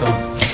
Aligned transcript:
Washington. 0.00 0.47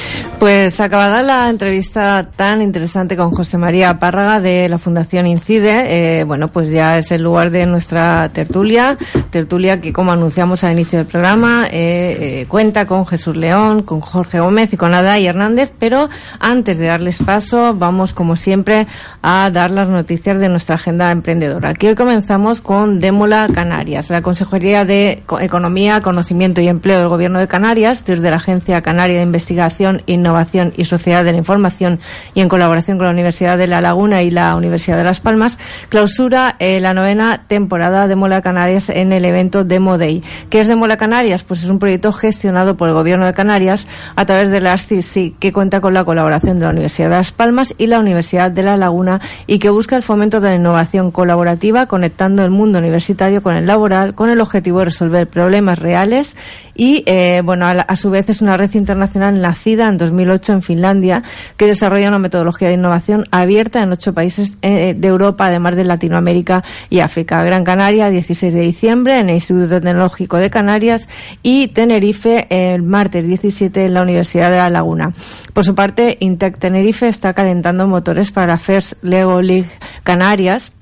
Pues 0.44 0.78
acabada 0.78 1.22
la 1.22 1.48
entrevista 1.48 2.28
tan 2.36 2.60
interesante 2.60 3.16
con 3.16 3.30
José 3.30 3.56
María 3.56 3.98
Párraga 3.98 4.40
de 4.40 4.68
la 4.68 4.76
Fundación 4.76 5.26
Incide, 5.26 6.18
eh, 6.18 6.24
bueno, 6.24 6.48
pues 6.48 6.68
ya 6.70 6.98
es 6.98 7.12
el 7.12 7.22
lugar 7.22 7.50
de 7.50 7.64
nuestra 7.64 8.28
tertulia, 8.28 8.98
tertulia 9.30 9.80
que 9.80 9.94
como 9.94 10.12
anunciamos 10.12 10.62
al 10.62 10.72
inicio 10.72 10.98
del 10.98 11.06
programa, 11.06 11.64
eh, 11.70 12.42
eh, 12.42 12.46
cuenta 12.46 12.84
con 12.84 13.06
Jesús 13.06 13.38
León, 13.38 13.84
con 13.84 14.02
Jorge 14.02 14.38
Gómez 14.38 14.70
y 14.74 14.76
con 14.76 14.92
Ada 14.92 15.18
y 15.18 15.26
Hernández, 15.26 15.72
pero 15.78 16.10
antes 16.40 16.76
de 16.76 16.88
darles 16.88 17.22
paso, 17.22 17.74
vamos 17.74 18.12
como 18.12 18.36
siempre 18.36 18.86
a 19.22 19.50
dar 19.50 19.70
las 19.70 19.88
noticias 19.88 20.40
de 20.40 20.50
nuestra 20.50 20.74
agenda 20.74 21.10
emprendedora. 21.10 21.70
Aquí 21.70 21.86
hoy 21.86 21.94
comenzamos 21.94 22.60
con 22.60 23.00
Démola 23.00 23.48
Canarias, 23.50 24.10
la 24.10 24.20
Consejería 24.20 24.84
de 24.84 25.22
Economía, 25.40 26.02
Conocimiento 26.02 26.60
y 26.60 26.68
Empleo 26.68 26.98
del 26.98 27.08
Gobierno 27.08 27.38
de 27.38 27.48
Canarias, 27.48 28.04
desde 28.04 28.28
la 28.28 28.36
Agencia 28.36 28.82
Canaria 28.82 29.16
de 29.16 29.22
Investigación 29.22 30.02
e 30.06 30.12
Innovación 30.12 30.33
Innovación 30.34 30.72
y 30.76 30.84
Sociedad 30.84 31.24
de 31.24 31.30
la 31.30 31.38
Información 31.38 32.00
y 32.34 32.40
en 32.40 32.48
colaboración 32.48 32.98
con 32.98 33.06
la 33.06 33.12
Universidad 33.12 33.56
de 33.56 33.68
La 33.68 33.80
Laguna 33.80 34.22
y 34.22 34.32
la 34.32 34.56
Universidad 34.56 34.96
de 34.96 35.04
Las 35.04 35.20
Palmas, 35.20 35.60
clausura 35.90 36.56
eh, 36.58 36.80
la 36.80 36.92
novena 36.92 37.44
temporada 37.46 38.08
de 38.08 38.16
Mola 38.16 38.42
Canarias 38.42 38.88
en 38.88 39.12
el 39.12 39.24
evento 39.24 39.62
Demo 39.62 39.96
Day. 39.96 40.24
¿Qué 40.50 40.58
es 40.58 40.76
Mola 40.76 40.96
Canarias? 40.96 41.44
Pues 41.44 41.62
es 41.62 41.70
un 41.70 41.78
proyecto 41.78 42.12
gestionado 42.12 42.76
por 42.76 42.88
el 42.88 42.94
Gobierno 42.94 43.26
de 43.26 43.32
Canarias 43.32 43.86
a 44.16 44.26
través 44.26 44.50
de 44.50 44.60
la 44.60 44.76
CIC, 44.76 45.38
que 45.38 45.52
cuenta 45.52 45.80
con 45.80 45.94
la 45.94 46.04
colaboración 46.04 46.58
de 46.58 46.64
la 46.64 46.72
Universidad 46.72 47.10
de 47.10 47.16
Las 47.16 47.30
Palmas 47.30 47.72
y 47.78 47.86
la 47.86 48.00
Universidad 48.00 48.50
de 48.50 48.64
La 48.64 48.76
Laguna 48.76 49.20
y 49.46 49.60
que 49.60 49.70
busca 49.70 49.94
el 49.94 50.02
fomento 50.02 50.40
de 50.40 50.50
la 50.50 50.56
innovación 50.56 51.12
colaborativa 51.12 51.86
conectando 51.86 52.42
el 52.42 52.50
mundo 52.50 52.80
universitario 52.80 53.40
con 53.40 53.54
el 53.54 53.68
laboral 53.68 54.16
con 54.16 54.30
el 54.30 54.40
objetivo 54.40 54.80
de 54.80 54.86
resolver 54.86 55.28
problemas 55.28 55.78
reales 55.78 56.36
y, 56.76 57.04
eh, 57.06 57.42
bueno, 57.44 57.66
a, 57.66 57.96
su 57.96 58.10
vez 58.10 58.28
es 58.28 58.42
una 58.42 58.56
red 58.56 58.72
internacional 58.74 59.40
nacida 59.40 59.88
en 59.88 59.96
2008 60.14 60.52
en 60.52 60.62
Finlandia 60.62 61.22
que 61.56 61.66
desarrolla 61.66 62.08
una 62.08 62.18
metodología 62.18 62.68
de 62.68 62.74
innovación 62.74 63.24
abierta 63.30 63.82
en 63.82 63.92
ocho 63.92 64.14
países 64.14 64.56
eh, 64.62 64.94
de 64.96 65.08
Europa, 65.08 65.46
además 65.46 65.76
de 65.76 65.84
Latinoamérica 65.84 66.64
y 66.90 67.00
África. 67.00 67.42
Gran 67.42 67.64
Canaria, 67.64 68.10
16 68.10 68.54
de 68.54 68.60
diciembre 68.60 69.18
en 69.18 69.28
el 69.28 69.36
Instituto 69.36 69.80
Tecnológico 69.80 70.36
de 70.36 70.50
Canarias 70.50 71.08
y 71.42 71.68
Tenerife 71.68 72.46
el 72.50 72.82
martes 72.82 73.26
17 73.26 73.84
en 73.84 73.94
la 73.94 74.02
Universidad 74.02 74.50
de 74.50 74.56
La 74.56 74.70
Laguna. 74.70 75.12
Por 75.52 75.64
su 75.64 75.74
parte, 75.74 76.16
Intec 76.20 76.58
Tenerife 76.58 77.08
está 77.08 77.32
calentando 77.32 77.86
motores 77.86 78.30
para 78.30 78.58
First 78.58 78.94
Lego 79.02 79.42
League 79.42 79.70
Canarias 80.02 80.72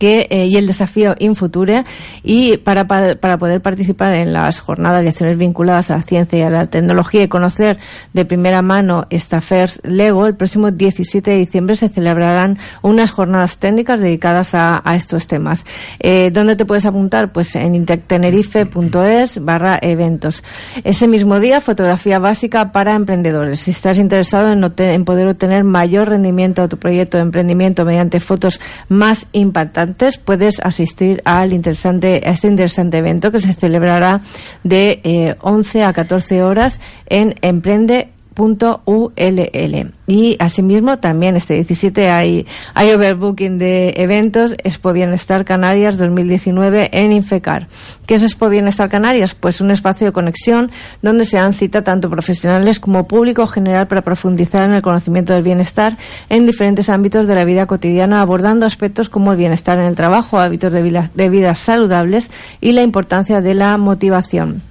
eh, 0.00 0.46
y 0.46 0.56
el 0.56 0.66
desafío 0.66 1.14
Infuture 1.18 1.84
y 2.22 2.58
para, 2.58 2.86
para, 2.86 3.38
poder 3.38 3.62
participar 3.62 4.14
en 4.14 4.32
las 4.32 4.60
jornadas 4.60 5.02
de 5.02 5.10
acciones 5.10 5.38
vinculadas 5.38 5.90
a 5.90 5.96
la 5.96 6.02
ciencia 6.02 6.38
y 6.38 6.42
a 6.42 6.50
la 6.50 6.66
tecnología 6.66 7.22
y 7.22 7.28
conocer 7.28 7.78
de 8.12 8.24
primera 8.24 8.60
mano 8.60 9.06
esta 9.08 9.40
FERS 9.40 9.80
Lego, 9.84 10.26
el 10.26 10.34
próximo 10.34 10.70
17 10.70 11.30
de 11.30 11.36
diciembre 11.36 11.76
se 11.76 11.88
celebrarán 11.88 12.58
unas 12.82 13.12
jornadas 13.12 13.58
técnicas 13.58 14.00
dedicadas 14.00 14.50
a, 14.54 14.82
estos 14.94 15.26
temas. 15.26 15.64
Eh, 15.98 16.30
¿Dónde 16.32 16.56
te 16.56 16.64
puedes 16.64 16.86
apuntar? 16.86 17.32
Pues 17.32 17.56
en 17.56 17.74
intectenerife.es 17.74 19.44
barra 19.44 19.78
eventos. 19.80 20.44
Ese 20.84 21.08
mismo 21.08 21.40
día, 21.40 21.60
fotografía 21.60 22.18
básica 22.18 22.72
para 22.72 22.94
emprendedores. 22.94 23.60
Si 23.60 23.70
estás 23.70 23.98
interesado 23.98 24.52
en, 24.52 24.62
en 24.78 25.04
poder 25.04 25.26
obtener 25.28 25.64
mayor 25.64 26.10
rendimiento 26.10 26.62
a 26.62 26.68
tu 26.68 26.76
proyecto 26.76 27.16
de 27.16 27.22
emprendimiento 27.22 27.84
mediante 27.84 28.20
fotos 28.20 28.60
más 28.88 29.26
impactantes, 29.32 29.83
puedes 30.24 30.60
asistir 30.60 31.22
al 31.24 31.52
interesante, 31.52 32.22
a 32.24 32.30
este 32.30 32.48
interesante 32.48 32.98
evento 32.98 33.30
que 33.30 33.40
se 33.40 33.52
celebrará 33.52 34.20
de 34.62 35.36
11 35.40 35.78
eh, 35.78 35.84
a 35.84 35.92
14 35.92 36.42
horas 36.42 36.80
en 37.06 37.34
Emprende 37.42 38.13
.ull. 38.36 39.92
Y 40.06 40.36
asimismo 40.38 40.98
también 40.98 41.36
este 41.36 41.54
17 41.54 42.10
hay, 42.10 42.46
hay 42.74 42.90
overbooking 42.92 43.58
de 43.58 43.94
eventos 43.96 44.52
Expo 44.62 44.92
Bienestar 44.92 45.44
Canarias 45.44 45.96
2019 45.96 46.90
en 46.92 47.12
Infecar. 47.12 47.68
¿Qué 48.06 48.16
es 48.16 48.22
Expo 48.22 48.50
Bienestar 48.50 48.90
Canarias? 48.90 49.34
Pues 49.34 49.60
un 49.60 49.70
espacio 49.70 50.06
de 50.06 50.12
conexión 50.12 50.70
donde 51.00 51.24
se 51.24 51.38
dan 51.38 51.54
cita 51.54 51.80
tanto 51.80 52.10
profesionales 52.10 52.80
como 52.80 53.08
público 53.08 53.46
general 53.46 53.86
para 53.86 54.02
profundizar 54.02 54.64
en 54.64 54.74
el 54.74 54.82
conocimiento 54.82 55.32
del 55.32 55.42
bienestar 55.42 55.96
en 56.28 56.44
diferentes 56.44 56.90
ámbitos 56.90 57.26
de 57.26 57.34
la 57.34 57.44
vida 57.44 57.66
cotidiana 57.66 58.20
abordando 58.20 58.66
aspectos 58.66 59.08
como 59.08 59.32
el 59.32 59.38
bienestar 59.38 59.78
en 59.78 59.86
el 59.86 59.96
trabajo, 59.96 60.38
hábitos 60.38 60.72
de 60.72 60.82
vida, 60.82 61.10
de 61.14 61.28
vida 61.30 61.54
saludables 61.54 62.30
y 62.60 62.72
la 62.72 62.82
importancia 62.82 63.40
de 63.40 63.54
la 63.54 63.78
motivación. 63.78 64.62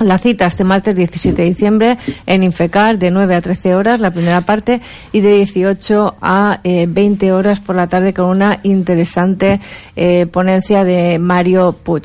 La 0.00 0.16
cita 0.16 0.46
este 0.46 0.62
martes 0.62 0.94
17 0.94 1.42
de 1.42 1.48
diciembre 1.48 1.98
en 2.26 2.44
Infecar 2.44 2.98
de 2.98 3.10
9 3.10 3.34
a 3.34 3.40
13 3.40 3.74
horas, 3.74 3.98
la 3.98 4.12
primera 4.12 4.42
parte, 4.42 4.80
y 5.10 5.20
de 5.20 5.34
18 5.34 6.16
a 6.20 6.60
20 6.62 7.26
eh, 7.26 7.32
horas 7.32 7.58
por 7.58 7.74
la 7.74 7.88
tarde 7.88 8.14
con 8.14 8.26
una 8.26 8.60
interesante 8.62 9.60
eh, 9.96 10.26
ponencia 10.30 10.84
de 10.84 11.18
Mario 11.18 11.72
Puig. 11.82 12.04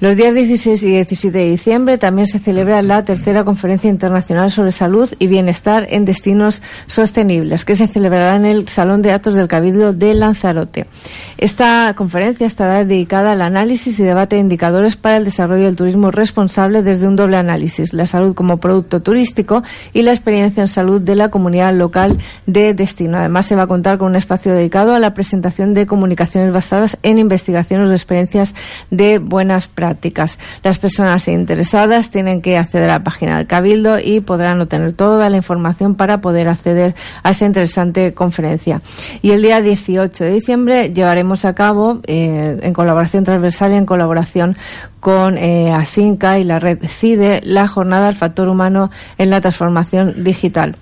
Los 0.00 0.16
días 0.16 0.34
16 0.34 0.82
y 0.82 0.86
17 0.90 1.38
de 1.38 1.50
diciembre 1.50 1.96
también 1.96 2.26
se 2.26 2.40
celebra 2.40 2.82
la 2.82 3.04
tercera 3.04 3.44
conferencia 3.44 3.88
internacional 3.88 4.50
sobre 4.50 4.72
salud 4.72 5.08
y 5.20 5.28
bienestar 5.28 5.86
en 5.90 6.04
destinos 6.04 6.60
sostenibles, 6.88 7.64
que 7.64 7.76
se 7.76 7.86
celebrará 7.86 8.34
en 8.34 8.46
el 8.46 8.66
Salón 8.66 9.00
de 9.00 9.12
Actos 9.12 9.34
del 9.34 9.46
Cabildo 9.46 9.92
de 9.92 10.12
Lanzarote. 10.14 10.86
Esta 11.36 11.94
conferencia 11.94 12.48
estará 12.48 12.84
dedicada 12.84 13.30
al 13.30 13.42
análisis 13.42 14.00
y 14.00 14.02
debate 14.02 14.34
de 14.34 14.42
indicadores 14.42 14.96
para 14.96 15.18
el 15.18 15.24
desarrollo 15.24 15.66
del 15.66 15.76
turismo 15.76 16.10
responsable 16.10 16.82
desde 16.82 17.06
un 17.06 17.14
doble 17.28 17.36
análisis, 17.36 17.92
la 17.92 18.06
salud 18.06 18.34
como 18.34 18.56
producto 18.56 19.02
turístico 19.02 19.62
y 19.92 20.02
la 20.02 20.12
experiencia 20.12 20.62
en 20.62 20.68
salud 20.68 21.00
de 21.00 21.14
la 21.14 21.28
comunidad 21.28 21.74
local 21.74 22.16
de 22.46 22.72
destino. 22.72 23.18
Además, 23.18 23.44
se 23.44 23.54
va 23.54 23.64
a 23.64 23.66
contar 23.66 23.98
con 23.98 24.08
un 24.08 24.16
espacio 24.16 24.54
dedicado 24.54 24.94
a 24.94 24.98
la 24.98 25.12
presentación 25.12 25.74
de 25.74 25.86
comunicaciones 25.86 26.52
basadas 26.52 26.96
en 27.02 27.18
investigaciones 27.18 27.90
o 27.90 27.92
experiencias 27.92 28.54
de 28.90 29.18
buenas 29.18 29.68
prácticas. 29.68 30.38
Las 30.62 30.78
personas 30.78 31.28
interesadas 31.28 32.10
tienen 32.10 32.40
que 32.40 32.56
acceder 32.56 32.88
a 32.88 32.94
la 32.94 33.04
página 33.04 33.36
del 33.36 33.46
Cabildo 33.46 33.98
y 33.98 34.20
podrán 34.20 34.60
obtener 34.60 34.94
toda 34.94 35.28
la 35.28 35.36
información 35.36 35.94
para 35.94 36.22
poder 36.22 36.48
acceder 36.48 36.94
a 37.22 37.30
esa 37.30 37.44
interesante 37.44 38.14
conferencia. 38.14 38.80
Y 39.20 39.32
el 39.32 39.42
día 39.42 39.60
18 39.60 40.24
de 40.24 40.30
diciembre 40.30 40.92
llevaremos 40.94 41.44
a 41.44 41.54
cabo, 41.54 42.00
eh, 42.06 42.58
en 42.62 42.72
colaboración 42.72 43.24
transversal 43.24 43.72
y 43.72 43.76
en 43.76 43.84
colaboración 43.84 44.56
con 45.00 45.38
eh, 45.38 45.72
Asinca 45.72 46.38
y 46.38 46.44
la 46.44 46.58
red 46.58 46.78
CIDE 47.18 47.40
la 47.44 47.66
jornada 47.68 48.06
del 48.06 48.16
factor 48.16 48.48
humano 48.48 48.90
en 49.18 49.30
la 49.30 49.40
transformación 49.40 50.24
digital 50.24 50.76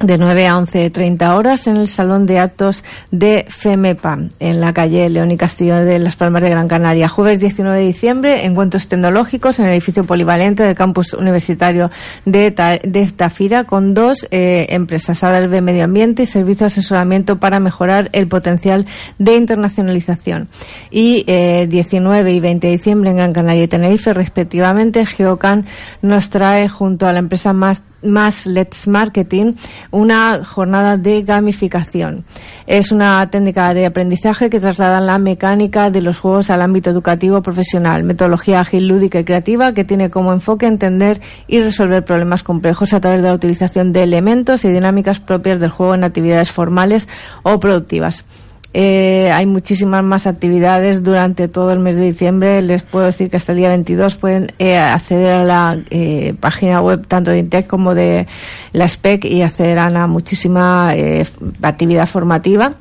de 0.00 0.16
9 0.16 0.46
a 0.46 0.54
11.30 0.54 1.34
horas 1.34 1.66
en 1.66 1.76
el 1.76 1.88
Salón 1.88 2.26
de 2.26 2.38
Actos 2.38 2.84
de 3.10 3.46
FEMEPA, 3.48 4.18
en 4.38 4.60
la 4.60 4.72
calle 4.72 5.08
León 5.08 5.30
y 5.30 5.36
Castillo 5.36 5.76
de 5.76 5.98
Las 5.98 6.16
Palmas 6.16 6.42
de 6.42 6.50
Gran 6.50 6.68
Canaria. 6.68 7.08
Jueves 7.08 7.40
19 7.40 7.78
de 7.78 7.86
diciembre, 7.86 8.44
encuentros 8.44 8.88
tecnológicos 8.88 9.58
en 9.58 9.66
el 9.66 9.72
edificio 9.72 10.04
polivalente 10.04 10.62
del 10.62 10.74
campus 10.74 11.14
universitario 11.14 11.90
de, 12.24 12.52
Tafira 13.16 13.64
con 13.64 13.94
dos 13.94 14.26
eh, 14.30 14.66
empresas, 14.70 15.24
ADLB 15.24 15.60
Medio 15.62 15.84
Ambiente 15.84 16.22
y 16.22 16.26
Servicio 16.26 16.64
de 16.64 16.66
Asesoramiento 16.66 17.38
para 17.38 17.58
mejorar 17.58 18.08
el 18.12 18.28
potencial 18.28 18.86
de 19.18 19.36
internacionalización. 19.36 20.48
Y 20.90 21.24
19 21.24 22.30
eh, 22.30 22.34
y 22.34 22.40
20 22.40 22.66
de 22.66 22.72
diciembre 22.72 23.10
en 23.10 23.16
Gran 23.16 23.32
Canaria 23.32 23.64
y 23.64 23.68
Tenerife, 23.68 24.14
respectivamente, 24.14 25.06
Geocan 25.06 25.66
nos 26.02 26.30
trae 26.30 26.68
junto 26.68 27.06
a 27.06 27.12
la 27.12 27.18
empresa 27.18 27.52
más 27.52 27.82
más 28.02 28.46
Let's 28.46 28.86
Marketing, 28.86 29.54
una 29.90 30.44
jornada 30.44 30.96
de 30.96 31.22
gamificación. 31.22 32.24
Es 32.66 32.92
una 32.92 33.28
técnica 33.30 33.74
de 33.74 33.86
aprendizaje 33.86 34.50
que 34.50 34.60
traslada 34.60 35.00
la 35.00 35.18
mecánica 35.18 35.90
de 35.90 36.02
los 36.02 36.18
juegos 36.18 36.50
al 36.50 36.62
ámbito 36.62 36.90
educativo 36.90 37.42
profesional, 37.42 38.04
metodología 38.04 38.60
ágil, 38.60 38.88
lúdica 38.88 39.20
y 39.20 39.24
creativa 39.24 39.72
que 39.72 39.84
tiene 39.84 40.10
como 40.10 40.32
enfoque 40.32 40.66
entender 40.66 41.20
y 41.46 41.60
resolver 41.60 42.04
problemas 42.04 42.42
complejos 42.42 42.92
a 42.92 43.00
través 43.00 43.22
de 43.22 43.28
la 43.28 43.34
utilización 43.34 43.92
de 43.92 44.02
elementos 44.02 44.64
y 44.64 44.70
dinámicas 44.70 45.20
propias 45.20 45.60
del 45.60 45.70
juego 45.70 45.94
en 45.94 46.04
actividades 46.04 46.52
formales 46.52 47.08
o 47.42 47.58
productivas. 47.60 48.24
Eh, 48.80 49.28
hay 49.32 49.44
muchísimas 49.44 50.04
más 50.04 50.28
actividades 50.28 51.02
durante 51.02 51.48
todo 51.48 51.72
el 51.72 51.80
mes 51.80 51.96
de 51.96 52.02
diciembre. 52.02 52.62
Les 52.62 52.84
puedo 52.84 53.06
decir 53.06 53.28
que 53.28 53.36
hasta 53.36 53.50
el 53.50 53.58
día 53.58 53.70
22 53.70 54.14
pueden 54.14 54.52
eh, 54.60 54.76
acceder 54.76 55.32
a 55.32 55.42
la 55.42 55.80
eh, 55.90 56.32
página 56.38 56.80
web 56.80 57.04
tanto 57.08 57.32
de 57.32 57.40
Intec 57.40 57.66
como 57.66 57.96
de 57.96 58.28
la 58.72 58.86
SPEC 58.86 59.24
y 59.24 59.42
accederán 59.42 59.96
a 59.96 60.06
muchísima 60.06 60.94
actividad 61.60 62.06
formativa 62.06 62.76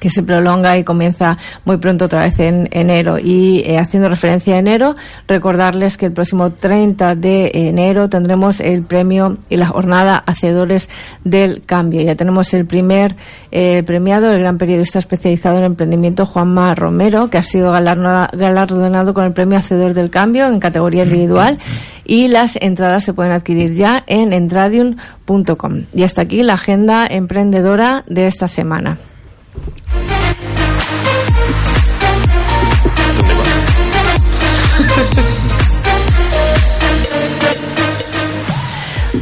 que 0.00 0.10
se 0.10 0.22
prolonga 0.24 0.76
y 0.78 0.82
comienza 0.82 1.38
muy 1.64 1.76
pronto 1.76 2.06
otra 2.06 2.24
vez 2.24 2.40
en 2.40 2.68
enero. 2.72 3.18
Y 3.18 3.62
eh, 3.66 3.78
haciendo 3.78 4.08
referencia 4.08 4.56
a 4.56 4.58
enero, 4.58 4.96
recordarles 5.28 5.96
que 5.96 6.06
el 6.06 6.12
próximo 6.12 6.50
30 6.50 7.14
de 7.14 7.50
enero 7.54 8.08
tendremos 8.08 8.60
el 8.60 8.82
premio 8.82 9.36
y 9.48 9.56
la 9.56 9.68
jornada 9.68 10.16
Hacedores 10.16 10.88
del 11.22 11.62
Cambio. 11.64 12.00
Ya 12.00 12.16
tenemos 12.16 12.52
el 12.54 12.66
primer 12.66 13.14
eh, 13.52 13.82
premiado, 13.84 14.32
el 14.32 14.40
gran 14.40 14.58
periodista 14.58 14.98
especializado 14.98 15.58
en 15.58 15.64
emprendimiento 15.64 16.26
Juanma 16.26 16.74
Romero, 16.74 17.28
que 17.28 17.38
ha 17.38 17.42
sido 17.42 17.70
galardonado 17.70 19.14
con 19.14 19.24
el 19.24 19.32
premio 19.32 19.58
Hacedor 19.58 19.94
del 19.94 20.10
Cambio 20.10 20.46
en 20.46 20.60
categoría 20.60 21.04
individual 21.04 21.58
y 22.04 22.28
las 22.28 22.56
entradas 22.60 23.04
se 23.04 23.12
pueden 23.12 23.32
adquirir 23.32 23.74
ya 23.74 24.02
en 24.06 24.32
entradium.com. 24.32 25.84
Y 25.94 26.02
hasta 26.02 26.22
aquí 26.22 26.42
la 26.42 26.54
agenda 26.54 27.06
emprendedora 27.06 28.04
de 28.08 28.26
esta 28.26 28.48
semana. 28.48 28.98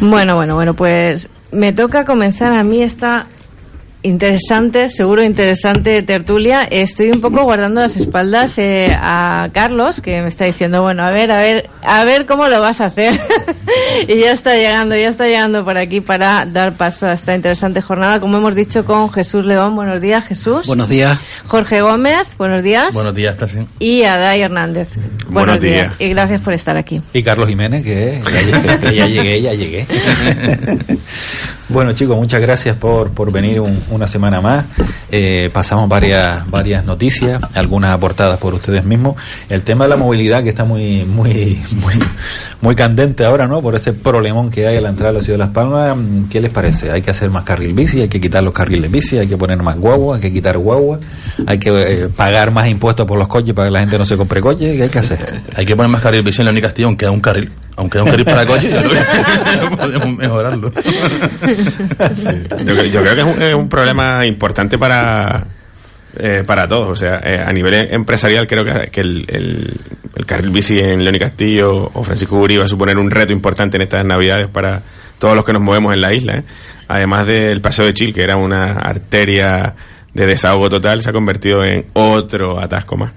Bueno, 0.00 0.36
bueno, 0.36 0.54
bueno, 0.54 0.74
pues 0.74 1.28
me 1.50 1.72
toca 1.72 2.04
comenzar. 2.04 2.52
A 2.52 2.62
mí 2.62 2.82
esta 2.82 3.26
interesante, 4.02 4.88
seguro 4.88 5.22
interesante 5.22 6.02
tertulia. 6.02 6.64
Estoy 6.64 7.10
un 7.10 7.20
poco 7.20 7.42
guardando 7.42 7.80
las 7.80 7.96
espaldas 7.96 8.58
eh, 8.58 8.96
a 8.98 9.48
Carlos, 9.52 10.00
que 10.00 10.22
me 10.22 10.28
está 10.28 10.44
diciendo, 10.44 10.82
bueno, 10.82 11.02
a 11.02 11.10
ver, 11.10 11.32
a 11.32 11.38
ver, 11.38 11.70
a 11.82 12.04
ver 12.04 12.26
cómo 12.26 12.48
lo 12.48 12.60
vas 12.60 12.80
a 12.80 12.86
hacer. 12.86 13.18
y 14.08 14.20
ya 14.20 14.32
está 14.32 14.54
llegando, 14.54 14.96
ya 14.96 15.08
está 15.08 15.26
llegando 15.26 15.64
por 15.64 15.76
aquí 15.76 16.00
para 16.00 16.46
dar 16.46 16.74
paso 16.74 17.06
a 17.06 17.12
esta 17.12 17.34
interesante 17.34 17.82
jornada, 17.82 18.20
como 18.20 18.38
hemos 18.38 18.54
dicho 18.54 18.84
con 18.84 19.10
Jesús 19.10 19.44
León. 19.44 19.74
Buenos 19.74 20.00
días, 20.00 20.24
Jesús. 20.24 20.66
Buenos 20.66 20.88
días. 20.88 21.18
Jorge 21.46 21.80
Gómez, 21.80 22.36
buenos 22.36 22.62
días. 22.62 22.94
Buenos 22.94 23.14
días, 23.14 23.36
casi. 23.36 23.58
Y 23.78 24.04
Adai 24.04 24.42
Hernández. 24.42 24.90
Buenos, 25.28 25.60
días. 25.60 25.92
Y 25.98 26.08
gracias 26.08 26.40
por 26.40 26.52
estar 26.52 26.76
aquí. 26.76 27.00
Y 27.12 27.22
Carlos 27.22 27.48
Jiménez, 27.48 27.82
que 27.82 28.22
ya 28.94 29.06
llegué, 29.06 29.42
ya 29.42 29.54
llegué. 29.54 29.86
Bueno 31.70 31.92
chicos, 31.92 32.16
muchas 32.16 32.40
gracias 32.40 32.76
por, 32.76 33.10
por 33.10 33.30
venir 33.30 33.60
una 33.90 34.06
semana 34.06 34.40
más. 34.40 34.64
Eh, 35.10 35.50
pasamos 35.52 35.88
varias 35.88 36.48
varias 36.50 36.84
noticias, 36.84 37.42
algunas 37.54 37.94
aportadas 37.94 38.38
por 38.38 38.54
ustedes 38.54 38.84
mismos. 38.84 39.16
El 39.48 39.62
tema 39.62 39.84
de 39.84 39.90
la 39.90 39.96
movilidad 39.96 40.42
que 40.42 40.50
está 40.50 40.64
muy 40.64 41.04
muy 41.04 41.60
muy 41.72 41.94
muy 42.60 42.74
candente 42.74 43.24
ahora, 43.24 43.46
¿no? 43.46 43.62
Por 43.62 43.74
ese 43.74 43.92
problemón 43.92 44.50
que 44.50 44.66
hay 44.66 44.76
a 44.76 44.80
la 44.80 44.90
entrada 44.90 45.12
de 45.12 45.18
la 45.18 45.24
ciudad 45.24 45.38
de 45.38 45.44
Las 45.44 45.54
Palmas. 45.54 45.96
¿Qué 46.30 46.40
les 46.40 46.52
parece? 46.52 46.90
Hay 46.90 47.02
que 47.02 47.10
hacer 47.10 47.30
más 47.30 47.44
carril 47.44 47.72
bici, 47.72 48.00
hay 48.00 48.08
que 48.08 48.20
quitar 48.20 48.42
los 48.42 48.52
carriles 48.52 48.90
bici, 48.90 49.18
hay 49.18 49.26
que 49.26 49.36
poner 49.36 49.62
más 49.62 49.78
guagua, 49.78 50.16
hay 50.16 50.22
que 50.22 50.32
quitar 50.32 50.58
guagua, 50.58 50.98
hay 51.46 51.58
que 51.58 51.70
eh, 51.70 52.08
pagar 52.08 52.50
más 52.50 52.68
impuestos 52.68 53.06
por 53.06 53.18
los 53.18 53.28
coches 53.28 53.54
para 53.54 53.68
que 53.68 53.72
la 53.72 53.80
gente 53.80 53.98
no 53.98 54.04
se 54.04 54.16
compre 54.16 54.40
coches. 54.40 54.76
¿Qué 54.76 54.82
hay 54.82 54.88
que 54.88 54.98
hacer? 54.98 55.42
Hay 55.56 55.66
que 55.66 55.76
poner 55.76 55.90
más 55.90 56.02
carril 56.02 56.22
bici 56.22 56.40
en 56.40 56.46
la 56.46 56.52
única 56.52 56.68
aunque 56.68 57.04
queda 57.04 57.10
un 57.10 57.20
carril 57.20 57.50
aunque 57.78 57.98
es 57.98 58.04
un 58.04 58.10
carril 58.10 58.24
para 58.24 58.44
coche, 58.44 58.70
podemos 59.76 60.18
mejorarlo. 60.18 60.72
Yo, 62.66 63.02
creo 63.02 63.14
que 63.14 63.20
es 63.20 63.54
un, 63.54 63.68
problema 63.78 64.26
importante 64.26 64.76
para 64.78 65.46
eh, 66.18 66.42
para 66.46 66.66
todos. 66.66 66.88
O 66.90 66.96
sea, 66.96 67.20
eh, 67.22 67.42
a 67.44 67.52
nivel 67.52 67.74
empresarial 67.92 68.46
creo 68.46 68.64
que, 68.64 69.00
el, 69.00 69.24
el, 69.28 70.26
carril 70.26 70.50
bici 70.50 70.78
en 70.78 71.04
León 71.04 71.16
Castillo 71.18 71.90
o 71.92 72.02
Francisco 72.02 72.36
Uri 72.36 72.56
va 72.56 72.64
a 72.64 72.68
suponer 72.68 72.98
un 72.98 73.10
reto 73.10 73.32
importante 73.32 73.76
en 73.76 73.82
estas 73.82 74.04
navidades 74.04 74.48
para 74.48 74.82
todos 75.18 75.36
los 75.36 75.44
que 75.44 75.52
nos 75.52 75.62
movemos 75.62 75.94
en 75.94 76.00
la 76.00 76.12
isla. 76.12 76.38
¿eh? 76.38 76.44
Además 76.88 77.26
del 77.26 77.60
Paseo 77.60 77.86
de 77.86 77.94
Chile, 77.94 78.12
que 78.12 78.22
era 78.22 78.36
una 78.36 78.72
arteria 78.72 79.74
de 80.12 80.26
desahogo 80.26 80.68
total, 80.68 81.02
se 81.02 81.10
ha 81.10 81.12
convertido 81.12 81.62
en 81.62 81.86
otro 81.92 82.58
atasco 82.60 82.96
más. 82.96 83.12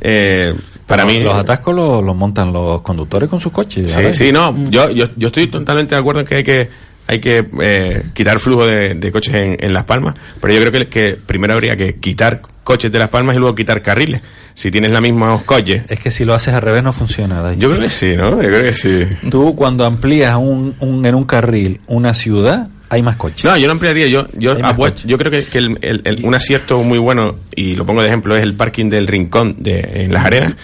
Eh, 0.00 0.54
para 0.86 1.06
mí 1.06 1.20
los 1.20 1.34
atascos 1.34 1.74
los, 1.74 2.14
montan 2.14 2.52
los 2.52 2.82
conductores 2.82 3.30
con 3.30 3.40
sus 3.40 3.52
coches. 3.52 3.90
Sí, 3.90 4.12
sí, 4.12 4.32
no, 4.32 4.54
yo, 4.68 4.90
yo, 4.90 5.06
yo 5.16 5.28
estoy 5.28 5.46
totalmente 5.46 5.94
de 5.94 6.00
acuerdo 6.00 6.20
en 6.20 6.26
que 6.26 6.36
hay 6.36 6.44
que 6.44 6.68
hay 7.06 7.20
que 7.20 7.44
eh, 7.62 8.02
quitar 8.14 8.38
flujo 8.38 8.66
de, 8.66 9.10
coches 9.12 9.34
en, 9.34 9.72
Las 9.72 9.84
Palmas, 9.84 10.14
pero 10.40 10.54
yo 10.54 10.60
creo 10.60 10.72
que, 10.72 10.88
que 10.88 11.16
primero 11.16 11.52
habría 11.52 11.72
que 11.72 11.96
quitar 12.00 12.40
coches 12.64 12.90
de 12.90 12.98
Las 12.98 13.08
Palmas 13.08 13.36
y 13.36 13.38
luego 13.38 13.54
quitar 13.54 13.82
carriles. 13.82 14.22
Si 14.54 14.70
tienes 14.70 14.90
la 14.90 15.00
misma 15.00 15.40
coches. 15.44 15.82
Es 15.88 16.00
que 16.00 16.10
si 16.10 16.24
lo 16.24 16.34
haces 16.34 16.54
al 16.54 16.62
revés 16.62 16.82
no 16.82 16.92
funciona. 16.92 17.54
Yo 17.54 17.68
creo 17.68 17.80
que 17.80 17.90
sí, 17.90 18.14
¿no? 18.16 18.30
Yo 18.42 18.48
creo 18.48 18.62
que 18.62 18.72
sí. 18.72 19.06
Tú 19.30 19.54
cuando 19.54 19.84
amplías 19.84 20.34
un, 20.36 20.74
un, 20.80 21.04
en 21.04 21.14
un 21.14 21.24
carril 21.24 21.80
una 21.86 22.14
ciudad, 22.14 22.68
hay 22.88 23.02
más 23.02 23.16
coches. 23.16 23.44
No, 23.44 23.56
yo 23.56 23.66
no 23.66 23.72
ampliaría. 23.72 24.06
Yo, 24.08 24.26
yo, 24.34 24.56
yo 25.04 25.18
creo 25.18 25.30
que, 25.30 25.60
un 26.22 26.34
acierto 26.34 26.82
muy 26.82 26.98
bueno, 26.98 27.36
y 27.54 27.74
lo 27.74 27.84
pongo 27.84 28.00
de 28.00 28.08
ejemplo, 28.08 28.34
es 28.34 28.42
el 28.42 28.54
parking 28.54 28.88
del 28.88 29.06
Rincón 29.06 29.56
de, 29.58 29.80
en 29.80 30.12
Las 30.12 30.24
Arenas, 30.24 30.54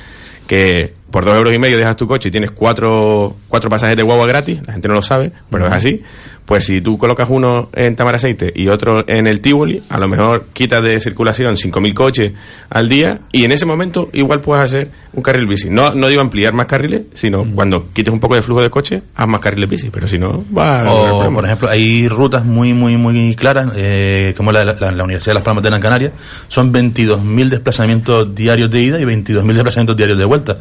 que 0.46 0.94
por 1.10 1.24
dos 1.24 1.36
euros 1.36 1.52
y 1.54 1.58
medio 1.58 1.76
dejas 1.76 1.96
tu 1.96 2.06
coche 2.06 2.28
y 2.28 2.32
tienes 2.32 2.50
cuatro, 2.50 3.36
cuatro 3.48 3.68
pasajes 3.68 3.96
de 3.96 4.02
guagua 4.02 4.26
gratis, 4.26 4.60
la 4.66 4.72
gente 4.72 4.88
no 4.88 4.94
lo 4.94 5.02
sabe, 5.02 5.32
pero 5.50 5.66
es 5.66 5.72
así, 5.72 6.02
pues 6.50 6.64
si 6.64 6.80
tú 6.80 6.98
colocas 6.98 7.28
uno 7.30 7.68
en 7.72 7.94
Tamaraceite 7.94 8.52
y 8.52 8.66
otro 8.66 9.04
en 9.06 9.28
el 9.28 9.40
Tivoli, 9.40 9.84
a 9.88 10.00
lo 10.00 10.08
mejor 10.08 10.46
quitas 10.52 10.82
de 10.82 10.98
circulación 10.98 11.54
5.000 11.54 11.94
coches 11.94 12.32
al 12.68 12.88
día 12.88 13.20
y 13.30 13.44
en 13.44 13.52
ese 13.52 13.66
momento 13.66 14.10
igual 14.12 14.40
puedes 14.40 14.64
hacer 14.64 14.90
un 15.12 15.22
carril 15.22 15.46
bici. 15.46 15.70
No, 15.70 15.94
no 15.94 16.08
digo 16.08 16.20
ampliar 16.20 16.52
más 16.52 16.66
carriles, 16.66 17.02
sino 17.14 17.44
cuando 17.54 17.92
quites 17.92 18.12
un 18.12 18.18
poco 18.18 18.34
de 18.34 18.42
flujo 18.42 18.62
de 18.62 18.68
coche, 18.68 19.00
haz 19.14 19.28
más 19.28 19.40
carriles 19.40 19.70
bici, 19.70 19.90
pero 19.90 20.08
si 20.08 20.18
no, 20.18 20.44
va 20.52 20.90
O, 20.90 21.32
por 21.32 21.44
ejemplo, 21.44 21.68
hay 21.68 22.08
rutas 22.08 22.44
muy, 22.44 22.74
muy, 22.74 22.96
muy 22.96 23.36
claras, 23.36 23.70
eh, 23.76 24.34
como 24.36 24.50
la, 24.50 24.64
la, 24.64 24.74
la, 24.90 25.04
Universidad 25.04 25.30
de 25.30 25.34
Las 25.34 25.44
Palmas 25.44 25.62
de 25.62 25.70
Gran 25.70 25.80
Canaria, 25.80 26.12
son 26.48 26.72
22.000 26.72 27.48
desplazamientos 27.48 28.34
diarios 28.34 28.68
de 28.72 28.82
ida 28.82 28.98
y 28.98 29.04
22.000 29.04 29.52
desplazamientos 29.52 29.96
diarios 29.96 30.18
de 30.18 30.24
vuelta. 30.24 30.58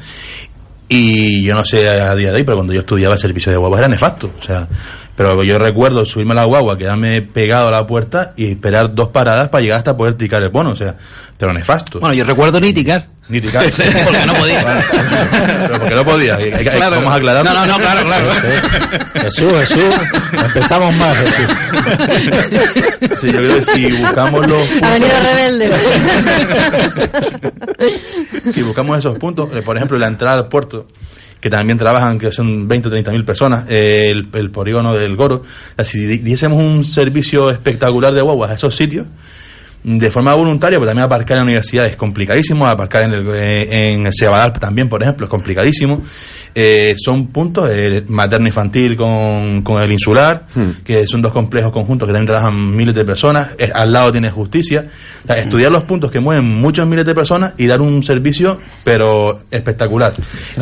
Y 0.92 1.44
yo 1.44 1.54
no 1.54 1.64
sé 1.64 1.88
a 1.88 2.16
día 2.16 2.32
de 2.32 2.38
hoy, 2.38 2.44
pero 2.44 2.58
cuando 2.58 2.74
yo 2.74 2.80
estudiaba 2.80 3.14
el 3.14 3.20
servicio 3.20 3.52
de 3.52 3.60
guaguas 3.60 3.80
era 3.80 3.88
nefasto. 3.88 4.32
O 4.40 4.42
sea, 4.42 4.68
pero 5.20 5.44
yo 5.44 5.60
recuerdo 5.60 6.06
subirme 6.06 6.32
a 6.32 6.36
la 6.36 6.46
guagua, 6.46 6.78
quedarme 6.78 7.22
pegado 7.22 7.68
a 7.68 7.72
la 7.72 7.86
puerta 7.86 8.32
y 8.38 8.52
esperar 8.52 8.96
dos 8.96 9.10
paradas 9.10 9.50
para 9.50 9.62
llegar 9.62 9.80
hasta 9.80 9.98
poder 9.98 10.14
ticar 10.14 10.42
el 10.42 10.48
bono. 10.48 10.70
O 10.70 10.78
sea, 10.78 10.96
pero 11.38 11.52
nefasto. 11.52 12.00
Bueno, 12.00 12.16
yo 12.16 12.24
recuerdo 12.24 12.58
ni 12.62 12.72
ticar. 12.72 13.06
Ni 13.28 13.42
ticar. 13.42 13.66
porque 14.06 14.26
no 14.26 14.34
podía. 14.34 14.82
pero 15.68 15.78
porque 15.78 15.96
no 15.96 16.06
podía. 16.06 16.40
Vamos 16.90 17.12
a 17.12 17.16
aclarar. 17.16 17.44
No, 17.44 17.54
no, 17.54 17.66
no, 17.66 17.78
claro, 17.80 18.06
claro. 18.06 18.30
Jesús, 19.16 19.52
Jesús. 19.60 19.96
Empezamos 20.42 20.96
más, 20.96 21.18
Jesús. 21.18 21.48
Sí, 23.20 23.28
yo 23.28 23.40
creo 23.40 23.58
que 23.58 23.66
si 23.66 23.92
buscamos 23.92 24.48
los. 24.48 24.70
Avenida 24.82 25.20
Rebelde. 25.20 25.72
si 28.54 28.62
buscamos 28.62 29.00
esos 29.00 29.20
puntos, 29.20 29.50
eh, 29.54 29.62
por 29.64 29.76
ejemplo, 29.76 29.98
la 29.98 30.08
entrada 30.08 30.38
al 30.38 30.48
puerto 30.48 30.88
que 31.40 31.50
también 31.50 31.78
trabajan, 31.78 32.20
que 32.20 32.32
son 32.32 32.68
20 32.68 32.88
o 32.88 32.92
30 32.92 33.12
mil 33.12 33.26
personas, 33.26 33.66
el, 33.70 34.28
el 34.34 34.52
polígono 34.52 34.94
del 34.94 35.16
Goro. 35.16 35.44
si 35.84 36.06
diésemos 36.06 36.62
un 36.62 36.84
servicio 36.84 37.50
espectacular 37.50 38.14
de 38.14 38.22
guaguas 38.22 38.52
a 38.52 38.54
esos 38.56 38.76
sitios, 38.76 39.08
de 39.84 40.12
forma 40.12 40.34
voluntaria, 40.34 40.78
pero 40.78 40.90
también 40.90 41.06
aparcar 41.06 41.38
en 41.38 41.40
la 41.40 41.44
universidad 41.44 41.86
es 41.86 41.96
complicadísimo, 41.96 42.68
aparcar 42.68 43.04
en 43.04 43.14
el, 43.14 43.28
eh, 43.34 43.92
en 43.94 44.06
el 44.06 44.14
Cebadal 44.14 44.52
también, 44.54 44.90
por 44.90 45.02
ejemplo, 45.02 45.26
es 45.26 45.30
complicadísimo. 45.30 46.02
Eh, 46.54 46.96
son 46.98 47.28
puntos, 47.28 47.70
eh, 47.72 48.04
materno-infantil 48.08 48.98
con, 48.98 49.62
con, 49.62 49.82
el 49.82 49.92
insular, 49.92 50.48
hmm. 50.54 50.84
que 50.84 51.08
son 51.08 51.22
dos 51.22 51.32
complejos 51.32 51.72
conjuntos 51.72 52.08
que 52.08 52.14
también 52.14 52.28
trabajan 52.28 52.76
miles 52.76 52.94
de 52.94 53.06
personas, 53.06 53.50
al 53.74 53.94
lado 53.94 54.12
tiene 54.12 54.30
justicia. 54.30 54.88
estudiar 55.30 55.72
los 55.72 55.84
puntos 55.84 56.12
que 56.12 56.20
mueven 56.20 56.46
muchos 56.46 56.86
miles 56.86 57.06
de 57.06 57.16
personas 57.16 57.54
y 57.58 57.68
dar 57.68 57.80
un 57.80 58.04
servicio, 58.04 58.60
pero 58.84 59.44
espectacular. 59.50 60.12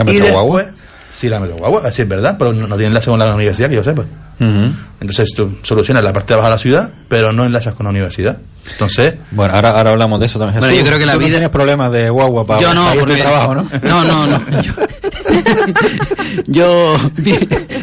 y 0.06 0.18
después, 0.18 0.68
sí, 1.10 1.28
la 1.28 1.40
Guagua, 1.40 1.84
así 1.86 2.04
es 2.04 2.08
verdad, 2.08 2.36
pero 2.38 2.54
no, 2.54 2.68
tiene 2.76 2.88
enlace 2.88 3.10
con 3.10 3.18
la 3.18 3.34
universidad, 3.34 3.70
que 3.70 3.76
yo 3.76 3.84
sepa. 3.84 4.06
Entonces 4.40 5.34
tú 5.36 5.58
solucionas 5.64 6.04
la 6.04 6.14
parte 6.14 6.28
de 6.28 6.34
abajo 6.36 6.50
de 6.50 6.56
la 6.56 6.60
ciudad, 6.60 6.90
pero 7.08 7.34
no 7.34 7.46
enlazas 7.46 7.74
con 7.74 7.86
la 7.86 7.90
universidad. 7.90 8.38
Entonces, 8.72 9.16
bueno, 9.32 9.56
ahora, 9.56 9.72
ahora 9.72 9.92
hablamos 9.92 10.20
de 10.20 10.26
eso 10.26 10.40
también. 10.40 10.60
Bueno, 10.60 10.76
yo 10.76 10.84
creo 10.84 11.00
que 11.00 11.06
la 11.06 11.18
vida. 11.18 11.32
tienes 11.32 11.50
problemas 11.50 11.92
de 11.92 12.10
guagua 12.10 12.46
para 12.46 12.62
yo 12.62 12.74
no, 12.74 12.92
porque... 13.00 13.16
trabajo, 13.16 13.56
¿no? 13.56 13.70
No, 13.84 14.04
no, 14.04 14.28
no. 14.28 14.42
Yo, 16.48 16.96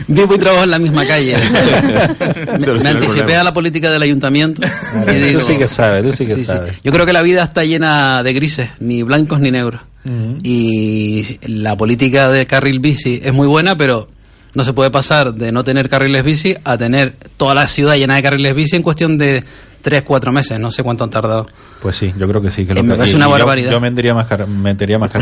vivo 0.08 0.34
y 0.34 0.38
trabajo 0.38 0.64
en 0.64 0.70
la 0.70 0.78
misma 0.78 1.06
calle. 1.06 1.36
Me 2.82 2.88
anticipé 2.88 3.36
a 3.36 3.44
la 3.44 3.52
política 3.52 3.90
del 3.90 4.02
ayuntamiento. 4.02 4.62
tú 5.32 5.40
sí 5.40 5.56
que 5.56 5.68
sabes, 5.68 6.02
tú 6.02 6.12
sí 6.12 6.26
que 6.26 6.36
sabes. 6.38 6.74
Yo 6.82 6.92
creo 6.92 7.06
que 7.06 7.12
la 7.12 7.22
vida 7.22 7.42
está 7.42 7.64
llena 7.64 8.22
de 8.22 8.32
grises, 8.32 8.70
ni 8.80 9.02
blancos 9.02 9.40
ni 9.40 9.50
negros. 9.50 9.80
Y 10.42 11.38
la 11.48 11.76
política 11.76 12.28
de 12.28 12.46
carril 12.46 12.80
bici 12.80 13.20
es 13.22 13.32
muy 13.32 13.46
buena, 13.46 13.76
pero 13.76 14.08
No 14.54 14.62
se 14.62 14.72
puede 14.72 14.90
pasar 14.90 15.34
de 15.34 15.50
no 15.50 15.64
tener 15.64 15.88
carriles 15.88 16.24
bici 16.24 16.54
a 16.62 16.76
tener 16.76 17.16
toda 17.36 17.54
la 17.54 17.66
ciudad 17.66 17.96
llena 17.96 18.16
de 18.16 18.22
carriles 18.22 18.54
bici 18.54 18.76
en 18.76 18.82
cuestión 18.82 19.18
de 19.18 19.42
tres, 19.84 20.02
cuatro 20.02 20.32
meses, 20.32 20.58
no 20.58 20.70
sé 20.70 20.82
cuánto 20.82 21.04
han 21.04 21.10
tardado. 21.10 21.46
Pues 21.82 21.94
sí, 21.96 22.12
yo 22.18 22.26
creo 22.26 22.40
que 22.40 22.50
sí. 22.50 22.64
Que 22.64 22.72
Eh, 22.72 22.82
me 22.82 22.94
parece 22.96 23.14
una 23.16 23.26
barbaridad. 23.28 23.70
Yo, 23.70 23.80
metería 23.80 24.14
más, 24.14 24.26
car- 24.26 24.48
metería 24.48 24.98
más. 24.98 25.12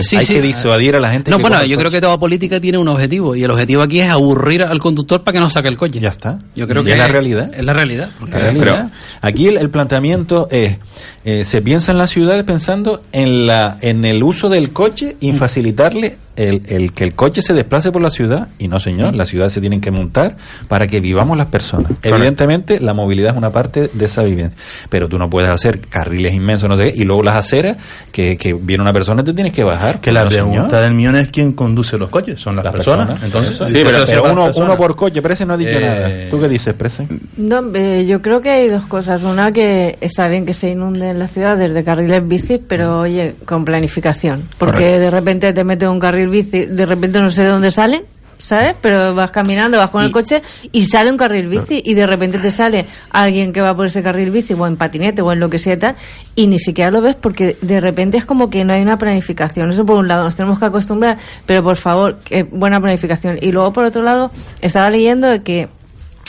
Sí, 0.00 0.16
Hay 0.18 0.26
sí. 0.26 0.34
que 0.34 0.42
disuadir 0.42 0.94
a 0.94 1.00
la 1.00 1.10
gente. 1.10 1.30
No, 1.30 1.38
que 1.38 1.42
bueno, 1.42 1.64
yo 1.64 1.78
creo 1.78 1.90
que 1.90 2.00
toda 2.02 2.18
política 2.18 2.60
tiene 2.60 2.76
un 2.76 2.88
objetivo 2.88 3.34
y 3.34 3.42
el 3.42 3.50
objetivo 3.50 3.82
aquí 3.82 4.00
es 4.00 4.10
aburrir 4.10 4.62
al 4.62 4.78
conductor 4.78 5.22
para 5.24 5.32
que 5.32 5.40
no 5.40 5.48
saque 5.48 5.68
el 5.68 5.78
coche. 5.78 5.98
Ya 5.98 6.10
está. 6.10 6.38
Yo 6.54 6.68
creo 6.68 6.82
Y 6.82 6.84
que 6.84 6.92
es 6.92 6.98
la 6.98 7.08
realidad. 7.08 7.50
Es 7.56 7.64
la 7.64 7.72
realidad. 7.72 8.10
porque- 8.20 8.34
La 8.36 8.42
realidad. 8.42 8.90
Aquí 9.22 9.48
el, 9.48 9.56
el 9.56 9.70
planteamiento 9.70 10.46
es, 10.50 10.76
eh, 11.24 11.44
se 11.46 11.62
piensa 11.62 11.92
en 11.92 11.98
las 11.98 12.10
ciudades 12.10 12.44
pensando 12.44 13.02
en 13.12 13.46
la 13.46 13.78
en 13.80 14.04
el 14.04 14.22
uso 14.22 14.50
del 14.50 14.72
coche 14.72 15.16
y 15.20 15.32
facilitarle 15.32 16.18
el, 16.36 16.62
el 16.68 16.92
que 16.92 17.04
el 17.04 17.14
coche 17.14 17.42
se 17.42 17.52
desplace 17.52 17.92
por 17.92 18.00
la 18.02 18.10
ciudad 18.10 18.48
y 18.58 18.66
no 18.68 18.80
señor, 18.80 19.14
las 19.14 19.28
ciudades 19.28 19.52
se 19.52 19.60
tienen 19.60 19.80
que 19.82 19.90
montar 19.90 20.36
para 20.68 20.86
que 20.86 21.00
vivamos 21.00 21.36
las 21.36 21.48
personas. 21.48 21.92
Evidentemente 22.02 22.80
la 22.80 22.94
movilidad 22.94 23.32
es 23.32 23.36
una 23.36 23.50
parte 23.50 23.90
de 23.92 24.01
esa 24.06 24.22
vivienda, 24.22 24.54
pero 24.88 25.08
tú 25.08 25.18
no 25.18 25.28
puedes 25.30 25.50
hacer 25.50 25.80
carriles 25.80 26.34
inmensos 26.34 26.68
no 26.68 26.76
sé 26.76 26.92
qué, 26.92 27.00
y 27.00 27.04
luego 27.04 27.22
las 27.22 27.36
aceras 27.36 27.76
que, 28.10 28.36
que 28.36 28.52
viene 28.54 28.82
una 28.82 28.92
persona 28.92 29.22
y 29.22 29.24
te 29.24 29.34
tienes 29.34 29.52
que 29.52 29.64
bajar. 29.64 30.00
Que 30.00 30.12
la 30.12 30.24
No, 30.24 30.30
señor. 30.30 30.48
pregunta 30.50 30.80
del 30.80 30.94
millón 30.94 31.16
es 31.16 31.30
quién 31.30 31.52
conduce 31.52 31.98
los 31.98 32.08
coches, 32.08 32.40
son 32.40 32.56
las, 32.56 32.64
Las 32.64 32.72
personas. 32.74 33.06
personas. 33.06 33.24
Entonces, 33.24 33.68
sí, 33.68 33.80
pero, 33.84 34.04
pero 34.06 34.22
uno, 34.32 34.44
personas- 34.46 34.68
uno 34.68 34.76
por 34.76 34.96
coche, 34.96 35.20
Prese 35.22 35.46
no 35.46 35.54
ha 35.54 35.56
dicho 35.56 35.70
Eh, 35.70 35.80
nada. 35.80 36.30
¿Tú 36.30 36.40
qué 36.40 36.48
dices, 36.48 36.74
Prese? 36.74 37.06
No, 37.36 37.62
eh, 37.74 38.04
yo 38.06 38.20
creo 38.22 38.40
que 38.40 38.50
hay 38.50 38.68
dos 38.68 38.86
cosas. 38.86 39.22
Una, 39.22 39.52
que 39.52 39.98
está 40.00 40.28
bien 40.28 40.44
que 40.46 40.52
se 40.52 40.70
inunden 40.70 41.18
las 41.18 41.30
ciudades 41.32 41.72
de 41.74 41.84
carriles 41.84 42.26
bici, 42.26 42.58
pero 42.58 43.00
oye, 43.00 43.34
con 43.44 43.64
planificación. 43.64 44.48
Porque 44.58 44.72
Correcto. 44.78 45.00
de 45.00 45.10
repente 45.10 45.52
te 45.52 45.64
metes 45.64 45.88
un 45.88 46.00
carril 46.00 46.28
bici, 46.28 46.66
de 46.66 46.86
repente 46.86 47.20
no 47.20 47.30
sé 47.30 47.42
de 47.42 47.48
dónde 47.48 47.70
salen, 47.70 48.02
¿sabes? 48.42 48.74
Pero 48.80 49.14
vas 49.14 49.30
caminando, 49.30 49.78
vas 49.78 49.90
con 49.90 50.02
el 50.02 50.10
coche 50.10 50.42
y 50.72 50.86
sale 50.86 51.10
un 51.10 51.16
carril 51.16 51.48
bici 51.48 51.80
y 51.84 51.94
de 51.94 52.06
repente 52.06 52.38
te 52.38 52.50
sale 52.50 52.86
alguien 53.10 53.52
que 53.52 53.60
va 53.60 53.74
por 53.76 53.86
ese 53.86 54.02
carril 54.02 54.30
bici 54.30 54.54
o 54.54 54.66
en 54.66 54.76
patinete 54.76 55.22
o 55.22 55.32
en 55.32 55.40
lo 55.40 55.48
que 55.48 55.58
sea 55.58 55.74
y 55.74 55.78
tal 55.78 55.96
y 56.34 56.46
ni 56.48 56.58
siquiera 56.58 56.90
lo 56.90 57.00
ves 57.00 57.14
porque 57.14 57.56
de 57.60 57.80
repente 57.80 58.16
es 58.16 58.24
como 58.24 58.50
que 58.50 58.64
no 58.64 58.72
hay 58.72 58.82
una 58.82 58.98
planificación. 58.98 59.70
Eso 59.70 59.86
por 59.86 59.96
un 59.96 60.08
lado, 60.08 60.24
nos 60.24 60.34
tenemos 60.34 60.58
que 60.58 60.64
acostumbrar, 60.64 61.18
pero 61.46 61.62
por 61.62 61.76
favor, 61.76 62.18
que 62.18 62.42
buena 62.42 62.80
planificación. 62.80 63.38
Y 63.40 63.52
luego 63.52 63.72
por 63.72 63.84
otro 63.84 64.02
lado, 64.02 64.30
estaba 64.60 64.90
leyendo 64.90 65.42
que 65.44 65.68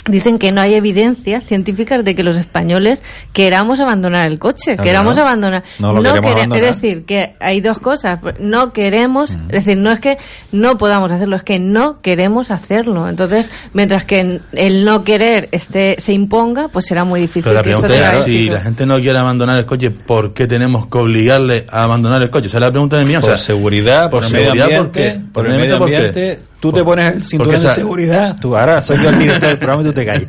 Dicen 0.06 0.38
que 0.38 0.52
no 0.52 0.60
hay 0.60 0.74
evidencias 0.74 1.46
científicas 1.46 2.04
de 2.04 2.14
que 2.14 2.24
los 2.24 2.36
españoles 2.36 3.02
queramos 3.32 3.80
abandonar 3.80 4.30
el 4.30 4.38
coche, 4.38 4.76
Claro, 4.76 4.84
queramos 4.84 5.16
no. 5.16 5.22
abandonar. 5.22 5.64
No 5.80 5.94
lo 5.94 6.04
queremos 6.04 6.32
abandonar. 6.32 6.64
Es 6.64 6.76
decir, 6.76 7.06
que 7.06 7.36
hay 7.40 7.62
dos 7.62 7.80
cosas. 7.80 8.20
No 8.40 8.74
queremos, 8.74 9.32
es 9.32 9.48
decir, 9.66 9.78
no 9.78 9.92
es 9.92 10.02
que 10.02 10.18
no 10.52 10.78
podamos 10.78 11.10
hacerlo, 11.12 11.38
es 11.38 11.44
que 11.44 11.58
no 11.58 12.02
queremos 12.02 12.52
hacerlo. 12.52 13.08
Entonces, 13.08 13.50
mientras 13.74 14.04
que 14.04 14.42
el 14.52 14.84
no 14.84 15.06
querer 15.06 15.48
esté, 15.54 15.96
se 16.00 16.12
imponga, 16.12 16.68
pues 16.68 16.86
será 16.86 17.06
muy 17.06 17.22
difícil 17.22 17.44
Pero 17.44 17.56
la 17.56 17.64
que 17.64 17.70
esto 17.72 17.84
pregunta 17.84 18.12
es, 18.12 18.24
si 18.24 18.50
la 18.50 18.60
gente 18.60 18.86
no 18.86 19.00
quiere 19.00 19.18
abandonar 19.20 19.58
el 19.58 19.66
coche, 19.66 19.90
¿por 19.90 20.34
qué 20.34 20.48
tenemos 20.48 20.88
que 20.88 20.98
obligarle 20.98 21.66
a 21.70 21.84
abandonar 21.86 22.22
el 22.22 22.30
coche? 22.30 22.48
Esa 22.48 22.58
es 22.58 22.62
la 22.62 22.72
pregunta 22.72 22.98
de 22.98 23.06
mí. 23.06 23.16
O 23.16 23.22
por 23.22 23.30
sea, 23.30 23.38
seguridad, 23.38 24.10
por, 24.10 24.20
por 24.22 24.30
seguridad, 24.30 24.66
¿por 24.66 24.74
ambiente, 24.76 24.92
qué? 25.02 25.22
por 25.32 25.46
el 25.46 25.52
Por 25.54 25.62
medio 25.62 25.80
¿por 25.80 25.90
qué? 25.90 26.40
tú 26.70 26.72
te 26.72 26.84
pones 26.84 27.16
el 27.16 27.24
cinturón 27.24 27.60
de 27.62 27.70
seguridad, 27.70 28.38
tú 28.40 28.56
ahora 28.56 28.82
soy 28.82 28.98
yo 29.04 29.10
el 29.10 29.20
director 29.20 29.50
del 29.50 29.58
programa 29.58 29.82
y 29.82 29.86
tú 29.86 29.94
te 29.94 30.06
calles. 30.06 30.28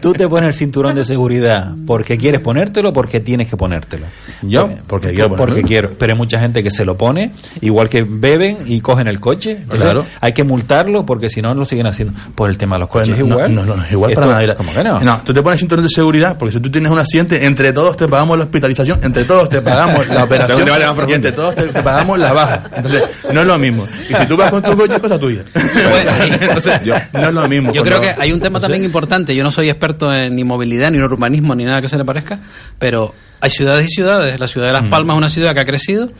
Tú 0.00 0.12
te 0.12 0.28
pones 0.28 0.48
el 0.48 0.54
cinturón 0.54 0.94
de 0.94 1.04
seguridad 1.04 1.72
porque 1.86 2.18
quieres 2.18 2.40
ponértelo 2.42 2.90
o 2.90 2.92
porque 2.92 3.20
tienes 3.20 3.48
que 3.48 3.56
ponértelo. 3.56 4.04
Yo, 4.42 4.68
porque 4.86 5.12
quiero 5.12 5.34
porque 5.36 5.62
quiero, 5.62 5.90
pero 5.98 6.12
hay 6.12 6.18
mucha 6.18 6.38
gente 6.38 6.62
que 6.62 6.70
se 6.70 6.84
lo 6.84 6.96
pone, 6.98 7.32
igual 7.62 7.88
que 7.88 8.04
beben 8.06 8.58
y 8.66 8.80
cogen 8.80 9.08
el 9.08 9.20
coche. 9.20 9.52
Entonces, 9.52 9.80
Claro. 9.84 10.04
Hay 10.20 10.32
que 10.32 10.44
multarlo 10.44 11.04
porque 11.06 11.30
si 11.30 11.40
no 11.42 11.54
lo 11.54 11.64
siguen 11.64 11.86
haciendo. 11.86 12.14
Por 12.34 12.50
el 12.50 12.58
tema 12.58 12.76
de 12.76 12.80
los 12.80 12.88
Pues 12.90 13.08
coches 13.08 13.18
no, 13.24 13.34
igual. 13.34 13.54
No, 13.54 13.64
no, 13.64 13.74
no 13.76 13.84
es 13.84 13.92
igual 13.92 14.10
Esto- 14.10 14.20
para 14.20 14.40
nada. 14.40 14.54
¿Cómo 14.56 14.72
que 14.72 14.84
no? 14.84 15.00
No, 15.00 15.20
tú 15.24 15.32
te 15.32 15.42
pones 15.42 15.60
cinturón 15.60 15.84
de 15.84 15.88
seguridad 15.88 16.36
porque 16.38 16.52
si 16.54 16.60
tú 16.60 16.70
tienes 16.70 16.90
un 16.92 16.98
accidente, 16.98 17.44
entre 17.46 17.72
todos 17.72 17.96
te 17.96 18.06
pagamos 18.08 18.36
la 18.38 18.44
hospitalización, 18.44 19.00
entre 19.02 19.24
todos 19.24 19.48
te 19.48 19.62
pagamos 19.62 20.06
la 20.08 20.24
operación 20.24 20.60
y 21.08 21.12
entre 21.12 21.32
todos 21.32 21.54
te, 21.54 21.62
te 21.64 21.82
pagamos 21.82 22.18
la 22.18 22.32
baja. 22.32 22.64
Entonces, 22.76 23.02
no 23.32 23.40
es 23.40 23.46
lo 23.46 23.58
mismo. 23.58 23.86
Y 24.08 24.14
si 24.14 24.26
tú 24.26 24.36
vas 24.36 24.50
con 24.50 24.62
tu 24.62 24.76
coche, 24.76 24.94
es 24.94 25.00
cosa 25.00 25.18
tuya. 25.18 25.42
Entonces, 26.40 26.80
no 27.12 27.28
es 27.28 27.34
lo 27.34 27.48
mismo. 27.48 27.72
Yo 27.72 27.82
creo 27.82 28.00
que 28.00 28.12
hay 28.16 28.32
un 28.32 28.40
tema 28.40 28.60
también 28.60 28.84
importante. 28.84 29.34
Yo 29.34 29.42
no 29.42 29.50
soy 29.50 29.68
experto 29.68 30.12
en 30.12 30.34
ni 30.34 30.44
movilidad, 30.44 30.90
ni 30.90 30.98
en 30.98 31.04
urbanismo, 31.04 31.54
ni 31.54 31.64
nada 31.64 31.80
que 31.80 31.88
se 31.88 31.96
le 31.96 32.04
parezca, 32.04 32.38
pero 32.78 33.14
hay 33.40 33.50
ciudades 33.50 33.86
y 33.86 33.94
ciudades. 33.94 34.40
La 34.40 34.46
ciudad 34.46 34.68
de 34.68 34.72
Las 34.72 34.88
Palmas 34.88 35.14
es 35.14 35.18
una 35.18 35.28
ciudad 35.28 35.54
que 35.54 35.60
ha 35.60 35.64
crecido, 35.64 36.10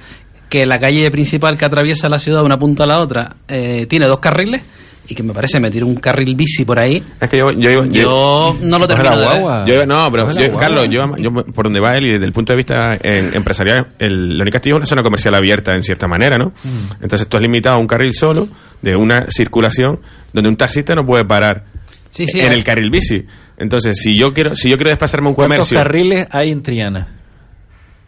que 0.49 0.67
la 0.67 0.79
calle 0.79 1.11
principal 1.11 1.59
que 1.59 1.65
atraviesa 1.65 2.09
la 2.09 2.19
ciudad 2.19 2.41
de 2.41 2.47
una 2.47 2.59
punta 2.59 2.85
a 2.85 2.87
la 2.87 3.01
otra 3.01 3.37
eh, 3.49 3.87
tiene 3.87 4.07
dos 4.07 4.21
carriles 4.21 4.63
y 5.07 5.15
que 5.15 5.23
me 5.23 5.33
parece 5.35 5.61
meter 5.61 5.85
un 5.85 5.97
carril 5.97 6.35
bici 6.35 6.65
por 6.65 6.79
ahí. 6.79 7.03
Es 7.21 7.29
que 7.29 7.37
yo, 7.39 7.51
yo, 7.53 7.85
yo, 7.85 7.87
Yo 7.87 8.57
no 8.63 8.79
lo 8.79 8.87
termino 8.89 9.11
la 9.11 9.17
de 9.17 9.23
ver. 9.29 9.41
guagua. 9.41 9.65
Yo- 9.67 9.87
no, 9.87 10.11
pero 10.11 10.31
yo- 10.31 10.35
guagua. 10.45 10.61
Carlos, 10.61 10.89
yo, 10.89 11.17
yo 11.19 11.31
por 11.33 11.65
donde 11.65 11.81
va 11.81 11.93
él 11.93 12.07
y 12.07 12.11
desde 12.13 12.25
el 12.25 12.33
punto 12.33 12.53
de 12.53 12.57
vista 12.57 12.75
en- 13.03 13.35
empresarial, 13.35 13.89
el 13.99 14.37
León 14.37 14.49
y 14.49 14.51
Castillo 14.51 14.77
es 14.77 14.79
una 14.79 14.87
zona 14.87 15.03
comercial 15.03 15.35
abierta 15.35 15.73
en 15.73 15.83
cierta 15.83 16.07
manera, 16.07 16.39
¿no? 16.39 16.47
Mm. 16.65 17.03
Entonces 17.03 17.29
tú 17.29 17.37
has 17.37 17.43
limitado 17.43 17.77
a 17.77 17.79
un 17.79 17.87
carril 17.87 18.13
solo 18.15 18.49
de 18.81 18.97
una 18.97 19.27
circulación 19.31 20.01
donde 20.33 20.49
un 20.49 20.57
taxista 20.57 20.95
no 20.95 21.05
puede 21.05 21.25
parar 21.25 21.65
Sí, 22.11 22.27
sí, 22.27 22.41
en 22.41 22.53
el 22.53 22.63
carril 22.65 22.91
bici. 22.91 23.25
Entonces, 23.57 23.99
si 24.01 24.17
yo 24.17 24.33
quiero 24.33 24.57
si 24.57 24.69
yo 24.71 24.77
quiero 24.77 24.91
desplazarme 24.91 25.27
a 25.27 25.31
un 25.31 25.35
¿Cuántos 25.35 25.57
comercio 25.69 25.77
carriles 25.79 26.27
hay 26.31 26.51
en 26.51 26.63
Triana? 26.63 27.07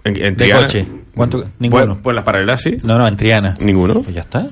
en, 0.04 0.16
en 0.16 0.36
De 0.36 0.44
Triana, 0.44 0.62
coche. 0.62 0.86
¿Cuánto? 1.14 1.50
Ninguno. 1.58 1.86
Pues, 1.94 1.98
pues 2.02 2.14
las 2.16 2.24
paralelas 2.24 2.62
sí. 2.62 2.76
No, 2.84 2.98
no, 2.98 3.06
en 3.08 3.16
Triana. 3.16 3.54
Ninguno. 3.60 3.94
Pues 4.02 4.14
ya 4.14 4.20
está. 4.22 4.46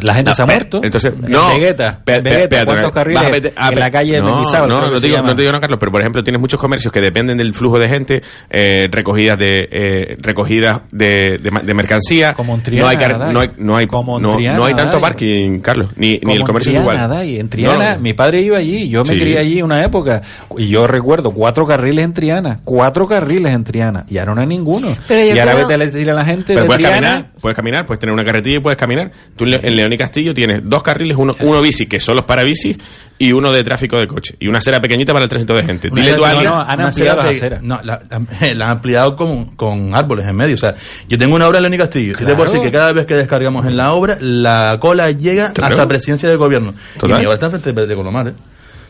La 0.00 0.14
gente 0.14 0.30
No, 0.30 0.34
se 0.34 0.42
ha 0.42 0.46
muerto. 0.46 0.80
Entonces, 0.82 1.12
En 1.12 1.30
no. 1.30 1.48
Vegeta, 1.54 2.00
Pe- 2.04 2.14
en 2.14 2.22
pe- 2.22 2.30
Vegeta, 2.30 2.42
espérate, 2.60 2.66
¿cuántos 2.66 2.92
carriles 2.92 3.52
a 3.56 3.66
ah, 3.66 3.68
en 3.70 3.78
la 3.78 3.90
calle 3.90 4.18
no, 4.20 4.34
Mendizábal, 4.36 4.68
No, 4.70 4.80
no 4.80 4.98
te, 5.00 5.06
digo, 5.06 5.18
no 5.22 5.34
te 5.36 5.42
digo 5.42 5.52
no, 5.52 5.60
Carlos, 5.60 5.78
pero 5.78 5.92
por 5.92 6.00
ejemplo 6.00 6.22
tienes 6.24 6.40
muchos 6.40 6.58
comercios 6.58 6.90
que 6.90 7.00
dependen 7.02 7.36
del 7.36 7.52
flujo 7.52 7.78
de 7.78 7.88
gente, 7.88 8.22
eh, 8.48 8.88
recogidas 8.90 9.38
de 9.38 9.68
eh, 9.70 10.16
recogidas 10.20 10.80
de, 10.90 11.38
de, 11.38 11.50
de 11.62 11.74
mercancía. 11.74 12.32
Como 12.34 12.54
en 12.54 12.62
Triana, 12.62 12.84
no 12.84 12.88
hay, 12.90 12.96
car- 12.96 13.32
no 13.32 13.40
hay, 13.40 13.50
no 13.58 13.76
hay, 13.76 13.86
Como 13.86 14.16
en 14.16 14.22
no, 14.22 14.36
Triana, 14.36 14.56
no 14.58 14.64
hay 14.64 14.74
tanto 14.74 15.00
parking, 15.00 15.60
Carlos, 15.60 15.90
ni, 15.96 16.18
ni 16.22 16.32
el 16.32 16.40
en 16.40 16.46
comercio 16.46 16.72
Triana, 16.72 16.90
es 16.92 16.96
igual. 16.96 17.10
Dai. 17.10 17.38
En 17.38 17.48
Triana, 17.50 17.94
No, 17.96 18.00
mi 18.00 18.14
padre 18.14 18.40
iba 18.40 18.56
allí, 18.56 18.88
yo 18.88 19.04
me 19.04 19.14
Sí. 19.14 19.20
crié 19.20 19.38
allí 19.38 19.60
una 19.60 19.84
época, 19.84 20.22
y 20.56 20.68
yo 20.68 20.86
recuerdo 20.86 21.30
cuatro 21.32 21.66
carriles 21.66 22.04
en 22.04 22.14
Triana, 22.14 22.56
cuatro 22.64 23.06
carriles 23.06 23.52
en 23.52 23.64
Triana, 23.64 24.06
y 24.08 24.16
ahora 24.16 24.34
no 24.34 24.40
hay 24.40 24.46
ninguno. 24.46 24.88
Pero 25.08 25.34
y 25.36 25.38
ahora 25.38 25.52
creo- 25.52 25.66
vete 25.68 25.74
a 25.74 25.84
decir 25.84 26.10
a 26.10 26.14
la 26.14 26.24
gente 26.24 26.54
Pero 26.54 26.60
de 26.62 26.66
puedes 26.66 26.82
Triana, 26.82 27.06
caminar, 27.08 27.30
puedes 27.40 27.56
caminar, 27.56 27.86
puedes 27.86 28.00
tener 28.00 28.12
una 28.14 28.24
carretilla 28.24 28.56
y 28.56 28.60
puedes 28.60 28.78
caminar. 28.78 29.10
Tú 29.36 29.44
en 29.44 29.50
Le- 29.50 29.56
en 29.66 29.76
León 29.76 29.92
y 29.92 29.96
Castillo 29.98 30.34
tienes 30.34 30.60
dos 30.64 30.82
carriles, 30.82 31.16
uno, 31.18 31.34
uno 31.40 31.60
bici, 31.60 31.86
que 31.86 31.98
solo 32.00 32.20
es 32.20 32.26
para 32.26 32.42
bici, 32.44 32.76
y 33.18 33.32
uno 33.32 33.50
de 33.52 33.62
tráfico 33.64 33.96
de 33.96 34.06
coche. 34.06 34.34
Y 34.40 34.48
una 34.48 34.58
acera 34.58 34.80
pequeñita 34.80 35.12
para 35.12 35.24
el 35.24 35.28
tránsito 35.28 35.54
de 35.54 35.64
gente. 35.64 35.88
Dile 35.92 36.14
tú 36.14 36.24
alguien... 36.24 36.44
no, 36.44 36.60
han 36.60 36.80
ampliado 36.80 36.90
acera 36.90 37.14
las 37.16 37.36
aceras. 37.36 37.62
No, 37.62 37.80
la, 37.82 38.00
la- 38.10 38.54
la 38.54 38.64
han 38.66 38.70
ampliado 38.72 39.16
con, 39.16 39.54
con 39.56 39.94
árboles 39.94 40.26
en 40.28 40.36
medio. 40.36 40.54
O 40.54 40.58
sea, 40.58 40.74
yo 41.08 41.16
tengo 41.18 41.34
una 41.36 41.46
obra 41.48 41.58
en 41.58 41.62
León 41.62 41.74
y 41.74 41.78
Castillo. 41.78 42.12
Y 42.12 42.14
te 42.16 42.24
puedo 42.24 42.36
Claro. 42.36 42.50
decir 42.52 42.62
que 42.62 42.72
cada 42.72 42.92
vez 42.92 43.06
que 43.06 43.14
descargamos 43.14 43.66
en 43.66 43.76
la 43.76 43.92
obra, 43.92 44.16
la 44.20 44.76
cola 44.80 45.10
llega 45.10 45.52
Claro. 45.52 45.74
hasta 45.74 45.88
presidencia 45.88 46.28
del 46.28 46.38
gobierno. 46.38 46.74
Total. 46.98 47.18
Y 47.18 47.20
mi 47.20 47.26
obra 47.26 47.34
está 47.34 47.46
enfrente 47.46 47.72
de, 47.72 47.86
de 47.86 47.94
Colomar, 47.94 48.28
¿eh? 48.28 48.32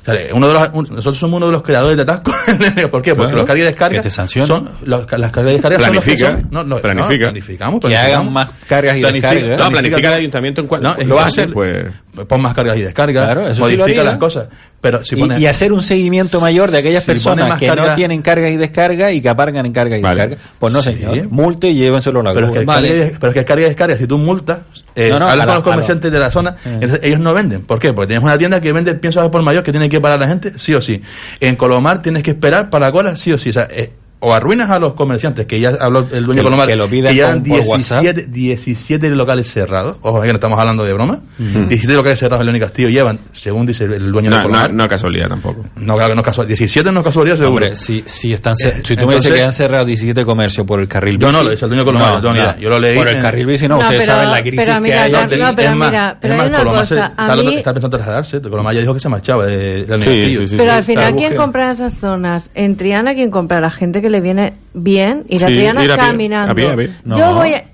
O 0.06 0.12
sea, 0.12 0.34
uno 0.34 0.49
de 0.49 0.52
los, 0.54 0.68
un- 0.75 0.88
nosotros 0.90 1.16
somos 1.18 1.38
uno 1.38 1.46
de 1.46 1.52
los 1.52 1.62
creadores 1.62 1.96
de 1.96 2.02
atascos. 2.02 2.34
¿Por 2.90 3.00
qué? 3.02 3.14
Porque 3.14 3.32
Claro. 3.32 3.37
los 3.38 3.46
cargas 3.46 3.58
y 3.58 3.62
descargas 3.62 4.02
Que 4.02 4.11
son 4.11 4.70
los, 4.84 5.11
las 5.12 5.32
cargas 5.32 5.50
y 5.50 5.54
descargas 5.54 5.82
son 5.82 5.94
los 5.94 6.04
que 6.04 6.14
Planifica. 6.14 6.40
son- 6.42 6.49
no, 6.50 6.64
no, 6.64 6.78
Planifica. 6.80 7.14
no, 7.26 7.30
planificamos, 7.32 7.80
Que 7.80 7.88
planificamos. 7.88 8.20
hagan 8.20 8.32
más 8.32 8.50
cargas 8.68 8.96
y 8.96 9.00
Planifica- 9.00 9.30
descargas. 9.34 9.58
No, 9.61 9.70
planifica 9.70 10.08
el 10.08 10.14
ayuntamiento 10.20 10.61
en 10.61 10.66
cuanto 10.66 10.88
No, 10.88 10.96
es 10.96 11.08
lo 11.08 11.14
vas 11.14 11.25
a 11.25 11.28
hacer, 11.28 11.52
pues... 11.52 11.87
Pon 12.28 12.40
más 12.40 12.54
cargas 12.54 12.76
y 12.76 12.83
descargas, 12.83 13.25
Claro, 13.26 13.42
eso 13.47 13.54
sí 13.54 13.61
lo 13.61 13.66
modifica 13.66 14.00
haría. 14.00 14.04
las 14.04 14.18
cosas. 14.18 14.47
Pero 14.80 15.02
si 15.02 15.14
y, 15.16 15.18
pones, 15.21 15.40
y 15.40 15.47
hacer 15.47 15.73
un 15.73 15.83
seguimiento 15.83 16.40
mayor 16.40 16.71
de 16.71 16.78
aquellas 16.78 17.02
Si 17.04 17.11
personas 17.11 17.59
que 17.59 17.66
carga- 17.66 17.88
no 17.90 17.94
tienen 17.94 18.21
cargas 18.23 18.50
y 18.52 18.56
descargas 18.56 19.12
y 19.12 19.21
que 19.23 19.28
aparcan 19.28 19.64
en 19.66 19.73
cargas 19.73 19.99
y 19.99 20.02
Vale. 20.02 20.14
descargas. 20.21 20.50
Pues 20.59 20.73
no, 20.73 20.83
Sí. 20.83 20.92
señor. 20.94 21.28
Multe 21.30 21.71
y 21.71 21.75
llévenselo 21.75 22.21
a 22.21 22.23
la 22.23 22.35
Pero 22.35 22.47
es, 22.49 22.52
que 22.52 22.64
Vale. 22.64 22.88
carga 23.00 23.18
pero 23.18 23.30
es 23.30 23.35
que 23.35 23.44
carga 23.44 23.62
y 23.64 23.68
descarga, 23.68 23.97
si 23.97 24.06
tú 24.06 24.18
multas, 24.18 24.59
eh, 24.94 25.09
No, 25.11 25.18
no, 25.21 25.28
hablas 25.28 25.47
con 25.47 25.54
los 25.56 25.64
comerciantes 25.64 26.12
de 26.12 26.18
la 26.18 26.30
zona, 26.30 26.56
Eh. 26.64 26.71
entonces 26.80 27.00
ellos 27.02 27.21
no 27.21 27.33
venden. 27.35 27.62
¿Por 27.62 27.78
qué? 27.78 27.92
Porque 27.92 28.09
tienes 28.09 28.23
una 28.25 28.37
tienda 28.38 28.61
que 28.61 28.73
vende 28.73 28.94
piensos 28.94 29.23
al 29.23 29.30
por 29.30 29.42
mayor 29.42 29.62
que 29.62 29.73
tiene 29.73 29.88
que 29.88 30.00
parar 30.00 30.21
la 30.21 30.28
gente, 30.28 30.52
sí 30.59 30.75
o 30.75 30.80
sí. 30.83 31.00
En 31.40 31.56
Colomar 31.56 32.02
tienes 32.02 32.23
que 32.23 32.33
esperar 32.33 32.71
para 32.71 32.87
la 32.87 32.92
cola, 32.92 33.16
sí 33.16 33.33
o 33.33 33.38
sí. 33.38 33.50
O 33.50 33.52
sea, 33.54 33.66
eh, 33.71 33.90
o 34.25 34.35
arruinas 34.35 34.71
a 34.71 34.78
los 34.78 34.95
comerciantes, 34.95 35.47
que 35.47 35.61
ya 35.61 35.71
habló 35.81 36.00
el 36.00 36.25
dueño 36.25 36.26
Que 36.26 36.35
de 36.35 36.37
lo- 36.37 36.43
Colomar, 36.45 36.66
que 36.69 36.76
lo 36.76 36.88
por 36.88 37.61
WhatsApp. 37.69 38.02
17, 38.02 38.26
17 38.31 39.11
locales 39.11 39.50
cerrados. 39.50 39.97
Ojo, 40.02 40.21
que 40.23 40.28
no 40.28 40.35
estamos 40.35 40.59
hablando 40.59 40.85
de 40.85 40.93
broma. 40.93 41.21
17 41.38 41.93
locales 41.95 42.19
cerrados 42.19 42.40
en 42.40 42.47
León 42.47 42.57
y 42.57 42.61
Castillo 42.61 42.88
llevan, 42.88 43.19
según 43.33 43.66
dice 43.66 43.85
el 43.85 44.11
dueño 44.12 44.31
de 44.31 44.37
No, 44.37 44.43
no, 44.43 44.49
Colomar. 44.49 44.73
no 44.73 44.87
casualidad 44.88 45.28
tampoco. 45.28 45.64
No, 45.76 45.95
claro 45.95 46.11
que 46.11 46.14
no 46.16 46.21
es 46.23 46.26
casualidad. 46.26 46.49
17 46.59 46.93
no 46.93 47.00
es 47.00 47.04
casualidad, 47.07 47.37
seguro. 47.37 47.64
Hombre, 47.66 47.76
si, 47.76 48.02
si, 48.07 48.33
están 48.33 48.54
cer- 48.54 48.78
Eh, 48.78 48.83
si 48.85 48.97
tú 48.97 49.07
me 49.07 49.14
dices 49.14 49.26
entonces- 49.26 49.33
que 49.35 49.43
han 49.43 49.52
cerrado 49.52 49.85
17 49.85 50.25
comercios 50.25 50.66
por 50.66 50.81
el 50.81 50.88
carril 50.88 51.19
Yo 51.19 51.26
bici. 51.28 51.38
no, 51.38 51.45
lo 51.45 51.50
dice 51.50 51.64
el 51.64 51.69
dueño 51.71 51.85
de 51.85 51.93
Colomar, 51.93 52.23
yo 52.23 52.33
ni 52.33 52.38
idea. 52.38 52.57
Yo 52.59 52.71
lo 52.71 52.78
leí 52.78 52.97
Por 52.97 53.09
el 53.09 53.21
carril 53.23 53.47
bici 53.47 53.69
no, 53.69 53.76
No, 53.76 53.81
ustedes 53.83 54.00
pero- 54.04 54.12
saben 54.14 54.31
la 54.31 54.40
crisis 54.43 54.61
pero 54.64 54.75
que 54.75 54.81
mira, 54.81 55.02
hay. 55.04 55.12
no, 55.12 55.19
donde- 55.19 55.37
no, 55.38 55.57
pero 55.57 55.69
es 55.71 55.76
más, 55.76 55.90
mira, 55.90 56.19
pero 56.21 56.35
es 56.35 56.40
hay 56.40 56.47
más, 56.47 56.49
una 56.49 56.59
Colomar 56.59 56.81
cosa, 56.83 57.07
está, 57.07 57.33
a 57.33 57.37
mí- 57.37 57.54
está 57.57 57.73
pensando 57.75 57.97
en 57.97 58.02
trasladarse. 58.02 58.40
Colomar 58.40 58.75
ya 58.75 58.81
dijo 58.81 58.95
que 58.95 59.00
se 59.00 59.09
marchaba 59.09 59.47
de, 59.47 59.85
de 59.85 59.99
Sí, 59.99 60.04
Castillo. 60.38 60.40
Pero 60.57 60.73
al 60.73 60.85
final, 60.85 61.14
¿quién 61.16 61.37
compra 61.37 61.66
en 61.66 61.71
esas 61.73 61.95
zonas? 61.95 62.50
En 62.54 62.76
Triana, 62.76 63.14
¿quién 63.14 63.31
compra? 63.31 63.61
La 63.61 63.71
gente 63.71 64.00
que 64.02 64.11
le 64.14 64.21
viene 64.21 64.54
bien 64.73 65.25
ir 65.28 65.44
a 65.44 65.49
Sí, 65.49 65.54
Triana 65.54 65.85
ir 65.85 65.90
a 65.92 65.94
pie, 65.97 66.04
caminando. 66.04 66.52
a 66.52 66.54
pie, 66.54 66.71
a 66.71 66.76
pie. 66.76 66.90
No. 67.04 67.18
Yo 67.18 67.35
voy 67.35 67.52
a- 67.54 67.64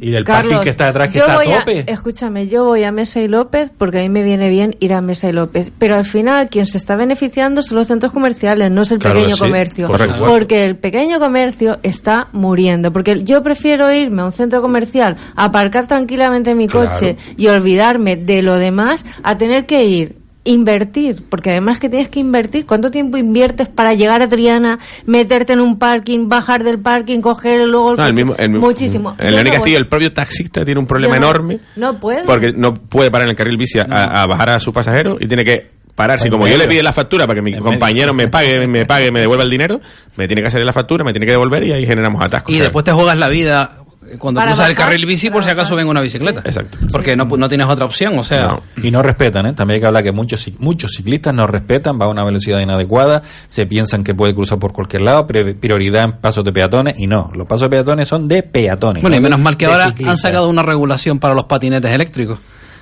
Y 0.00 0.10
del 0.12 0.22
parking 0.22 0.60
que 0.60 0.70
está 0.70 0.86
detrás, 0.86 1.08
que 1.10 1.18
está 1.18 1.40
a 1.40 1.58
tope. 1.58 1.84
escúchame, 1.90 2.46
yo 2.46 2.64
voy 2.64 2.84
a 2.84 2.92
Mesa 2.92 3.20
y 3.20 3.26
López 3.26 3.72
porque 3.76 3.98
a 3.98 4.02
mí 4.02 4.08
me 4.08 4.22
viene 4.22 4.48
bien 4.48 4.76
ir 4.78 4.92
a 4.92 5.00
Mesa 5.00 5.28
y 5.28 5.32
López. 5.32 5.72
Pero 5.76 5.96
al 5.96 6.04
final, 6.04 6.48
quien 6.50 6.66
se 6.68 6.78
está 6.78 6.94
beneficiando 6.94 7.62
son 7.62 7.78
los 7.78 7.88
centros 7.88 8.12
comerciales, 8.12 8.70
no 8.70 8.82
es 8.82 8.92
el 8.92 9.00
pequeño 9.00 9.36
comercio. 9.36 9.88
Porque 10.20 10.62
el 10.66 10.76
pequeño 10.76 11.18
comercio 11.18 11.80
está 11.82 12.28
muriendo. 12.32 12.92
Porque 12.92 13.24
yo 13.24 13.42
prefiero 13.42 13.92
irme 13.92 14.22
a 14.22 14.26
un 14.26 14.32
centro 14.32 14.62
comercial, 14.62 15.16
aparcar 15.34 15.88
tranquilamente 15.88 16.54
mi 16.54 16.68
coche 16.68 17.16
y 17.36 17.48
olvidarme 17.48 18.14
de 18.14 18.42
lo 18.42 18.56
demás, 18.56 19.04
a 19.24 19.36
tener 19.36 19.66
que 19.66 19.84
ir 19.84 20.17
invertir, 20.48 21.24
porque 21.28 21.50
además 21.50 21.78
que 21.78 21.90
tienes 21.90 22.08
que 22.08 22.20
invertir, 22.20 22.64
¿cuánto 22.64 22.90
tiempo 22.90 23.18
inviertes 23.18 23.68
para 23.68 23.92
llegar 23.92 24.22
a 24.22 24.28
Triana, 24.28 24.78
meterte 25.04 25.52
en 25.52 25.60
un 25.60 25.78
parking, 25.78 26.28
bajar 26.28 26.64
del 26.64 26.80
parking, 26.80 27.20
coger 27.20 27.68
luego 27.68 27.92
el, 27.92 28.26
no, 28.26 28.34
el 28.34 28.50
Muchísimo. 28.50 29.14
En 29.18 29.38
el 29.38 29.50
Castillo, 29.50 29.76
el 29.76 29.88
propio 29.88 30.12
taxista 30.12 30.64
tiene 30.64 30.80
un 30.80 30.86
problema 30.86 31.18
enorme. 31.18 31.58
No 31.76 32.00
puede. 32.00 32.24
Porque 32.24 32.52
no 32.52 32.72
puede 32.74 33.10
parar 33.10 33.26
en 33.26 33.32
el 33.32 33.36
carril 33.36 33.58
bici 33.58 33.78
a, 33.78 34.26
bajar 34.26 34.50
a 34.50 34.60
su 34.60 34.72
pasajero 34.72 35.18
y 35.20 35.28
tiene 35.28 35.44
que 35.44 35.70
parar. 35.94 36.18
Si 36.18 36.30
como 36.30 36.48
yo 36.48 36.56
le 36.56 36.66
pide 36.66 36.82
la 36.82 36.94
factura 36.94 37.26
para 37.26 37.40
que 37.40 37.42
mi 37.42 37.58
compañero 37.58 38.14
me 38.14 38.28
pague, 38.28 38.66
me 38.66 38.86
pague, 38.86 39.10
me 39.10 39.20
devuelva 39.20 39.44
el 39.44 39.50
dinero, 39.50 39.80
me 40.16 40.26
tiene 40.26 40.40
que 40.40 40.48
hacer 40.48 40.64
la 40.64 40.72
factura, 40.72 41.04
me 41.04 41.12
tiene 41.12 41.26
que 41.26 41.32
devolver 41.32 41.62
y 41.64 41.72
ahí 41.72 41.84
generamos 41.84 42.24
atascos. 42.24 42.54
Y 42.56 42.58
después 42.58 42.86
te 42.86 42.92
juegas 42.92 43.18
la 43.18 43.28
vida 43.28 43.84
cuando 44.18 44.40
cruzas 44.40 44.70
el 44.70 44.76
carril 44.76 45.06
bici 45.06 45.30
por 45.30 45.44
si 45.44 45.50
acaso 45.50 45.74
venga 45.74 45.90
una 45.90 46.00
bicicleta. 46.00 46.40
Exacto. 46.44 46.78
Porque 46.90 47.16
no, 47.16 47.24
no 47.24 47.48
tienes 47.48 47.66
otra 47.66 47.84
opción, 47.84 48.18
o 48.18 48.22
sea... 48.22 48.60
Y 48.82 48.90
no 48.90 49.02
respetan, 49.02 49.46
¿eh? 49.46 49.52
También 49.52 49.76
hay 49.76 49.80
que 49.80 49.86
hablar 49.86 50.02
que 50.02 50.12
muchos, 50.12 50.50
muchos 50.58 50.92
ciclistas 50.92 51.34
no 51.34 51.46
respetan, 51.46 51.98
va 52.00 52.06
a 52.06 52.08
una 52.08 52.24
velocidad 52.24 52.60
inadecuada, 52.60 53.22
se 53.48 53.66
piensan 53.66 54.04
que 54.04 54.14
puede 54.14 54.34
cruzar 54.34 54.58
por 54.58 54.72
cualquier 54.72 55.02
lado, 55.02 55.26
prioridad 55.26 56.04
en 56.04 56.12
pasos 56.12 56.44
de 56.44 56.52
peatones, 56.52 56.98
y 56.98 57.06
no, 57.06 57.30
los 57.34 57.46
pasos 57.46 57.62
de 57.62 57.70
peatones 57.70 58.08
son 58.08 58.28
de 58.28 58.42
peatones. 58.42 59.02
Bueno, 59.02 59.16
y 59.16 59.20
menos 59.20 59.38
mal 59.38 59.56
que 59.56 59.66
ahora 59.66 59.92
han 60.06 60.16
sacado 60.16 60.48
una 60.48 60.62
regulación 60.62 61.18
para 61.18 61.34
los 61.34 61.44
patinetes 61.44 61.92
eléctricos. 61.92 62.38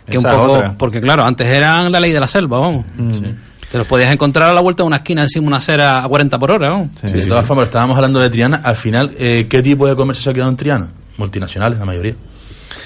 Que 0.09 0.18
un 0.18 0.25
poco, 0.25 0.75
porque 0.78 1.00
claro, 1.00 1.25
antes 1.25 1.49
eran 1.49 1.90
la 1.90 1.99
ley 1.99 2.12
de 2.12 2.21
la 2.21 2.28
selva, 2.28 2.61
vamos. 2.61 2.87
Mm. 2.97 3.11
Te 3.71 3.78
los 3.78 3.87
podías 3.87 4.12
encontrar 4.12 4.50
a 4.50 4.52
la 4.52 4.61
vuelta 4.61 4.85
de 4.85 4.87
una 4.87 4.99
esquina 4.99 5.23
encima 5.23 5.42
de 5.42 5.49
una 5.49 5.56
acera 5.56 6.04
a 6.04 6.09
40 6.09 6.38
por 6.38 6.50
hora. 6.52 6.68
¿no? 6.68 6.90
Sí, 7.04 7.16
de 7.16 7.26
todas 7.26 7.45
formas, 7.45 7.66
estábamos 7.66 7.97
hablando 7.97 8.21
de 8.21 8.30
Triana. 8.30 8.61
Al 8.62 8.76
final, 8.76 9.11
eh, 9.18 9.47
¿qué 9.50 9.62
tipo 9.62 9.88
de 9.88 9.97
comercio 9.97 10.23
se 10.23 10.30
ha 10.30 10.33
quedado 10.33 10.50
en 10.50 10.56
Triana? 10.56 10.90
Multinacionales, 11.18 11.78
la 11.78 11.85
mayoría. 11.85 12.14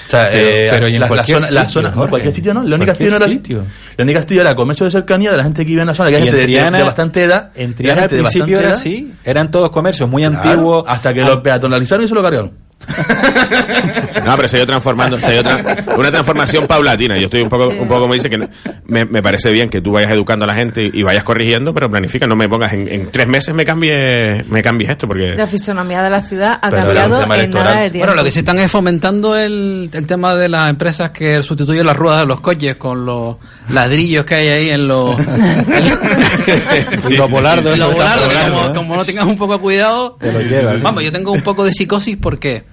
O 0.07 0.11
sea, 0.11 0.29
pero, 0.31 0.87
eh, 0.87 0.95
en 0.95 1.01
la, 1.01 1.09
cualquier 1.09 1.39
zona, 1.39 1.65
sitio, 1.65 1.83
la 1.83 1.93
cualquier 1.93 2.35
sitio, 2.35 2.55
¿no? 2.55 2.63
Leónica 2.63 2.93
Castillo 2.93 3.11
no 3.11 3.17
era 3.17 3.29
sitio. 3.29 3.65
Leónica 3.97 4.21
Castillo 4.21 4.41
era 4.41 4.55
comercio 4.55 4.85
de 4.85 4.91
cercanía 4.91 5.31
de 5.31 5.37
la 5.37 5.45
gente 5.45 5.65
que 5.65 5.71
vive 5.71 5.83
en 5.83 5.87
la 5.87 5.95
zona, 5.95 6.11
que 6.11 6.17
hay 6.17 6.25
gente 6.25 6.47
de, 6.47 6.83
bastante 6.83 7.23
edad. 7.23 7.51
En 7.55 7.75
Triana 7.75 8.03
al 8.03 8.09
principio 8.09 8.59
era 8.59 8.73
así, 8.73 9.13
eran 9.25 9.51
todos 9.51 9.71
comercios 9.71 10.09
muy 10.09 10.25
antiguos. 10.25 10.85
Hasta 10.87 11.15
que 11.15 11.25
lo 11.25 11.43
peatonalizaron 11.43 12.05
y 12.05 12.09
se 12.09 12.15
lo 12.15 12.23
cargaron. 12.23 12.70
no, 14.25 14.37
pero 14.37 14.49
se 14.49 14.57
ha 14.57 14.61
ido 14.61 14.67
transformando, 14.67 15.21
se 15.21 15.27
ha 15.27 15.41
ido 15.41 15.51
una 15.97 16.11
transformación 16.11 16.67
paulatina. 16.67 17.19
Yo 17.19 17.25
estoy 17.25 17.43
un 17.43 17.49
poco, 17.49 17.69
un 17.69 17.89
poco 17.89 18.03
como 18.03 18.15
dice 18.15 18.31
que 18.31 18.39
me, 18.87 19.05
me, 19.05 19.23
parece 19.23 19.51
bien 19.53 19.69
que 19.69 19.81
tú 19.81 19.93
vayas 19.93 20.11
educando 20.11 20.45
a 20.45 20.49
la 20.49 20.55
gente 20.55 20.89
y 20.93 21.03
vayas 21.03 21.25
corrigiendo, 21.25 21.73
pero 21.75 21.91
planifica, 21.91 22.27
no 22.27 22.37
me 22.37 22.49
pongas 22.49 22.73
en, 22.73 23.11
tres 23.11 23.27
meses 23.27 23.55
me 23.55 23.65
cambie, 23.65 24.45
me 24.49 24.63
cambies 24.63 24.91
esto 24.91 25.07
porque 25.07 25.35
la 25.35 25.47
fisonomía 25.47 26.03
de 26.03 26.11
la 26.11 26.21
ciudad 26.21 26.59
ha 26.61 26.71
cambiado 26.71 27.23
en 27.35 27.51
nada 27.51 27.81
de 27.81 27.91
tiempo. 27.91 28.07
Bueno, 28.07 28.15
lo 28.15 28.25
que 28.25 28.31
sí 28.31 28.41
están 28.41 28.59
es 28.59 28.71
fomentando 28.71 29.37
el, 29.37 29.91
el 29.93 30.07
tema 30.07 30.35
de 30.35 30.49
las 30.49 30.71
empresas 30.71 31.11
que 31.11 31.43
sustituyen 31.43 31.87
las 31.87 31.97
ruedas 31.97 32.21
de 32.21 32.27
los 32.27 32.41
coches 32.41 32.77
con 32.77 33.05
los 33.05 33.37
ladrillos 33.69 34.25
que 34.25 34.35
hay 34.35 34.49
ahí 34.49 34.71
en 34.71 34.87
los 34.87 35.17
sí. 36.99 37.17
los 37.17 37.31
volardos, 37.31 37.79
como, 37.79 38.75
como, 38.75 38.97
no 38.97 39.05
tengas 39.05 39.27
un 39.27 39.37
poco 39.37 39.55
de 39.55 39.59
cuidado, 39.61 40.17
te 40.19 40.33
lo 40.33 40.41
llevas. 40.41 40.83
Vamos, 40.83 41.03
yo 41.03 41.13
tengo 41.13 41.33
un 41.33 41.43
poco 41.43 41.65
de 41.65 41.73
psicosis 41.73 42.17
porque 42.17 42.70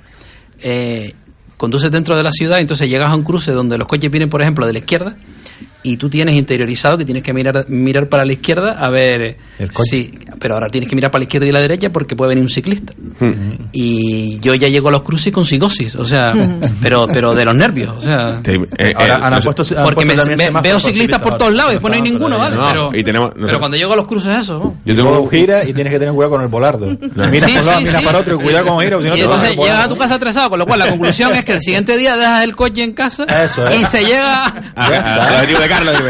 eh, 0.61 1.13
conduces 1.57 1.91
dentro 1.91 2.15
de 2.15 2.23
la 2.23 2.31
ciudad, 2.31 2.59
entonces 2.59 2.89
llegas 2.89 3.11
a 3.11 3.15
un 3.15 3.23
cruce 3.23 3.51
donde 3.51 3.77
los 3.77 3.87
coches 3.87 4.11
vienen, 4.11 4.29
por 4.29 4.41
ejemplo, 4.41 4.65
de 4.65 4.73
la 4.73 4.79
izquierda 4.79 5.15
y 5.83 5.97
tú 5.97 6.09
tienes 6.09 6.35
interiorizado 6.35 6.97
que 6.97 7.05
tienes 7.05 7.23
que 7.23 7.33
mirar 7.33 7.65
mirar 7.69 8.09
para 8.09 8.25
la 8.25 8.33
izquierda 8.33 8.71
a 8.73 8.89
ver 8.89 9.37
sí 9.89 10.11
pero 10.39 10.55
ahora 10.55 10.67
tienes 10.67 10.89
que 10.89 10.95
mirar 10.95 11.11
para 11.11 11.21
la 11.21 11.23
izquierda 11.23 11.47
y 11.47 11.51
la 11.51 11.59
derecha 11.59 11.89
porque 11.89 12.15
puede 12.15 12.29
venir 12.29 12.43
un 12.43 12.49
ciclista. 12.49 12.93
Hmm. 13.19 13.69
y 13.71 14.39
yo 14.39 14.53
ya 14.53 14.67
llego 14.67 14.89
a 14.89 14.91
los 14.91 15.01
cruces 15.01 15.31
con 15.31 15.45
psicosis 15.45 15.95
o 15.95 16.05
sea 16.05 16.33
pero 16.81 17.07
pero 17.11 17.33
de 17.33 17.45
los 17.45 17.55
nervios 17.55 17.95
o 17.97 18.01
sea. 18.01 18.41
Eh, 18.45 18.93
ahora 18.95 19.39
puesto, 19.39 19.63
porque 19.83 20.05
veo 20.61 20.79
ciclistas 20.79 21.21
por 21.21 21.37
todos 21.37 21.53
lados 21.53 21.71
y 21.71 21.75
después 21.75 21.91
no 21.91 21.95
hay 21.95 22.11
ninguno 22.11 22.37
vale 22.37 22.57
pero, 22.67 22.89
y 22.93 23.03
tenemos, 23.03 23.31
pero 23.33 23.59
cuando 23.59 23.77
llego 23.77 23.93
a 23.93 23.95
los 23.95 24.07
cruces 24.07 24.31
eso 24.39 24.75
yo 24.85 24.95
tengo 24.95 25.21
un 25.21 25.29
gira 25.29 25.63
y 25.63 25.73
tienes 25.73 25.93
que 25.93 25.99
tener 25.99 26.13
cuidado 26.13 26.31
con 26.31 26.41
el 26.41 26.47
volardo. 26.47 26.87
Mira 27.31 27.47
por 27.47 27.65
lado 27.65 27.81
mira 27.81 28.01
para 28.01 28.19
otro 28.19 28.35
y 28.35 28.43
cuidado 28.43 28.65
con 28.67 28.83
gira 28.83 29.01
si 29.01 29.07
no 29.09 29.15
y 29.15 29.21
entonces 29.21 29.51
llegas 29.51 29.85
a 29.85 29.89
tu 29.89 29.97
casa 29.97 30.13
estresado 30.15 30.49
con 30.49 30.59
lo 30.59 30.65
cual 30.65 30.79
la 30.79 30.89
conclusión 30.89 31.33
es 31.33 31.43
que 31.43 31.53
el 31.53 31.61
siguiente 31.61 31.97
día 31.97 32.15
dejas 32.15 32.43
el 32.43 32.55
coche 32.55 32.83
en 32.83 32.93
casa 32.93 33.25
y 33.79 33.85
se 33.85 34.03
llega 34.03 34.45
a 34.75 35.66
Carlos 35.67 36.01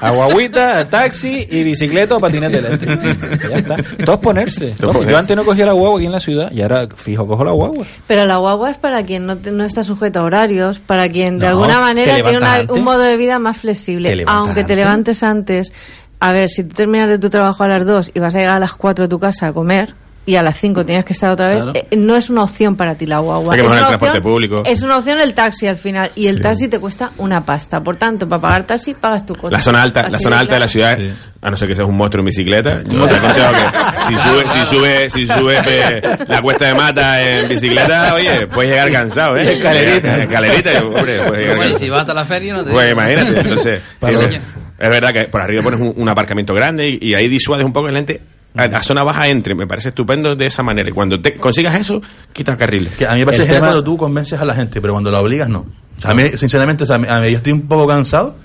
Aguaguita, 0.00 0.88
taxi 0.88 1.46
y 1.50 1.62
bicicleta 1.64 2.16
o 2.16 2.20
patinete 2.20 2.58
eléctrico. 2.58 3.02
ya 3.48 3.56
está. 3.56 3.76
Todo 4.04 4.20
ponerse. 4.20 4.74
Yo 4.78 5.16
antes 5.16 5.36
no 5.36 5.44
cogía 5.44 5.66
la 5.66 5.72
guagua 5.72 5.98
aquí 5.98 6.06
en 6.06 6.12
la 6.12 6.20
ciudad 6.20 6.50
y 6.52 6.62
ahora 6.62 6.88
fijo 6.94 7.26
cojo 7.26 7.44
la 7.44 7.52
guagua. 7.52 7.84
Pero 8.06 8.26
la 8.26 8.38
guagua 8.38 8.70
es 8.70 8.78
para 8.78 9.02
quien 9.04 9.26
no, 9.26 9.36
no 9.36 9.64
está 9.64 9.84
sujeto 9.84 10.20
a 10.20 10.24
horarios, 10.24 10.80
para 10.80 11.08
quien 11.08 11.38
de 11.38 11.46
alguna 11.46 11.80
manera 11.80 12.16
tiene 12.16 12.66
un 12.68 12.84
modo 12.84 13.00
de 13.00 13.16
vida 13.16 13.38
más 13.38 13.56
flexible. 13.56 14.24
Aunque 14.26 14.64
te 14.64 14.76
levantes 14.76 15.22
antes. 15.22 15.72
A 16.20 16.32
ver, 16.32 16.48
si 16.50 16.62
tú 16.62 16.74
terminas 16.76 17.08
de 17.08 17.18
tu 17.18 17.30
trabajo 17.30 17.64
a 17.64 17.68
las 17.68 17.84
2 17.84 18.12
y 18.14 18.20
vas 18.20 18.34
a 18.36 18.38
llegar 18.38 18.56
a 18.56 18.60
las 18.60 18.74
4 18.74 19.06
a 19.06 19.08
tu 19.08 19.18
casa 19.18 19.48
a 19.48 19.52
comer, 19.52 19.94
y 20.24 20.36
a 20.36 20.42
las 20.42 20.56
5 20.56 20.86
tienes 20.86 21.04
que 21.04 21.12
estar 21.12 21.30
otra 21.30 21.50
vez, 21.50 21.62
eh, 21.74 21.96
no 21.96 22.14
es 22.14 22.30
una 22.30 22.44
opción 22.44 22.76
para 22.76 22.94
ti 22.94 23.06
la 23.06 23.18
guagua. 23.18 23.56
Es 23.56 23.66
una, 23.66 23.88
opción, 23.88 24.22
público. 24.22 24.62
es 24.64 24.82
una 24.82 24.98
opción 24.98 25.20
el 25.20 25.34
taxi 25.34 25.66
al 25.66 25.76
final 25.76 26.12
y 26.14 26.28
el 26.28 26.40
taxi 26.40 26.68
te 26.68 26.78
cuesta 26.78 27.10
una 27.18 27.44
pasta. 27.44 27.82
Por 27.82 27.96
tanto, 27.96 28.28
para 28.28 28.40
pagar 28.40 28.64
taxi 28.64 28.94
pagas 28.94 29.26
tu 29.26 29.34
coche. 29.34 29.52
La 29.52 29.60
zona 29.60 29.82
alta, 29.82 30.08
la 30.08 30.20
zona 30.20 30.38
alta 30.38 30.54
de 30.54 30.60
la 30.60 30.68
ciudad, 30.68 30.96
a 31.40 31.50
no 31.50 31.56
ser 31.56 31.66
que 31.66 31.74
seas 31.74 31.88
un 31.88 31.96
monstruo 31.96 32.20
en 32.20 32.26
bicicleta, 32.26 32.82
yo 32.84 33.06
te 33.08 33.16
aconsejo 33.16 33.50
que 33.50 34.14
si 34.14 34.20
sube, 34.20 34.44
si 34.46 34.76
sube, 34.76 35.10
si 35.10 35.26
sube 35.26 35.58
eh, 35.66 36.02
la 36.28 36.40
cuesta 36.40 36.66
de 36.66 36.74
mata 36.74 37.20
en 37.20 37.48
bicicleta, 37.48 38.14
oye, 38.14 38.46
puedes 38.46 38.70
llegar 38.70 38.92
cansado, 38.92 39.36
¿eh? 39.36 39.54
Escalerita. 39.54 40.22
Escalerita, 40.22 40.70
hombre, 40.84 41.22
puedes 41.26 41.48
llegar 41.48 41.78
Si 41.78 41.88
vas 41.88 42.08
a 42.08 42.14
la 42.14 42.24
feria 42.24 42.54
no 42.54 42.64
te 42.64 42.70
Pues 42.70 42.92
imagínate, 42.92 43.40
entonces, 43.40 43.82
es 44.00 44.88
verdad 44.88 45.10
que 45.10 45.28
por 45.28 45.40
arriba 45.40 45.64
pones 45.64 45.80
un, 45.80 46.08
aparcamiento 46.08 46.54
grande 46.54 46.88
y, 46.88 47.10
y 47.10 47.14
ahí 47.14 47.26
disuades 47.26 47.64
un 47.64 47.72
poco 47.72 47.88
el 47.88 47.94
lente 47.94 48.20
a 48.54 48.68
la 48.68 48.82
zona 48.82 49.02
baja 49.04 49.28
entre. 49.28 49.54
Me 49.54 49.66
parece 49.66 49.90
estupendo 49.90 50.34
de 50.34 50.46
esa 50.46 50.62
manera. 50.62 50.88
Y 50.88 50.92
cuando 50.92 51.20
te 51.20 51.34
consigas 51.36 51.78
eso, 51.78 52.00
quita 52.32 52.56
carriles. 52.56 52.94
Que 52.94 53.06
a 53.06 53.12
mí 53.12 53.20
me 53.20 53.26
parece 53.26 53.44
genial 53.44 53.60
cuando 53.62 53.84
tú 53.84 53.96
convences 53.96 54.40
a 54.40 54.44
la 54.44 54.54
gente, 54.54 54.80
pero 54.80 54.92
cuando 54.92 55.10
la 55.10 55.20
obligas, 55.20 55.48
no. 55.48 55.66
a 56.04 56.14
mí, 56.14 56.28
sinceramente, 56.36 56.84
a 56.92 56.98
mí, 56.98 57.06
yo 57.30 57.36
estoy 57.36 57.52
un 57.52 57.68
poco 57.68 57.86
cansado 57.86 58.36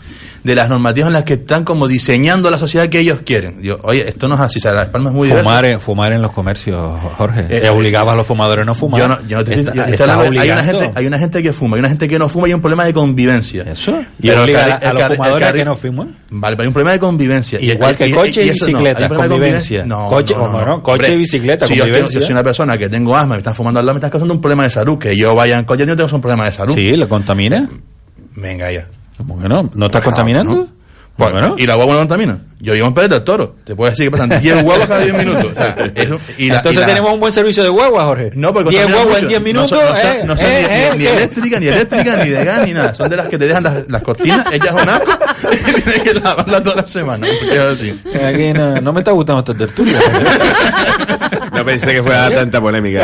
de 0.47 0.55
las 0.55 0.69
normativas 0.69 1.07
en 1.07 1.13
las 1.13 1.23
que 1.23 1.33
están 1.33 1.65
como 1.65 1.89
diseñando 1.89 2.49
la 2.49 2.57
sociedad 2.57 2.87
que 2.87 3.01
ellos 3.01 3.19
quieren. 3.25 3.61
Yo, 3.61 3.79
oye, 3.83 4.07
esto 4.07 4.29
no 4.29 4.35
es 4.35 4.41
así, 4.41 4.59
o 4.59 4.61
sea, 4.61 4.71
Las 4.71 4.87
Palmas 4.87 5.11
es 5.11 5.17
muy 5.17 5.29
fumar 5.29 5.65
en, 5.65 5.81
fumar 5.81 6.13
en 6.13 6.21
los 6.21 6.31
comercios, 6.31 6.97
Jorge. 7.17 7.41
Eh, 7.49 7.63
eh 7.65 7.69
obligaba 7.69 8.13
a 8.13 8.15
los 8.15 8.25
fumadores 8.25 8.63
a 8.63 8.65
no 8.65 8.73
fumar. 8.73 9.01
Yo 9.01 9.07
no, 9.09 9.27
yo 9.27 9.39
no 9.39 9.43
te, 9.43 9.59
está, 9.59 10.21
hay, 10.21 10.49
una 10.49 10.63
gente, 10.63 10.91
hay 10.95 11.05
una 11.05 11.19
gente 11.19 11.43
que 11.43 11.51
fuma, 11.51 11.75
hay 11.75 11.79
una 11.81 11.89
gente 11.89 12.07
que 12.07 12.17
no 12.17 12.29
fuma 12.29 12.47
y 12.47 12.51
hay 12.51 12.53
un 12.53 12.61
problema 12.61 12.85
de 12.85 12.93
convivencia. 12.93 13.63
Eso. 13.63 14.01
Y 14.21 14.29
obliga 14.29 14.75
a, 14.75 14.93
los 14.93 15.03
fumadores 15.03 15.51
que 15.51 15.65
no 15.65 15.75
fuman. 15.75 16.15
Vale, 16.29 16.55
pero 16.55 16.63
hay 16.63 16.67
un 16.67 16.73
problema 16.73 16.91
de 16.93 16.99
convivencia. 16.99 17.59
Y, 17.61 17.71
Igual 17.71 17.97
que 17.97 18.09
coche 18.09 18.45
y, 18.45 18.51
bicicleta, 18.51 19.09
convivencia. 19.09 19.85
No, 19.85 20.07
coche, 20.07 20.33
no, 20.33 20.81
coche 20.81 21.13
y 21.13 21.17
bicicleta, 21.17 21.67
si 21.67 21.77
convivencia. 21.77 22.21
Yo, 22.21 22.25
soy 22.25 22.31
una 22.31 22.43
persona 22.43 22.77
que 22.77 22.87
tengo 22.87 23.17
asma, 23.17 23.35
me 23.35 23.39
están 23.39 23.53
fumando 23.53 23.81
al 23.81 23.85
lado, 23.85 23.95
me 23.95 23.99
están 23.99 24.11
causando 24.11 24.33
un 24.33 24.39
problema 24.39 24.63
de 24.63 24.69
salud. 24.69 24.97
Que 24.97 25.13
yo 25.17 25.35
vaya 25.35 25.59
en 25.59 25.65
coche, 25.65 25.81
yo 25.81 25.87
no 25.87 25.97
tengo 25.97 26.15
un 26.15 26.21
problema 26.21 26.45
de 26.45 26.53
salud. 26.53 26.73
Sí, 26.73 26.95
¿lo 26.95 27.09
contamina? 27.09 27.69
Venga 28.37 28.71
ya. 28.71 28.87
Bueno, 29.19 29.69
¿no 29.73 29.85
estás 29.85 30.03
contaminando? 30.03 30.67
Bueno, 31.17 31.55
¿Y 31.57 31.65
la 31.65 31.75
guagua 31.75 31.95
no 31.95 32.01
contamina? 32.01 32.39
Yo 32.59 32.73
vivo 32.73 32.87
en 32.87 32.93
Pérez 32.93 33.09
del 33.09 33.23
Toro. 33.23 33.55
Te 33.63 33.75
puedo 33.75 33.89
decir 33.89 34.05
que 34.05 34.11
pasan 34.11 34.39
10 34.39 34.63
guaguas 34.63 34.87
cada 34.87 34.99
10 35.01 35.13
minutos. 35.17 35.45
O 35.51 35.55
sea, 35.55 35.75
y 36.37 36.51
Entonces 36.51 36.85
tenemos 36.85 37.11
un 37.11 37.19
buen 37.19 37.31
servicio 37.31 37.63
de 37.63 37.69
guagua, 37.69 38.05
Jorge. 38.05 38.31
No, 38.35 38.53
porque 38.53 38.69
10 38.69 38.91
guaguas 38.91 39.23
en 39.23 39.27
10 39.27 39.41
minutos. 39.41 39.71
No 40.25 40.37
son, 40.37 40.47
eh, 40.47 40.67
ni, 40.67 40.75
eh, 40.75 40.89
ni, 40.97 41.05
eh, 41.05 41.13
eléctrica, 41.15 41.59
ni 41.59 41.67
eléctrica, 41.67 42.23
ni 42.23 42.29
de 42.29 42.45
gas, 42.45 42.67
ni 42.67 42.73
nada. 42.73 42.93
Son 42.93 43.09
de 43.09 43.15
las 43.15 43.27
que 43.27 43.37
te 43.39 43.47
dejan 43.47 43.63
las, 43.63 43.87
las 43.87 44.01
cortinas 44.03 44.45
hechas 44.53 44.73
un 44.73 44.89
asco 44.89 45.19
y 45.51 45.81
tienes 45.81 45.99
que 46.01 46.13
lavarlas 46.13 46.63
toda 46.63 46.75
la 46.75 46.85
semana. 46.85 47.27
Así. 47.71 47.99
Aquí 48.23 48.53
no, 48.53 48.79
no 48.79 48.93
me 48.93 48.99
está 48.99 49.11
gustando 49.11 49.39
esta 49.39 49.55
tertulia. 49.55 49.99
no 51.51 51.65
pensé 51.65 51.93
que 51.93 52.03
fuera 52.03 52.29
tanta 52.29 52.61
polémica. 52.61 53.01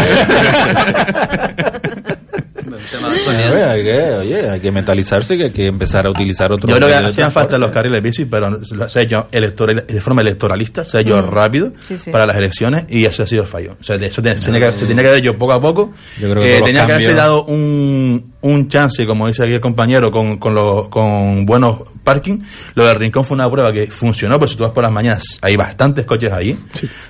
Hay 3.92 3.98
que, 3.98 4.14
oye, 4.16 4.50
hay 4.50 4.60
que 4.60 4.72
mentalizarse 4.72 5.38
que 5.38 5.44
hay 5.46 5.52
que 5.52 5.68
empezar 5.68 6.06
a 6.06 6.10
utilizar 6.10 6.52
otro 6.52 6.70
Yo 6.70 6.76
creo 6.76 6.88
que 6.88 6.96
hacían 6.96 7.32
falta 7.32 7.58
los 7.58 7.72
carriles 7.72 8.02
bici, 8.02 8.26
pero 8.26 8.64
se 8.64 9.00
ha 9.00 9.02
hecho 9.02 9.28
electoral, 9.32 9.86
de 9.88 10.02
forma 10.02 10.22
electoralista, 10.22 10.86
se 10.86 10.98
ha 10.98 11.02
hecho 11.02 11.18
mm. 11.18 11.30
rápido 11.30 11.74
para 12.12 12.26
las 12.26 12.36
elecciones 12.38 12.86
y 12.90 13.06
eso 13.06 13.24
ha 13.24 13.28
sido 13.28 13.44
el 13.44 13.48
fallo. 13.48 13.78
O 13.80 13.84
sea, 13.84 13.96
eso 13.96 14.22
se, 14.22 14.22
tenía 14.22 14.72
que, 14.72 14.78
se 14.78 14.86
tenía 14.86 15.04
que 15.04 15.10
haber 15.10 15.20
hecho 15.20 15.38
poco 15.38 15.54
a 15.54 15.62
poco. 15.62 15.94
Yo 16.20 16.30
creo 16.32 16.44
que 16.44 16.58
eh, 16.58 16.62
tenía 16.62 16.86
que 16.86 16.94
haberse 16.94 17.14
dado 17.14 17.46
un, 17.46 18.34
un 18.42 18.70
chance, 18.70 19.06
como 19.06 19.28
dice 19.28 19.44
aquí 19.44 19.54
el 19.54 19.62
compañero, 19.62 20.12
con, 20.12 20.38
con, 20.38 20.54
los, 20.56 20.88
con 20.90 21.46
buenos 21.46 21.93
parking. 22.04 22.40
Lo 22.76 22.86
del 22.86 22.96
rincón 22.98 23.26
fue 23.26 23.36
una 23.36 23.50
prueba 23.50 23.72
que 23.72 23.88
funcionó, 23.88 24.40
pues 24.40 24.52
si 24.52 24.58
tú 24.58 24.64
vas 24.64 24.72
por 24.72 24.84
las 24.84 24.92
mañanas, 24.92 25.40
hay 25.42 25.56
bastantes 25.56 26.06
coches 26.06 26.32
ahí. 26.32 26.58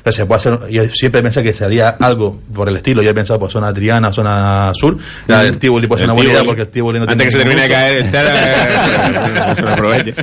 se 0.06 0.26
puede 0.26 0.38
hacer, 0.38 0.60
yo 0.70 0.84
siempre 0.90 1.22
pensé 1.22 1.44
que 1.44 1.54
sería 1.54 1.90
algo 1.90 2.40
por 2.54 2.70
el 2.70 2.76
estilo. 2.76 3.02
Yo 3.02 3.10
he 3.10 3.14
pensado 3.14 3.40
por 3.40 3.48
pues, 3.48 3.54
zona 3.54 3.74
Triana, 3.74 4.14
zona 4.14 4.72
sur. 4.76 4.98
La 5.28 5.44
del 5.44 5.58
Tivoli 5.58 5.88
puede 5.88 6.02
ser 6.02 6.10
una 6.10 6.14
buena 6.14 6.32
idea 6.32 6.44
porque 6.44 6.62
el 6.62 6.70
Tivoli 6.70 7.00
no 7.00 7.06
Antes 7.08 7.26
que 7.26 7.32
se 7.32 7.38
termine 7.40 7.62
de 7.62 7.70
caer 7.70 7.98
el 7.98 9.68
aproveche. 9.68 10.14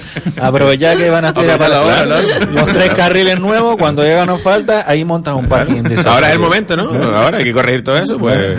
Aprovecha 0.41 0.97
que 0.97 1.11
van 1.11 1.25
a 1.25 1.29
hacer 1.31 2.51
los 2.53 2.73
tres 2.73 2.95
carriles 2.95 3.41
nuevos. 3.41 3.77
Cuando 3.77 4.03
llega 4.03 4.27
nos 4.27 4.41
falta, 4.41 4.85
ahí 4.87 5.05
montas 5.05 5.35
un 5.35 5.49
parking 5.49 5.83
de 5.83 6.01
Ahora 6.09 6.29
es 6.29 6.35
el 6.35 6.41
momento, 6.41 6.77
¿no? 6.77 6.91
Ahora 7.15 7.39
hay 7.39 7.45
que 7.45 7.53
corregir 7.53 7.85
todo 7.85 7.97
eso, 7.97 8.19
pues. 8.19 8.59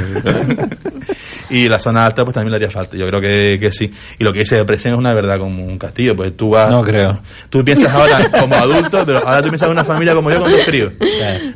y 1.49 1.67
la 1.67 1.79
zona 1.79 2.05
alta 2.05 2.23
pues 2.23 2.33
también 2.33 2.51
le 2.51 2.55
haría 2.57 2.71
falta. 2.71 2.95
Yo 2.95 3.07
creo 3.07 3.21
que, 3.21 3.57
que 3.59 3.71
sí. 3.71 3.91
Y 4.19 4.23
lo 4.23 4.33
que 4.33 4.39
dice 4.39 4.63
Presen 4.65 4.93
es 4.93 4.97
una 4.97 5.13
verdad 5.13 5.37
como 5.37 5.65
un 5.65 5.77
castillo, 6.01 6.15
pues 6.15 6.35
tú 6.35 6.49
vas... 6.49 6.71
No 6.71 6.81
creo. 6.81 7.19
Tú 7.49 7.63
piensas 7.63 7.93
ahora 7.93 8.29
como 8.39 8.55
adulto, 8.55 9.03
pero 9.05 9.19
ahora 9.19 9.41
tú 9.41 9.49
piensas 9.49 9.67
en 9.67 9.73
una 9.73 9.85
familia 9.85 10.13
como 10.13 10.31
yo 10.31 10.39
con 10.39 10.51
dos 10.51 10.61
críos. 10.65 10.93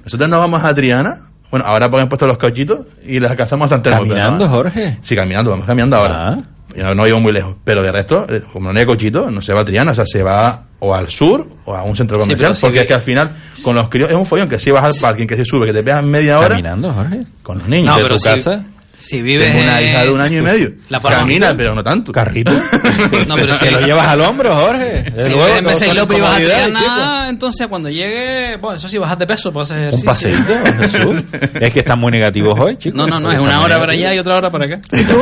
Nosotros 0.03 0.29
nos 0.29 0.39
vamos 0.39 0.63
a 0.63 0.73
Triana, 0.73 1.21
bueno, 1.51 1.65
ahora 1.65 1.85
han 1.85 2.09
puesto 2.09 2.27
los 2.27 2.37
cochitos 2.37 2.79
y 3.05 3.19
les 3.19 3.29
alcanzamos 3.29 3.71
hasta 3.71 3.89
el 3.89 3.95
¿Caminando, 3.95 4.49
Jorge? 4.49 4.97
Sí, 5.01 5.15
caminando, 5.15 5.51
vamos 5.51 5.65
caminando 5.65 5.95
ahora. 5.95 6.27
Ah. 6.29 6.37
No, 6.75 6.93
no 6.93 7.07
iba 7.07 7.17
muy 7.19 7.31
lejos. 7.31 7.55
Pero 7.63 7.81
de 7.81 7.91
resto, 7.91 8.25
eh, 8.27 8.41
como 8.51 8.73
no 8.73 8.79
hay 8.79 8.85
cochito, 8.85 9.31
no 9.31 9.41
se 9.41 9.53
va 9.53 9.61
a 9.61 9.65
Triana, 9.65 9.91
o 9.91 9.95
sea, 9.95 10.05
se 10.05 10.21
va 10.23 10.63
o 10.79 10.93
al 10.93 11.09
sur 11.09 11.47
o 11.63 11.73
a 11.73 11.83
un 11.83 11.95
centro 11.95 12.19
comercial, 12.19 12.53
porque 12.59 12.81
es 12.81 12.85
que 12.85 12.93
al 12.93 13.01
final 13.01 13.31
con 13.63 13.75
los 13.75 13.87
críos 13.87 14.09
es 14.09 14.15
un 14.17 14.25
follón 14.25 14.49
que 14.49 14.59
si 14.59 14.71
vas 14.71 14.83
al 14.83 14.93
parking, 14.99 15.25
que 15.25 15.37
se 15.37 15.45
sube, 15.45 15.67
que 15.67 15.73
te 15.73 15.83
pegas 15.83 16.03
media 16.03 16.37
hora. 16.39 16.49
Caminando, 16.49 16.91
Jorge. 16.91 17.21
Con 17.41 17.59
los 17.59 17.69
niños 17.69 17.95
de 17.95 18.09
tu 18.09 18.17
casa. 18.17 18.65
Si 19.05 19.21
vives 19.21 19.51
Tengo 19.51 19.61
una 19.61 19.81
hija 19.83 20.03
de 20.03 20.09
un 20.09 20.19
año 20.19 20.39
y 20.39 20.41
medio. 20.41 20.73
La 20.89 20.99
Camina, 20.99 21.55
pero 21.55 21.75
no 21.75 21.83
tanto. 21.83 22.11
¿Carrito? 22.11 22.51
no, 23.27 23.35
pero 23.35 23.53
si 23.53 23.69
lo 23.69 23.81
llevas 23.81 24.07
al 24.07 24.19
hombro, 24.21 24.55
Jorge. 24.55 25.13
Si 25.15 25.29
luego, 25.29 25.47
en 25.47 25.91
y 25.91 25.93
López 25.93 26.17
y 26.17 26.21
vas 26.21 26.33
a 26.33 26.37
Triana, 26.37 27.29
entonces 27.29 27.67
cuando 27.67 27.87
llegue, 27.87 28.57
bueno, 28.57 28.77
eso 28.77 28.89
sí, 28.89 28.97
bajas 28.97 29.19
de 29.19 29.27
peso, 29.27 29.53
puedes 29.53 29.69
hacer 29.69 29.93
Un 29.93 30.01
paseíto, 30.01 30.53
Jesús. 30.79 31.23
Es 31.61 31.71
que 31.71 31.81
están 31.81 31.99
muy 31.99 32.11
negativos 32.11 32.59
hoy, 32.59 32.77
chicos. 32.77 32.97
No, 32.97 33.05
no, 33.05 33.19
no, 33.19 33.31
es 33.31 33.37
una 33.37 33.61
hora 33.61 33.77
para 33.77 33.93
allá 33.93 34.15
y 34.15 34.17
otra 34.17 34.37
hora 34.37 34.49
para 34.49 34.65
acá. 34.65 34.81
Y 34.91 35.03
tú, 35.03 35.21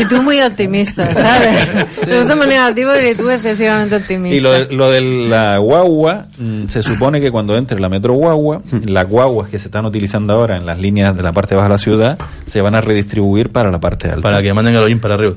y 0.00 0.04
tú 0.04 0.22
muy 0.22 0.40
optimista, 0.40 1.12
¿sabes? 1.12 1.70
Sí. 2.04 2.10
Nosotros 2.10 2.46
negativo 2.46 2.90
y 2.96 3.16
tú 3.16 3.28
excesivamente 3.30 3.96
optimista. 3.96 4.36
Y 4.36 4.40
lo 4.40 4.52
de, 4.52 4.72
lo 4.72 4.90
de 4.92 5.00
la 5.00 5.58
guagua, 5.58 6.26
mm, 6.38 6.68
se 6.68 6.84
supone 6.84 7.20
que 7.20 7.32
cuando 7.32 7.56
entre 7.56 7.80
la 7.80 7.88
metro 7.88 8.14
guagua, 8.14 8.62
las 8.84 9.08
guaguas 9.08 9.48
que 9.48 9.58
se 9.58 9.66
están 9.66 9.86
utilizando 9.86 10.34
ahora 10.34 10.56
en 10.56 10.66
las 10.66 10.78
líneas 10.78 11.16
de 11.16 11.22
la 11.24 11.32
parte 11.32 11.56
baja 11.56 11.66
de 11.66 11.74
la 11.74 11.78
ciudad, 11.78 12.18
se 12.44 12.60
van 12.60 12.76
a 12.76 12.80
redistribuir 12.80 13.23
para 13.50 13.70
la 13.70 13.80
parte 13.80 14.08
alta. 14.08 14.22
Para 14.22 14.42
que 14.42 14.52
manden 14.52 14.74
el 14.74 14.82
hoy 14.82 14.94
para 14.96 15.14
arriba. 15.14 15.34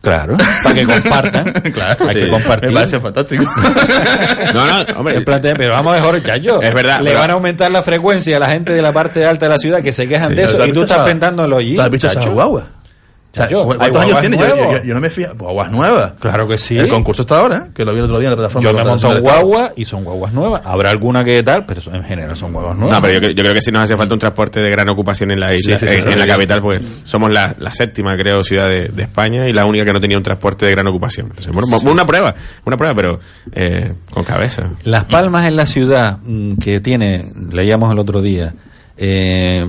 Claro, 0.00 0.36
para 0.62 0.74
que 0.74 0.84
compartan. 0.84 1.44
claro, 1.72 2.08
hay 2.08 2.14
que 2.14 2.28
compartir. 2.28 2.68
Me 2.68 2.74
parece 2.74 3.00
fantástico. 3.00 3.44
no, 4.54 4.66
no, 4.66 4.98
hombre. 4.98 5.20
pero 5.22 5.74
vamos 5.74 5.94
mejor, 5.94 6.40
yo. 6.40 6.62
Es 6.62 6.74
verdad. 6.74 7.00
Le 7.00 7.14
van 7.14 7.30
a 7.30 7.32
aumentar 7.32 7.70
la 7.70 7.82
frecuencia 7.82 8.36
a 8.36 8.40
la 8.40 8.48
gente 8.48 8.72
de 8.72 8.82
la 8.82 8.92
parte 8.92 9.24
alta 9.24 9.46
de 9.46 9.50
la 9.50 9.58
ciudad 9.58 9.82
que 9.82 9.92
se 9.92 10.06
quejan 10.06 10.34
de 10.34 10.44
eso 10.44 10.64
y 10.64 10.72
tú 10.72 10.82
estás 10.82 11.08
pensando 11.08 11.44
en 11.44 11.50
los 11.50 11.64
¿Tú 11.64 11.82
has 11.82 11.90
visto 11.90 12.08
guaguas? 13.36 13.78
¿Cuántos 13.78 14.02
años 14.02 14.20
tiene? 14.20 14.38
Yo, 14.84 14.94
no 14.94 15.00
me 15.00 15.10
fío. 15.10 15.34
Guaguas 15.36 15.70
nuevas. 15.70 16.12
Claro 16.20 16.48
que 16.48 16.58
sí. 16.58 16.78
El 16.78 16.88
concurso 16.88 17.22
está 17.22 17.38
ahora, 17.38 17.56
¿eh? 17.56 17.70
que 17.74 17.84
lo 17.84 17.92
vi 17.92 17.98
el 17.98 18.04
otro 18.04 18.18
día 18.18 18.28
en 18.28 18.32
la 18.32 18.36
plataforma. 18.36 18.70
Yo 18.70 18.76
me 18.76 18.84
montado 18.84 19.20
guagua 19.20 19.72
y 19.76 19.84
son 19.84 20.04
guaguas 20.04 20.32
nuevas. 20.32 20.62
Habrá 20.64 20.90
alguna 20.90 21.24
que 21.24 21.42
tal, 21.42 21.66
pero 21.66 21.80
en 21.92 22.04
general 22.04 22.36
son 22.36 22.52
guaguas 22.52 22.76
nuevas. 22.76 22.96
No, 22.96 23.02
pero 23.02 23.20
yo, 23.20 23.42
creo 23.42 23.54
que 23.54 23.62
sí 23.62 23.70
nos 23.70 23.82
hace 23.82 23.96
falta 23.96 24.14
un 24.14 24.20
transporte 24.20 24.60
de 24.60 24.70
gran 24.70 24.88
ocupación 24.88 25.30
en 25.30 25.40
la 25.40 25.54
isla, 25.54 25.78
en, 25.80 26.18
la 26.18 26.26
capital, 26.26 26.60
pues 26.60 27.02
somos 27.04 27.30
la, 27.30 27.54
séptima, 27.72 28.16
creo, 28.16 28.42
ciudad 28.42 28.68
de, 28.68 28.90
España 28.96 29.48
y 29.48 29.52
la 29.52 29.64
única 29.66 29.84
que 29.84 29.92
no 29.92 30.00
tenía 30.00 30.16
un 30.16 30.22
transporte 30.22 30.66
de 30.66 30.72
gran 30.72 30.86
ocupación. 30.86 31.32
una 31.84 32.06
prueba, 32.06 32.34
una 32.64 32.76
prueba, 32.76 32.94
pero 32.94 33.20
eh, 33.52 33.92
con 34.10 34.24
cabeza. 34.24 34.70
Las 34.84 35.04
Palmas 35.04 35.46
en 35.46 35.56
la 35.56 35.66
ciudad 35.66 36.18
mm, 36.22 36.56
que 36.56 36.80
tiene, 36.80 37.30
leíamos 37.50 37.92
el 37.92 37.98
otro 37.98 38.20
día, 38.20 38.54
eh, 38.98 39.66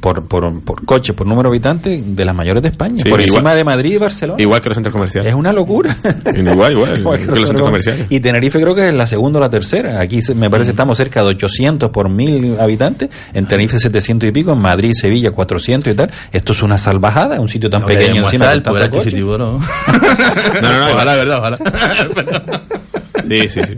por, 0.00 0.26
por, 0.26 0.62
por, 0.62 0.84
coche, 0.86 1.12
por 1.12 1.26
número 1.26 1.50
de 1.50 1.56
habitantes, 1.56 2.16
de 2.16 2.24
las 2.24 2.34
mayores 2.34 2.62
de 2.62 2.70
España. 2.70 3.04
por 3.08 3.20
encima 3.20 3.54
de 3.54 3.64
Madrid 3.64 3.94
y 3.94 3.98
Barcelona. 3.98 4.42
Igual 4.42 4.62
que 4.62 4.68
los 4.70 4.76
centros 4.76 4.92
comerciales. 4.92 5.30
Es 5.30 5.34
una 5.34 5.52
locura. 5.52 5.94
igual, 6.34 6.72
igual. 6.72 6.92
que, 7.18 7.26
los 7.26 7.40
centros 7.40 7.62
comerciales. 7.62 8.06
Y 8.08 8.20
Tenerife 8.20 8.60
creo 8.60 8.74
que 8.74 8.88
es 8.88 8.94
la 8.94 9.06
segunda 9.06 9.38
o 9.38 9.40
la 9.40 9.50
tercera. 9.50 10.00
Aquí 10.00 10.20
me 10.34 10.48
parece 10.48 10.68
que 10.68 10.72
estamos 10.72 10.96
cerca 10.96 11.22
de 11.22 11.28
800 11.28 11.90
por 11.90 12.08
mil 12.08 12.58
habitantes. 12.58 13.10
En 13.34 13.46
Tenerife 13.46 13.78
700 13.78 14.30
y 14.30 14.32
pico. 14.32 14.52
En 14.52 14.58
Madrid, 14.58 14.92
Sevilla 14.94 15.32
400 15.32 15.92
y 15.92 15.96
tal. 15.96 16.10
Esto 16.32 16.52
es 16.52 16.62
una 16.62 16.78
salvajada. 16.78 17.40
Un 17.40 17.48
sitio 17.48 17.68
tan 17.68 17.84
pequeño 17.84 18.24
encima 18.24 18.48
del 18.48 18.62
poder 18.62 18.84
adquisitivo, 18.84 19.36
¿no? 19.36 19.58
no, 19.58 20.78
no, 20.78 20.92
ojalá, 20.92 21.16
verdad, 21.16 21.38
ojalá. 21.38 21.58
Sí, 23.28 23.48
sí, 23.48 23.60
sí. 23.62 23.74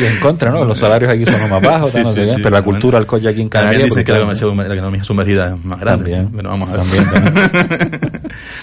Y 0.00 0.04
en 0.04 0.16
contra, 0.20 0.50
¿no? 0.50 0.64
Los 0.64 0.78
salarios 0.78 1.10
aquí 1.10 1.24
son 1.24 1.48
más 1.48 1.62
bajos, 1.62 1.94
no 1.96 2.12
sé 2.12 2.36
pero 2.36 2.50
la 2.50 2.62
cultura 2.62 2.98
al 2.98 3.06
coche 3.06 3.28
aquí 3.28 3.40
en 3.40 3.48
Canarias. 3.48 3.74
También 3.74 3.88
dicen 3.90 4.04
que 4.04 4.12
la 4.12 4.74
economía, 4.74 5.04
sumergida 5.04 5.54
es 5.54 5.64
más 5.64 5.80
grande. 5.80 6.10
También, 6.10 6.32
pero 6.34 6.50
vamos 6.50 6.68
a 6.70 6.76
ver. 6.76 6.84
También, 6.84 8.00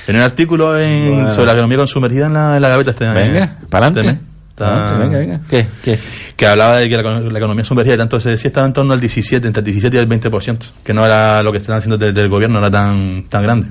Tenía 0.05 0.21
un 0.21 0.25
artículo 0.25 0.77
en, 0.79 1.31
sobre 1.31 1.47
la 1.47 1.53
economía 1.53 1.87
sumergida 1.87 2.27
en 2.27 2.33
la, 2.33 2.55
en 2.55 2.61
la 2.61 2.69
gaveta 2.69 2.91
este 2.91 3.07
Venga, 3.07 3.57
para 3.69 3.87
adelante. 3.87 4.19
venga, 4.57 5.17
venga. 5.17 5.41
¿Qué? 5.49 5.67
¿Qué? 5.83 5.99
Que 6.35 6.47
hablaba 6.47 6.77
de 6.77 6.89
que 6.89 6.95
la, 6.97 7.37
economía 7.37 7.65
sumergida, 7.65 7.97
tanto 7.97 8.19
se 8.19 8.31
decía, 8.31 8.47
estaba 8.47 8.65
en 8.65 8.73
torno 8.73 8.93
al 8.93 8.99
17, 8.99 9.47
entre 9.47 9.61
el 9.61 9.65
17 9.65 9.95
y 9.95 9.99
el 9.99 10.09
20%, 10.09 10.57
que 10.83 10.93
no 10.93 11.05
era 11.05 11.43
lo 11.43 11.51
que 11.51 11.59
estaban 11.59 11.79
haciendo 11.79 11.97
desde 11.97 12.19
el 12.21 12.29
gobierno, 12.29 12.59
no 12.59 12.67
era 12.67 12.71
tan, 12.71 13.23
tan 13.29 13.43
grande. 13.43 13.67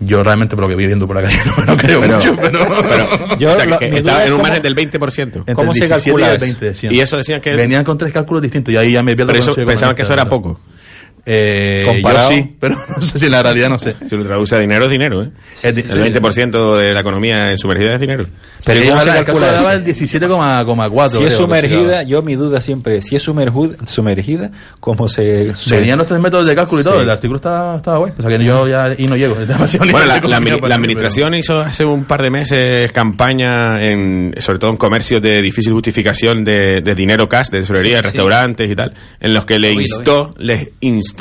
Yo 0.00 0.22
realmente, 0.22 0.56
por 0.56 0.64
lo 0.64 0.68
que 0.68 0.76
vi 0.76 0.86
viendo 0.86 1.06
por 1.06 1.16
la 1.16 1.22
calle, 1.22 1.38
no, 1.66 1.76
creo 1.76 2.02
mucho, 2.02 2.34
pero... 2.40 3.38
yo, 3.38 3.56
estaba 3.56 4.24
en 4.24 4.32
un 4.32 4.42
margen 4.42 4.62
del 4.62 4.74
20%. 4.74 5.54
¿Cómo 5.54 5.72
se 5.72 5.88
calcula? 5.88 6.36
Y, 6.90 7.00
eso 7.00 7.16
decían 7.16 7.40
que... 7.40 7.54
Venían 7.54 7.84
con 7.84 7.98
tres 7.98 8.12
cálculos 8.12 8.42
distintos 8.42 8.74
y 8.74 8.76
ahí 8.76 8.92
ya 8.92 9.02
me 9.02 9.14
pierdo... 9.14 9.32
Pero 9.32 9.40
eso, 9.44 9.54
pensaban 9.54 9.94
que 9.94 10.02
eso 10.02 10.12
era 10.12 10.28
poco. 10.28 10.58
Eh, 11.24 12.02
yo 12.02 12.28
sí, 12.28 12.56
pero 12.58 12.74
no 12.96 13.00
sé 13.00 13.16
si 13.16 13.26
en 13.26 13.32
la 13.32 13.42
realidad 13.42 13.68
no 13.68 13.78
sé. 13.78 13.94
Si 14.08 14.16
lo 14.16 14.24
traduce 14.24 14.56
a 14.56 14.58
dinero 14.58 14.86
es 14.86 14.90
dinero, 14.90 15.22
¿eh? 15.22 15.30
el 15.62 15.76
20% 15.76 16.76
de 16.76 16.94
la 16.94 17.00
economía 17.00 17.38
en 17.50 17.58
sumergida 17.58 17.94
es 17.94 18.00
dinero. 18.00 18.26
Pero 18.64 18.80
sí, 18.80 18.88
¿cómo 18.88 19.00
se 19.00 19.06
calcula? 19.06 19.72
el 19.74 19.84
17,4. 19.84 21.10
Si 21.10 21.24
es 21.24 21.34
sumergida, 21.34 22.02
yo 22.02 22.22
mi 22.22 22.34
duda 22.34 22.60
siempre, 22.60 23.02
si 23.02 23.14
es 23.14 23.22
sumergida, 23.22 23.76
sumergida 23.86 24.50
¿cómo 24.80 25.08
se, 25.08 25.52
Venían 25.70 25.98
los 25.98 26.08
tres 26.08 26.20
métodos 26.20 26.46
de 26.46 26.54
cálculo 26.56 26.80
y 26.80 26.84
todo, 26.84 27.00
el 27.00 27.10
artículo 27.10 27.36
estaba, 27.36 27.76
estaba 27.76 27.98
guay. 27.98 28.12
O 28.18 28.22
sea 28.22 28.38
que 28.38 28.44
yo 28.44 28.66
ya 28.66 28.92
y 28.98 29.06
no 29.06 29.16
llego. 29.16 29.36
Bueno, 29.92 30.06
la, 30.06 30.40
la, 30.40 30.74
administración 30.74 31.34
hizo 31.34 31.60
hace 31.60 31.84
un 31.84 32.04
par 32.04 32.22
de 32.22 32.30
meses 32.30 32.92
campaña, 32.92 33.82
en, 33.82 34.34
sobre 34.38 34.58
todo 34.58 34.70
en 34.70 34.76
comercios 34.76 35.20
de 35.20 35.40
difícil 35.42 35.72
justificación 35.72 36.44
de, 36.44 36.80
de 36.82 36.94
dinero 36.94 37.28
cash, 37.28 37.48
de 37.48 37.60
tesorería, 37.60 38.00
restaurantes 38.02 38.70
y 38.70 38.74
tal, 38.74 38.92
en 39.20 39.34
los 39.34 39.44
que 39.44 39.58
le 39.58 39.72
instó, 39.72 40.34
les 40.38 40.70
instó 40.80 41.11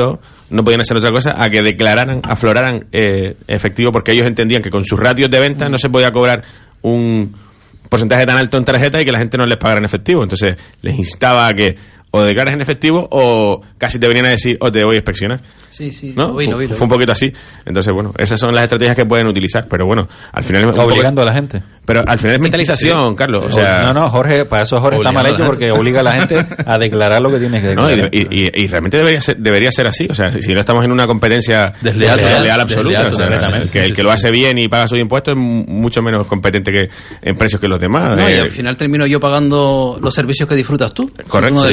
no 0.50 0.64
podían 0.64 0.82
hacer 0.82 0.98
otra 0.98 1.12
cosa, 1.12 1.36
a 1.38 1.50
que 1.50 1.62
declararan, 1.62 2.22
afloraran 2.24 2.88
eh, 2.92 3.36
efectivo, 3.48 3.92
porque 3.92 4.12
ellos 4.12 4.28
entendían 4.28 4.62
que 4.62 4.70
con 4.70 4.84
sus 4.84 5.00
ratios 5.00 5.30
de 5.30 5.40
venta 5.40 5.70
no 5.70 5.78
se 5.78 5.90
podía 5.90 6.12
cobrar 6.12 6.44
un 6.82 7.36
porcentaje 7.90 8.26
tan 8.26 8.38
alto 8.38 8.58
en 8.58 8.66
tarjeta 8.66 9.02
y 9.02 9.06
que 9.06 9.12
la 9.12 9.20
gente 9.20 9.38
no 9.38 9.46
les 9.46 9.58
pagara 9.58 9.80
en 9.80 9.86
efectivo. 9.86 10.24
Entonces 10.24 10.58
les 10.82 10.98
instaba 10.98 11.48
a 11.48 11.54
que 11.54 11.76
o 12.12 12.22
declares 12.22 12.54
en 12.54 12.62
efectivo 12.62 13.08
o 13.12 13.62
casi 13.78 14.00
te 14.00 14.08
venían 14.08 14.26
a 14.26 14.30
decir 14.30 14.58
o 14.60 14.72
te 14.72 14.84
voy 14.84 14.96
a 14.96 14.98
inspeccionar. 14.98 15.42
Sí, 15.72 15.92
sí, 15.92 16.14
¿no? 16.16 16.34
fue, 16.34 16.46
un 16.48 16.90
poquito 16.90 17.14
así. 17.14 17.32
Entonces, 17.66 17.94
bueno, 17.94 18.14
esas 18.18 18.40
son 18.40 18.54
las 18.54 18.64
estrategias 18.64 18.96
que 18.96 19.06
pueden 19.06 19.26
utilizar, 19.28 19.68
pero 19.68 19.86
bueno, 19.86 20.08
al 20.32 20.44
final... 20.44 20.70
Obligando 20.78 21.22
a 21.22 21.26
la 21.26 21.34
gente. 21.34 21.64
Pero 21.84 22.04
al 22.08 22.20
final 22.20 22.36
es 22.36 22.40
mentalización, 22.40 23.16
Carlos. 23.16 23.46
O 23.48 23.52
sea, 23.52 23.82
no, 23.82 23.94
no, 23.94 24.10
Jorge, 24.10 24.46
para 24.46 24.64
eso 24.64 24.80
Jorge 24.80 24.98
está 24.98 25.12
mal 25.12 25.26
hecho 25.26 25.46
porque 25.46 25.72
obliga 25.72 26.02
a 26.02 26.04
la 26.04 26.12
gente 26.12 26.36
a 26.66 26.78
declarar 26.78 27.22
lo 27.22 27.32
que 27.32 27.40
tiene 27.40 27.60
que 27.60 27.68
declarar. 27.70 28.10
y, 28.12 28.68
realmente 28.68 28.98
debería 28.98 29.20
ser, 29.20 29.38
debería 29.38 29.72
ser 29.72 29.88
así. 29.88 30.08
O 30.10 30.14
sea, 30.14 30.32
si, 30.32 30.54
no 30.54 30.60
estamos 30.60 30.86
en 30.86 30.92
una 30.92 31.08
competencia 31.08 31.74
desleal, 31.82 32.18
desleal, 32.18 32.62
absoluta, 32.62 33.08
o 33.08 33.14
sea, 33.14 33.64
que 33.72 33.86
el 33.86 33.94
que 33.96 34.04
lo 34.04 34.12
hace 34.12 34.30
bien 34.30 34.60
y 34.60 34.68
paga 34.68 34.88
sus 34.88 35.00
impuestos 35.00 35.34
es 35.34 35.38
mucho 35.38 36.02
menos 36.02 36.28
competente 36.28 36.72
que 36.72 36.90
en 37.22 37.36
precios 37.36 37.60
que 37.60 37.68
los 37.68 37.80
demás. 37.80 38.16
No, 38.16 38.30
y 38.30 38.34
al 38.34 38.52
final 38.52 38.78
termino 38.78 39.08
yo 39.08 39.20
pagando 39.20 39.98
los 40.00 40.14
servicios 40.14 40.48
que 40.48 40.56
disfrutas 40.56 40.94
tú. 40.94 41.12
Correcto. 41.28 41.66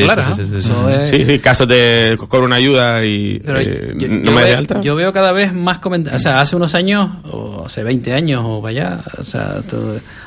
sí, 1.04 1.24
sí, 1.24 1.38
casos 1.38 1.68
de 1.68 2.16
con 2.28 2.42
una 2.42 2.56
ayuda 2.56 3.04
y 3.04 3.36
eh, 3.36 3.87
no 3.94 4.32
me 4.32 4.44
de 4.44 4.58
yo 4.82 4.94
veo 4.96 5.12
cada 5.12 5.32
vez 5.32 5.52
más 5.52 5.78
comentarios. 5.78 6.20
O 6.20 6.22
sea, 6.22 6.40
hace 6.40 6.56
unos 6.56 6.74
años, 6.74 7.08
o 7.30 7.64
hace 7.64 7.82
20 7.82 8.12
años, 8.12 8.42
o 8.44 8.60
vaya, 8.60 9.00
o 9.18 9.24
sea, 9.24 9.62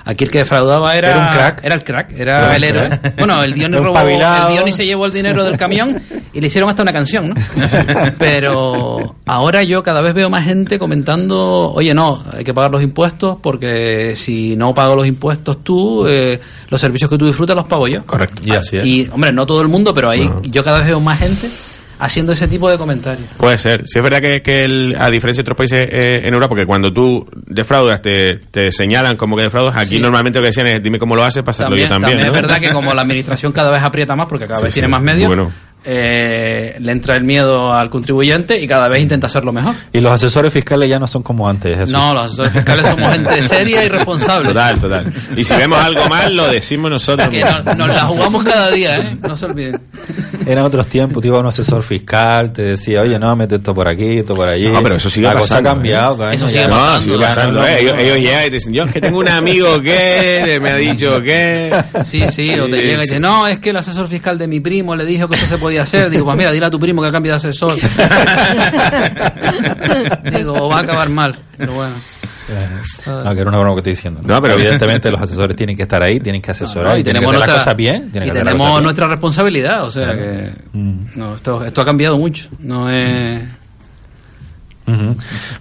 aquí 0.06 0.24
el 0.24 0.32
que 0.32 0.40
defraudaba 0.40 0.96
era. 0.96 1.12
Era 1.12 1.24
un 1.24 1.30
crack. 1.30 1.64
Era 1.64 1.76
el 1.76 1.84
crack, 1.84 2.12
era, 2.18 2.56
el 2.56 2.64
héroe. 2.64 2.90
Bueno, 3.18 3.44
el 3.44 3.54
Diony 3.54 3.78
robó. 3.84 4.00
El 4.00 4.54
Diony 4.54 4.72
se 4.72 4.86
llevó 4.86 5.06
el 5.06 5.12
dinero 5.12 5.44
del 5.44 5.58
camión 5.58 6.02
y 6.34 6.40
le 6.40 6.48
hicieron 6.48 6.70
hasta 6.70 6.82
una 6.82 6.94
canción, 6.94 7.30
¿no? 7.30 7.36
Pero 8.18 9.16
ahora 9.26 9.64
yo 9.64 9.84
cada 9.84 10.02
vez 10.02 10.14
veo 10.14 10.30
más 10.30 10.46
gente 10.46 10.80
comentando, 10.80 11.72
oye, 11.72 11.94
no, 11.94 12.24
hay 12.32 12.44
que 12.44 12.54
pagar 12.54 12.72
los 12.72 12.82
impuestos 12.82 13.38
porque 13.42 14.16
si 14.16 14.56
no 14.56 14.74
pago 14.74 14.96
los 14.96 15.08
impuestos 15.08 15.64
tú, 15.64 16.08
eh, 16.08 16.40
los 16.70 16.80
servicios 16.80 17.10
que 17.10 17.18
tú 17.18 17.26
disfrutas 17.26 17.56
los 17.56 17.66
pago 17.66 17.88
yo. 17.88 18.04
Correcto. 18.06 18.42
Y 18.46 18.52
así 18.52 18.78
es. 18.78 18.86
Y, 18.86 19.10
hombre, 19.12 19.32
no 19.34 19.46
todo 19.46 19.62
el 19.62 19.68
mundo, 19.68 19.94
pero 19.94 20.10
ahí 20.12 20.30
yo 20.44 20.64
cada 20.64 20.80
vez 20.80 20.88
veo 20.88 21.00
más 21.00 21.20
gente 21.20 21.50
haciendo 22.02 22.32
ese 22.32 22.48
tipo 22.48 22.70
de 22.70 22.78
comentarios. 22.78 23.28
Puede 23.38 23.58
ser. 23.58 23.84
Si 23.86 24.00
es 24.00 24.04
verdad 24.04 24.20
que, 24.20 24.42
que 24.42 24.96
a 24.98 25.10
diferencia 25.10 25.44
de 25.44 25.52
otros 25.52 25.58
países 25.58 25.84
eh, 25.84 26.22
en 26.28 26.34
Europa, 26.34 26.50
porque 26.50 26.66
cuando 26.66 26.92
tú 26.92 27.28
defraudas 27.34 28.02
te, 28.02 28.38
te 28.38 28.72
señalan 28.72 29.16
como 29.16 29.38
que 29.38 29.44
defraudas, 29.44 29.78
aquí 29.78 30.00
normalmente 30.00 30.40
lo 30.40 30.44
que 30.44 30.50
decían 30.50 30.68
es 30.68 30.84
dime 30.84 30.98
cómo 30.98 31.16
lo 31.16 31.24
haces 31.24 31.44
para 31.44 31.52
hacerlo 31.52 31.78
yo 31.78 31.88
también. 31.88 32.20
También 32.20 32.28
es 32.28 32.42
verdad 32.42 32.60
que 32.60 32.70
como 32.70 32.94
la 32.94 33.04
administración 33.04 33.52
cada 33.52 33.72
vez 33.72 33.84
aprieta 33.84 34.16
más 34.16 34.28
porque 34.28 34.48
cada 34.48 34.62
vez 34.62 34.74
tiene 34.74 34.88
más 34.88 35.02
medios. 35.02 35.28
Bueno 35.28 35.71
eh, 35.84 36.76
le 36.80 36.92
entra 36.92 37.16
el 37.16 37.24
miedo 37.24 37.74
al 37.74 37.90
contribuyente 37.90 38.62
y 38.62 38.68
cada 38.68 38.88
vez 38.88 39.02
intenta 39.02 39.26
hacerlo 39.26 39.52
mejor. 39.52 39.74
Y 39.92 40.00
los 40.00 40.12
asesores 40.12 40.54
fiscales 40.54 40.88
ya 40.88 41.00
no 41.00 41.08
son 41.08 41.24
como 41.24 41.50
antes. 41.50 41.90
No, 41.90 42.14
los 42.14 42.28
asesores 42.28 42.54
fiscales 42.54 42.88
somos 42.88 43.12
gente 43.12 43.44
seria 43.44 43.84
y 43.84 43.90
responsable. 43.90 44.50
Total, 44.50 44.80
total. 44.80 45.14
Y 45.36 45.44
si 45.44 45.56
vemos 45.56 45.80
algo 45.80 46.08
mal, 46.08 46.36
lo 46.36 46.48
decimos 46.50 46.92
nosotros. 46.92 47.30
Que 47.30 47.44
nos, 47.76 47.88
la 47.88 48.02
jugamos 48.02 48.44
cada 48.44 48.70
día, 48.70 48.98
¿eh? 48.98 49.18
No 49.22 49.36
se 49.36 49.46
olviden. 49.46 49.82
Eran 50.46 50.66
otros 50.66 50.88
tiempos, 50.88 51.22
te 51.22 51.28
iba 51.28 51.40
un 51.40 51.48
asesor 51.48 51.82
fiscal, 51.82 52.54
te 52.54 52.62
decía, 52.62 53.02
oye, 53.02 53.18
no, 53.18 53.36
mete 53.36 53.56
esto 53.56 53.74
por 53.74 53.88
aquí, 53.88 54.20
esto 54.20 54.36
por 54.36 54.48
allí. 54.48 54.68
No, 54.68 54.84
pero 54.84 54.96
eso 54.96 55.10
sigue 55.10 55.28
la 55.28 55.36
cosa 55.36 55.58
ha 55.58 55.64
cambiado. 55.64 56.30
¿eh? 56.30 56.36
Eso 56.36 56.48
sigue 56.48 56.68
pasando. 56.68 57.02
sigue 57.02 57.18
pasando 57.18 57.66
¿eh? 57.66 57.78
ellos, 57.82 58.20
llegan 58.20 58.42
y 58.42 58.50
te 58.50 58.56
dicen, 58.56 58.74
yo 58.74 58.84
es 58.84 58.92
que 58.92 59.02
tengo 59.02 59.20
un 59.20 59.30
amigo 59.30 59.82
que 59.82 60.60
me 60.62 60.70
ha 60.70 60.76
dicho 60.76 61.22
que... 61.22 61.72
Sí, 62.06 62.28
sí, 62.30 62.52
o 62.60 62.66
te 62.66 62.78
llega 62.78 62.98
y 63.00 63.02
dice, 63.02 63.20
no, 63.20 63.48
es 63.48 63.60
que 63.60 63.72
el 63.72 63.78
asesor 63.78 64.08
fiscal 64.08 64.38
de 64.38 64.48
mi 64.48 64.60
primo 64.60 64.96
le 64.96 65.06
dijo 65.06 65.28
que 65.28 65.36
eso 65.36 65.46
se 65.46 65.58
podía 65.58 65.71
hacer. 65.80 66.10
Digo, 66.10 66.26
pues 66.26 66.38
mira, 66.38 66.52
dile 66.52 66.66
a 66.66 66.70
tu 66.70 66.80
primo 66.80 67.02
que 67.02 67.12
cambie 67.12 67.32
de 67.32 67.36
asesor. 67.38 67.74
Digo, 70.32 70.70
va 70.70 70.78
a 70.78 70.82
acabar 70.82 71.10
mal, 71.10 71.38
pero 71.58 71.74
bueno. 71.74 71.96
No, 73.06 73.34
que 73.34 73.42
era 73.42 73.50
una 73.50 73.60
broma 73.60 73.76
que 73.76 73.80
estoy 73.80 73.94
diciendo. 73.94 74.22
No, 74.24 74.42
pero 74.42 74.56
evidentemente 74.56 75.10
los 75.12 75.22
asesores 75.22 75.56
tienen 75.56 75.76
que 75.76 75.84
estar 75.84 76.04
ahí, 76.04 76.20
tienen 76.20 76.42
que 76.42 76.52
asesorar 76.52 77.00
y 77.00 77.04
tenemos 77.04 77.32
nuestra, 77.32 77.54
las 77.54 77.64
cosas 77.64 77.76
bien. 77.78 78.12
Y 78.14 78.32
tenemos 78.32 78.82
nuestra 78.82 79.08
responsabilidad, 79.08 79.86
o 79.86 79.90
sea 79.90 80.14
que 80.14 80.54
mm. 80.74 81.18
no, 81.18 81.36
esto, 81.36 81.64
esto 81.64 81.82
ha 81.82 81.86
cambiado 81.86 82.18
mucho. 82.18 82.50
No 82.60 82.90
es. 82.90 83.42
Uh 84.88 85.16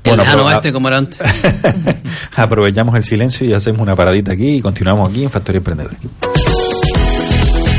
bueno, 0.04 0.24
pues, 0.24 0.54
este 0.54 0.72
como 0.72 0.88
era 0.88 0.96
antes. 0.96 1.20
aprovechamos 2.36 2.96
el 2.96 3.04
silencio 3.04 3.46
y 3.46 3.52
hacemos 3.52 3.80
una 3.80 3.94
paradita 3.94 4.32
aquí 4.32 4.56
y 4.56 4.60
continuamos 4.60 5.10
aquí 5.10 5.22
en 5.22 5.30
Factoría 5.30 5.58
Emprendedor. 5.58 5.94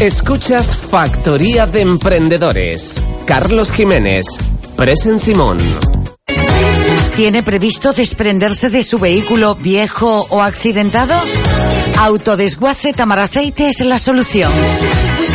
Escuchas 0.01 0.75
Factoría 0.75 1.67
de 1.67 1.81
Emprendedores. 1.81 3.03
Carlos 3.27 3.71
Jiménez, 3.71 4.25
Presen 4.75 5.19
Simón. 5.19 5.59
¿Tiene 7.15 7.43
previsto 7.43 7.93
desprenderse 7.93 8.71
de 8.71 8.81
su 8.81 8.97
vehículo 8.97 9.53
viejo 9.53 10.25
o 10.31 10.41
accidentado? 10.41 11.13
Autodesguace 11.99 12.93
Tamaraceite 12.93 13.69
es 13.69 13.81
la 13.81 13.99
solución. 13.99 14.51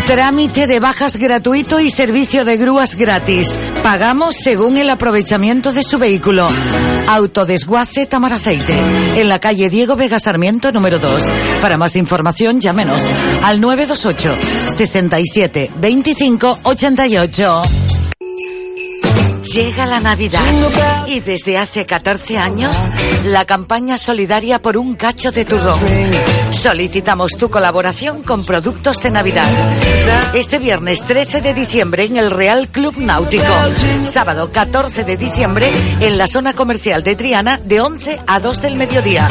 Trámite 0.07 0.69
de 0.69 0.79
bajas 0.79 1.17
gratuito 1.17 1.81
y 1.81 1.91
servicio 1.91 2.45
de 2.45 2.57
grúas 2.57 2.95
gratis. 2.95 3.53
Pagamos 3.83 4.37
según 4.37 4.77
el 4.77 4.89
aprovechamiento 4.89 5.73
de 5.73 5.83
su 5.83 5.99
vehículo. 5.99 6.49
Autodesguace 7.09 8.07
Tamaraceite. 8.07 8.79
En 9.17 9.29
la 9.29 9.41
calle 9.41 9.69
Diego 9.69 9.97
Vega 9.97 10.21
Sarmiento 10.21 10.71
número 10.71 11.01
2. 11.01 11.25
Para 11.61 11.77
más 11.77 11.97
información 11.97 12.61
llámenos 12.61 13.03
al 13.43 13.61
928 13.61 14.37
67 14.69 15.73
25 15.77 16.61
88. 16.63 17.86
Llega 19.53 19.87
la 19.87 20.01
Navidad 20.01 20.43
y 21.07 21.21
desde 21.21 21.57
hace 21.57 21.87
14 21.87 22.37
años 22.37 22.77
la 23.25 23.45
campaña 23.45 23.97
solidaria 23.97 24.61
por 24.61 24.77
un 24.77 24.97
cacho 24.97 25.31
de 25.31 25.45
turrón. 25.45 25.79
Solicitamos 26.51 27.37
tu 27.37 27.49
colaboración 27.49 28.23
con 28.23 28.45
productos 28.45 29.03
de 29.03 29.11
Navidad. 29.11 29.49
Este 30.35 30.59
viernes 30.59 31.03
13 31.05 31.43
de 31.43 31.55
diciembre 31.55 32.05
en 32.05 32.17
el 32.17 32.31
Real 32.31 32.69
Club 32.69 32.97
Náutico. 32.99 33.45
Sábado 34.03 34.51
14 34.51 35.05
de 35.05 35.17
diciembre 35.17 35.71
en 36.01 36.19
la 36.19 36.27
zona 36.27 36.53
comercial 36.53 37.03
de 37.03 37.15
Triana 37.15 37.59
de 37.63 37.81
11 37.81 38.21
a 38.27 38.41
2 38.41 38.63
del 38.63 38.77
mediodía. 38.77 39.29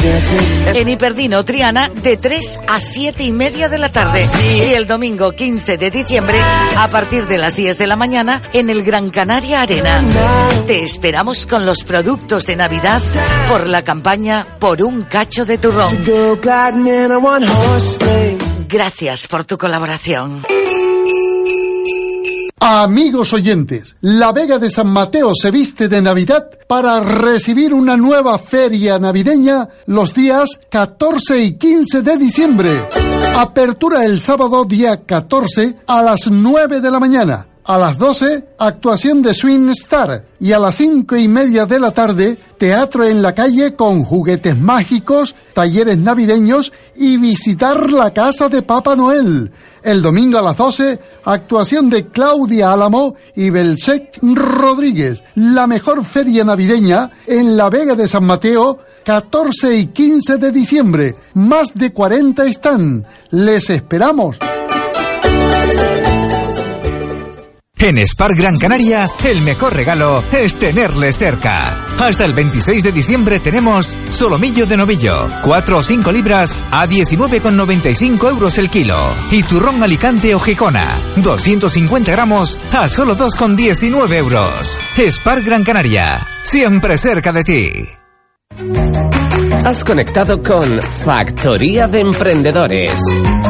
En 0.74 0.88
Hiperdino 0.88 1.44
Triana 1.44 1.90
de 1.90 2.16
3 2.16 2.60
a 2.66 2.80
7 2.80 3.22
y 3.22 3.32
media 3.32 3.68
de 3.68 3.78
la 3.78 3.90
tarde. 3.90 4.26
Y 4.44 4.72
el 4.72 4.86
domingo 4.86 5.32
15 5.32 5.76
de 5.76 5.90
diciembre 5.90 6.38
a 6.76 6.88
partir 6.88 7.26
de 7.26 7.38
las 7.38 7.54
10 7.54 7.76
de 7.76 7.86
la 7.86 7.96
mañana 7.96 8.42
en 8.52 8.70
el 8.70 8.82
Gran 8.82 9.10
Canaria 9.10 9.60
Arena. 9.60 10.05
Te 10.66 10.82
esperamos 10.82 11.46
con 11.46 11.64
los 11.64 11.84
productos 11.84 12.44
de 12.44 12.56
Navidad 12.56 13.00
por 13.48 13.68
la 13.68 13.82
campaña 13.82 14.46
Por 14.58 14.82
un 14.82 15.02
cacho 15.02 15.44
de 15.44 15.58
turrón. 15.58 15.96
Gracias 18.68 19.28
por 19.28 19.44
tu 19.44 19.56
colaboración. 19.56 20.42
Amigos 22.58 23.32
oyentes, 23.32 23.94
la 24.00 24.32
Vega 24.32 24.58
de 24.58 24.70
San 24.70 24.88
Mateo 24.88 25.32
se 25.40 25.52
viste 25.52 25.88
de 25.88 26.02
Navidad 26.02 26.50
para 26.66 26.98
recibir 27.00 27.72
una 27.72 27.96
nueva 27.96 28.36
feria 28.40 28.98
navideña 28.98 29.68
los 29.86 30.12
días 30.12 30.58
14 30.68 31.38
y 31.42 31.58
15 31.58 32.02
de 32.02 32.16
diciembre. 32.16 32.88
Apertura 33.36 34.04
el 34.04 34.20
sábado 34.20 34.64
día 34.64 35.04
14 35.04 35.76
a 35.86 36.02
las 36.02 36.26
9 36.28 36.80
de 36.80 36.90
la 36.90 36.98
mañana 36.98 37.46
a 37.66 37.78
las 37.78 37.98
12, 37.98 38.44
actuación 38.58 39.22
de 39.22 39.34
Swing 39.34 39.68
Star. 39.70 40.24
Y 40.38 40.52
a 40.52 40.58
las 40.58 40.76
cinco 40.76 41.16
y 41.16 41.26
media 41.26 41.66
de 41.66 41.80
la 41.80 41.90
tarde, 41.90 42.38
teatro 42.58 43.04
en 43.04 43.20
la 43.20 43.34
calle 43.34 43.74
con 43.74 44.04
juguetes 44.04 44.56
mágicos, 44.56 45.34
talleres 45.52 45.98
navideños 45.98 46.72
y 46.94 47.16
visitar 47.16 47.90
la 47.90 48.12
casa 48.12 48.48
de 48.48 48.62
Papá 48.62 48.94
Noel. 48.94 49.50
El 49.82 50.00
domingo 50.00 50.38
a 50.38 50.42
las 50.42 50.56
12, 50.56 51.00
actuación 51.24 51.90
de 51.90 52.06
Claudia 52.06 52.72
Álamo 52.72 53.16
y 53.34 53.50
Belchek 53.50 54.18
Rodríguez. 54.22 55.22
La 55.34 55.66
mejor 55.66 56.04
feria 56.04 56.44
navideña 56.44 57.10
en 57.26 57.56
la 57.56 57.68
Vega 57.68 57.96
de 57.96 58.06
San 58.06 58.24
Mateo, 58.24 58.78
14 59.04 59.76
y 59.76 59.86
15 59.88 60.36
de 60.36 60.52
diciembre. 60.52 61.16
Más 61.34 61.74
de 61.74 61.92
40 61.92 62.46
están. 62.46 63.04
Les 63.30 63.70
esperamos. 63.70 64.36
En 67.78 67.98
Spar 68.06 68.34
Gran 68.34 68.58
Canaria, 68.58 69.08
el 69.24 69.42
mejor 69.42 69.74
regalo 69.74 70.24
es 70.32 70.56
tenerle 70.56 71.12
cerca. 71.12 71.84
Hasta 71.98 72.24
el 72.24 72.32
26 72.32 72.82
de 72.82 72.90
diciembre 72.90 73.38
tenemos 73.38 73.94
solomillo 74.08 74.66
de 74.66 74.78
novillo, 74.78 75.26
4 75.44 75.78
o 75.78 75.82
5 75.82 76.10
libras 76.10 76.58
a 76.70 76.86
19,95 76.86 78.30
euros 78.30 78.56
el 78.58 78.70
kilo. 78.70 79.14
Y 79.30 79.42
turrón 79.42 79.82
Alicante 79.82 80.34
o 80.34 80.40
Gijona, 80.40 80.88
250 81.16 82.10
gramos 82.12 82.58
a 82.72 82.88
solo 82.88 83.14
2,19 83.14 84.12
euros. 84.14 84.78
Spar 84.96 85.42
Gran 85.42 85.62
Canaria, 85.62 86.26
siempre 86.42 86.96
cerca 86.96 87.30
de 87.30 87.44
ti. 87.44 87.72
Has 89.66 89.84
conectado 89.84 90.40
con 90.40 90.80
Factoría 90.80 91.88
de 91.88 92.00
Emprendedores. 92.00 93.00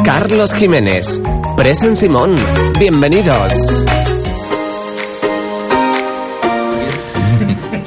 Carlos 0.05 0.53
Jiménez, 0.53 1.21
Presen 1.57 1.95
Simón, 1.95 2.37
bienvenidos. 2.79 3.55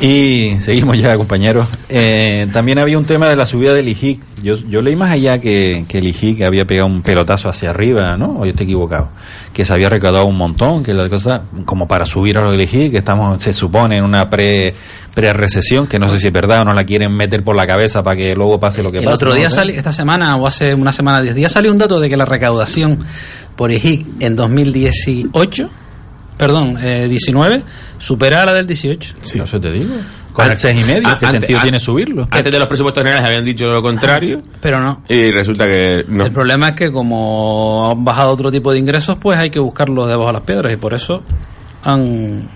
Y 0.02 0.58
seguimos 0.62 0.98
ya, 0.98 1.18
compañeros. 1.18 1.68
Eh, 1.90 2.48
también 2.54 2.80
había 2.80 2.98
un 2.98 3.04
tema 3.04 3.28
de 3.28 3.36
la 3.36 3.46
subida 3.46 3.74
del 3.74 3.90
IJIC. 3.90 4.22
Yo, 4.42 4.56
yo 4.56 4.82
leí 4.82 4.96
más 4.96 5.12
allá 5.12 5.42
que, 5.42 5.84
que 5.90 5.98
el 5.98 6.08
IJIC 6.08 6.44
había 6.44 6.66
pegado 6.66 6.88
un 6.88 7.02
pelotazo 7.02 7.50
hacia 7.50 7.72
arriba, 7.72 8.16
¿no? 8.16 8.40
O 8.40 8.46
yo 8.46 8.52
estoy 8.52 8.64
equivocado. 8.64 9.10
Que 9.52 9.66
se 9.66 9.74
había 9.74 9.90
recaudado 9.90 10.26
un 10.26 10.38
montón, 10.38 10.84
que 10.84 10.94
la 10.94 11.10
cosa, 11.10 11.42
como 11.66 11.86
para 11.86 12.06
subir 12.06 12.38
a 12.38 12.44
lo 12.44 12.52
del 12.52 12.62
IJIC, 12.62 12.92
que 12.92 12.98
estamos, 13.00 13.44
se 13.44 13.52
supone, 13.52 13.98
en 13.98 14.06
una 14.06 14.30
pre 14.30 14.74
pre-recesión, 15.14 15.88
que 15.88 16.00
no 16.00 16.10
sé 16.10 16.18
si 16.20 16.28
es 16.28 16.34
verdad 16.34 16.62
o 16.62 16.66
no 16.66 16.74
la 16.74 16.86
quieren 16.86 17.12
meter 17.12 17.44
por 17.44 17.56
la 17.56 17.68
cabeza 17.68 18.04
para 18.04 18.16
que 18.16 18.36
luego 18.36 18.58
pase 18.58 18.82
lo 18.82 18.92
que 18.92 19.00
pasa. 19.00 19.10
El 19.10 19.16
otro 19.16 19.34
día 19.34 19.50
salió, 19.50 19.76
esta 19.76 19.92
semana 19.92 20.38
o 20.38 20.48
hace 20.48 20.74
una 20.74 20.94
semana, 20.94 21.20
diez 21.22 21.36
días, 21.36 21.52
salió 21.52 21.72
un 21.72 21.78
dato 21.78 22.00
de 22.00 22.10
que 22.10 22.16
la 22.16 22.26
recaudación 22.26 23.00
por 23.58 23.70
IJIC 23.72 24.22
en 24.22 24.36
2018 24.38 25.70
perdón, 26.40 26.78
eh, 26.82 27.06
19, 27.10 27.64
supera 27.98 28.44
a 28.44 28.46
la 28.46 28.54
del 28.54 28.66
18. 28.66 29.16
Sí. 29.22 29.40
Eso 29.40 29.60
te 29.60 29.72
digo. 29.72 29.94
Con 30.32 30.50
el 30.50 30.58
6 30.58 30.80
y 30.80 30.84
medio, 30.86 31.18
¿qué 31.20 31.26
sentido 31.28 31.60
tiene 31.62 31.82
subirlo? 31.82 32.30
Antes 32.32 32.54
de 32.54 32.60
los 32.60 32.68
presupuestos 32.68 33.04
generales 33.04 33.28
habían 33.28 33.44
dicho 33.44 33.66
lo 33.66 33.82
contrario. 33.82 34.42
Pero 34.62 34.80
no. 34.80 35.04
Y 35.10 35.32
resulta 35.32 35.66
que 35.68 36.06
no. 36.08 36.26
El 36.26 36.32
problema 36.32 36.70
es 36.70 36.76
que 36.76 36.92
como 36.94 37.92
han 37.92 38.06
bajado 38.06 38.32
otro 38.32 38.50
tipo 38.50 38.72
de 38.72 38.80
ingresos, 38.80 39.18
pues 39.20 39.38
hay 39.38 39.50
que 39.50 39.60
buscarlos 39.60 40.08
debajo 40.08 40.28
de 40.28 40.34
las 40.34 40.44
piedras 40.44 40.74
y 40.74 40.78
por 40.78 40.94
eso 40.94 41.22
han 41.84 42.48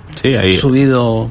subido 0.57 1.29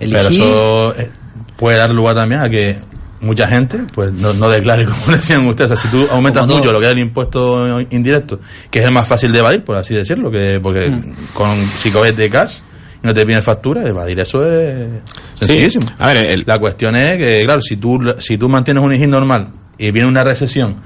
el 0.00 0.10
Pero 0.10 0.28
eso 0.30 0.96
eh, 0.96 1.10
puede 1.58 1.76
dar 1.76 1.90
lugar 1.90 2.14
también 2.14 2.40
a 2.40 2.48
que 2.48 2.80
mucha 3.20 3.48
gente 3.48 3.80
pues 3.94 4.12
no, 4.12 4.32
no 4.34 4.48
declare 4.48 4.84
como 4.86 5.16
decían 5.16 5.46
ustedes. 5.46 5.70
O 5.70 5.76
sea, 5.76 5.90
si 5.90 5.96
tú 5.96 6.06
aumentas 6.10 6.46
mucho 6.46 6.72
lo 6.72 6.80
que 6.80 6.86
es 6.86 6.92
el 6.92 6.98
impuesto 6.98 7.80
indirecto, 7.90 8.40
que 8.70 8.80
es 8.80 8.84
el 8.84 8.92
más 8.92 9.08
fácil 9.08 9.32
de 9.32 9.38
evadir, 9.38 9.64
por 9.64 9.76
así 9.76 9.94
decirlo, 9.94 10.30
que 10.30 10.60
porque 10.62 10.90
mm. 10.90 11.14
con 11.34 11.56
si 11.64 11.90
coges 11.90 12.16
de 12.16 12.30
cash 12.30 12.58
y 13.02 13.06
no 13.06 13.14
te 13.14 13.24
piden 13.26 13.42
factura, 13.42 13.86
evadir 13.86 14.20
eso 14.20 14.44
es 14.46 15.02
sencillísimo. 15.38 15.86
A 15.98 16.12
ver, 16.12 16.42
la 16.46 16.58
cuestión 16.58 16.96
es 16.96 17.16
que, 17.18 17.42
claro, 17.44 17.60
si 17.60 17.76
tú, 17.76 17.98
si 18.18 18.38
tú 18.38 18.48
mantienes 18.48 18.82
un 18.82 18.94
IGI 18.94 19.06
normal 19.06 19.48
y 19.78 19.90
viene 19.90 20.08
una 20.08 20.24
recesión 20.24 20.76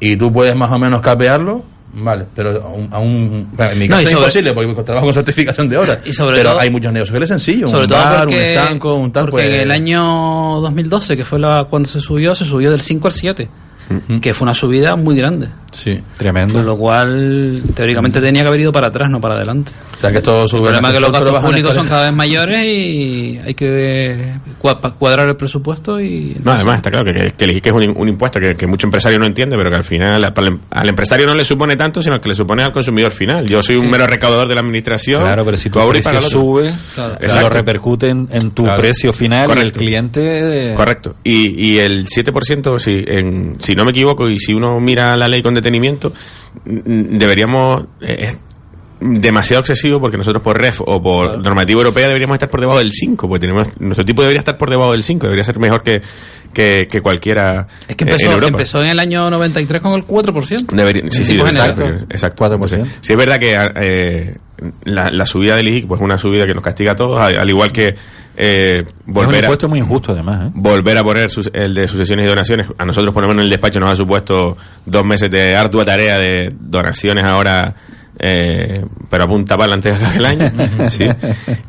y 0.00 0.16
tú 0.16 0.32
puedes 0.32 0.54
más 0.54 0.70
o 0.70 0.78
menos 0.78 1.00
capearlo, 1.00 1.64
Vale, 1.98 2.26
pero 2.34 2.62
aún, 2.62 2.88
aún 2.92 3.48
bueno, 3.52 3.72
en 3.72 3.78
mi 3.78 3.88
caso 3.88 4.02
es 4.02 4.12
imposible 4.12 4.52
porque 4.52 4.82
trabajo 4.82 5.06
con 5.06 5.14
certificación 5.14 5.66
de 5.68 5.78
horas. 5.78 5.98
pero 6.34 6.60
hay 6.60 6.70
muchos 6.70 6.92
negocios 6.92 7.16
que 7.16 7.24
es 7.24 7.28
sencillo, 7.28 7.68
sobre 7.68 7.84
un 7.84 7.90
bar, 7.90 8.26
un 8.26 8.34
estanco, 8.34 8.94
un 8.96 9.10
tal. 9.10 9.24
Porque 9.30 9.48
pues, 9.48 9.62
el 9.62 9.70
año 9.70 10.60
2012, 10.60 11.16
que 11.16 11.24
fue 11.24 11.38
la, 11.38 11.64
cuando 11.64 11.88
se 11.88 12.00
subió, 12.00 12.34
se 12.34 12.44
subió 12.44 12.70
del 12.70 12.82
5 12.82 13.08
al 13.08 13.12
7 13.12 13.48
que 14.20 14.34
fue 14.34 14.46
una 14.46 14.54
subida 14.54 14.96
muy 14.96 15.16
grande. 15.16 15.48
Sí, 15.76 16.00
tremendo. 16.16 16.54
Con 16.54 16.64
lo 16.64 16.78
cual, 16.78 17.62
teóricamente 17.74 18.18
tenía 18.18 18.40
que 18.40 18.48
haber 18.48 18.60
ido 18.60 18.72
para 18.72 18.86
atrás, 18.88 19.10
no 19.10 19.20
para 19.20 19.34
adelante. 19.34 19.72
O 19.94 20.00
sea, 20.00 20.10
que 20.10 20.18
esto 20.18 20.48
sube. 20.48 20.70
El 20.70 20.80
problema 20.80 20.88
es 20.88 20.94
que 20.94 21.00
los 21.00 21.12
gastos 21.12 21.44
públicos 21.44 21.74
son 21.74 21.86
cada 21.86 22.04
vez 22.04 22.14
mayores 22.14 22.62
y 22.64 23.38
hay 23.44 23.54
que 23.54 24.38
cuadrar 24.58 25.28
el 25.28 25.36
presupuesto 25.36 26.00
y... 26.00 26.34
No, 26.42 26.52
además 26.52 26.76
está 26.76 26.90
claro 26.90 27.04
que, 27.04 27.32
que, 27.32 27.60
que 27.60 27.68
es 27.68 27.74
un, 27.74 28.08
impuesto 28.08 28.40
que, 28.40 28.54
que, 28.54 28.66
mucho 28.66 28.86
empresario 28.86 29.18
no 29.18 29.26
entiende, 29.26 29.54
pero 29.54 29.68
que 29.70 29.76
al 29.76 29.84
final 29.84 30.32
al 30.70 30.88
empresario 30.88 31.26
no 31.26 31.34
le 31.34 31.44
supone 31.44 31.76
tanto, 31.76 32.00
sino 32.00 32.18
que 32.22 32.30
le 32.30 32.34
supone 32.34 32.62
al 32.62 32.72
consumidor 32.72 33.12
final. 33.12 33.46
Yo 33.46 33.60
soy 33.62 33.76
un 33.76 33.90
mero 33.90 34.06
recaudador 34.06 34.48
de 34.48 34.54
la 34.54 34.62
administración. 34.62 35.20
Claro, 35.20 35.44
pero 35.44 35.58
si 35.58 35.68
tu 35.68 35.78
precio 35.90 36.22
sube, 36.22 36.72
lo 36.96 37.48
repercute 37.50 38.08
en, 38.08 38.50
tu 38.52 38.64
precio 38.64 39.12
final 39.12 39.46
Correcto. 39.46 39.66
el 39.66 39.72
cliente... 39.72 40.72
Correcto. 40.74 41.16
Y, 41.22 41.72
y 41.72 41.78
el 41.78 42.06
7%, 42.06 42.78
si, 42.78 43.04
en, 43.06 43.56
si 43.58 43.74
no 43.74 43.84
me 43.84 43.90
equivoco, 43.90 44.26
y 44.26 44.38
si 44.38 44.54
uno 44.54 44.80
mira 44.80 45.14
la 45.16 45.28
ley 45.28 45.42
con 45.42 45.52
detenimiento, 45.66 46.12
deberíamos... 46.64 47.84
Eh, 48.00 48.36
demasiado 48.98 49.60
excesivo 49.60 50.00
porque 50.00 50.16
nosotros 50.16 50.42
por 50.42 50.58
REF 50.58 50.80
o 50.80 51.02
por 51.02 51.38
normativa 51.42 51.80
europea 51.80 52.06
deberíamos 52.06 52.36
estar 52.36 52.48
por 52.48 52.60
debajo 52.60 52.78
del 52.78 52.92
5, 52.92 53.28
porque 53.28 53.40
tenemos, 53.40 53.68
nuestro 53.78 54.04
tipo 54.04 54.22
debería 54.22 54.38
estar 54.38 54.56
por 54.56 54.70
debajo 54.70 54.92
del 54.92 55.02
5, 55.02 55.26
debería 55.26 55.44
ser 55.44 55.58
mejor 55.58 55.82
que, 55.82 56.00
que, 56.52 57.00
cualquiera. 57.02 57.66
Es 57.86 57.96
que 57.96 58.04
empezó 58.04 58.32
en, 58.32 58.44
empezó 58.44 58.80
en 58.80 58.88
el 58.88 58.98
año 58.98 59.28
93 59.28 59.82
con 59.82 59.92
el 59.92 60.06
4%. 60.06 60.72
Debería, 60.72 61.10
sí, 61.10 61.24
sí, 61.24 61.38
exacto, 61.38 61.84
exacto. 62.08 62.48
4%. 62.48 62.86
Sí, 63.00 63.12
es 63.12 63.18
verdad 63.18 63.38
que 63.38 63.54
eh, 63.82 64.36
la, 64.84 65.10
la, 65.10 65.26
subida 65.26 65.56
del 65.56 65.68
IGIC 65.68 65.86
pues 65.86 66.00
es 66.00 66.04
una 66.04 66.18
subida 66.18 66.46
que 66.46 66.54
nos 66.54 66.62
castiga 66.62 66.92
a 66.92 66.94
todos, 66.94 67.20
al, 67.20 67.48
igual 67.48 67.72
que 67.72 67.94
eh, 68.36 68.84
volver 69.06 69.34
es 69.34 69.38
un 69.38 69.44
impuesto 69.44 69.68
muy 69.68 69.78
injusto 69.78 70.12
además. 70.12 70.46
¿eh? 70.46 70.50
Volver 70.54 70.98
a 70.98 71.04
poner 71.04 71.28
el 71.52 71.74
de 71.74 71.88
sucesiones 71.88 72.26
y 72.26 72.28
donaciones, 72.28 72.66
a 72.78 72.84
nosotros 72.84 73.12
por 73.12 73.22
lo 73.22 73.28
menos 73.28 73.42
en 73.42 73.46
el 73.46 73.50
despacho 73.50 73.80
nos 73.80 73.92
ha 73.92 73.96
supuesto 73.96 74.56
dos 74.84 75.04
meses 75.04 75.30
de 75.30 75.54
ardua 75.56 75.84
tarea 75.84 76.18
de 76.18 76.52
donaciones 76.58 77.24
ahora 77.24 77.74
eh, 78.18 78.84
pero 79.10 79.24
apunta 79.24 79.56
para 79.56 79.74
adelante 79.74 79.94
el 80.16 80.24
año. 80.24 80.50
¿sí? 80.88 81.04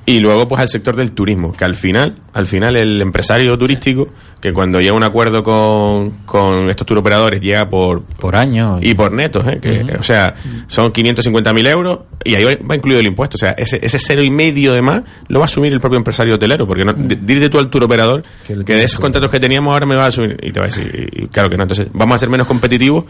Y 0.05 0.19
luego, 0.19 0.47
pues 0.47 0.61
al 0.61 0.69
sector 0.69 0.95
del 0.95 1.11
turismo, 1.11 1.51
que 1.51 1.65
al 1.65 1.75
final, 1.75 2.17
al 2.33 2.47
final 2.47 2.75
el 2.77 3.01
empresario 3.01 3.57
turístico, 3.57 4.09
que 4.39 4.53
cuando 4.53 4.79
llega 4.79 4.95
un 4.95 5.03
acuerdo 5.03 5.43
con, 5.43 6.11
con 6.25 6.69
estos 6.69 6.85
turoperadores, 6.85 7.41
llega 7.41 7.67
por, 7.67 8.03
por 8.03 8.35
año 8.35 8.79
y, 8.81 8.93
por 8.93 9.11
netos, 9.11 9.45
¿eh? 9.47 9.59
que, 9.61 9.95
o 9.97 10.03
sea, 10.03 10.35
son 10.67 10.93
550.000 10.93 11.67
euros 11.69 11.99
y 12.23 12.35
ahí 12.35 12.43
va, 12.45 12.75
incluido 12.75 12.99
el 12.99 13.07
impuesto. 13.07 13.35
O 13.35 13.39
sea, 13.39 13.51
ese, 13.51 13.79
ese 13.81 13.99
cero 13.99 14.23
y 14.23 14.29
medio 14.29 14.73
de 14.73 14.81
más 14.81 15.01
lo 15.27 15.39
va 15.39 15.45
a 15.45 15.47
asumir 15.47 15.73
el 15.73 15.79
propio 15.79 15.97
empresario 15.97 16.35
hotelero, 16.35 16.67
porque 16.67 16.85
no, 16.85 16.93
dile 16.93 17.49
tú 17.49 17.57
al 17.57 17.69
turoperador 17.69 18.23
que, 18.45 18.55
de 18.55 18.83
esos 18.83 18.99
contratos 18.99 19.31
que 19.31 19.39
teníamos 19.39 19.73
ahora 19.73 19.85
me 19.85 19.95
va 19.95 20.05
a 20.05 20.07
asumir. 20.07 20.37
Y 20.41 20.51
te 20.51 20.59
va 20.59 20.67
a 20.67 20.69
decir, 20.69 21.09
y, 21.11 21.27
claro 21.27 21.49
que 21.49 21.57
no. 21.57 21.63
Entonces, 21.63 21.87
vamos 21.93 22.15
a 22.15 22.19
ser 22.19 22.29
menos 22.29 22.47
competitivos, 22.47 23.05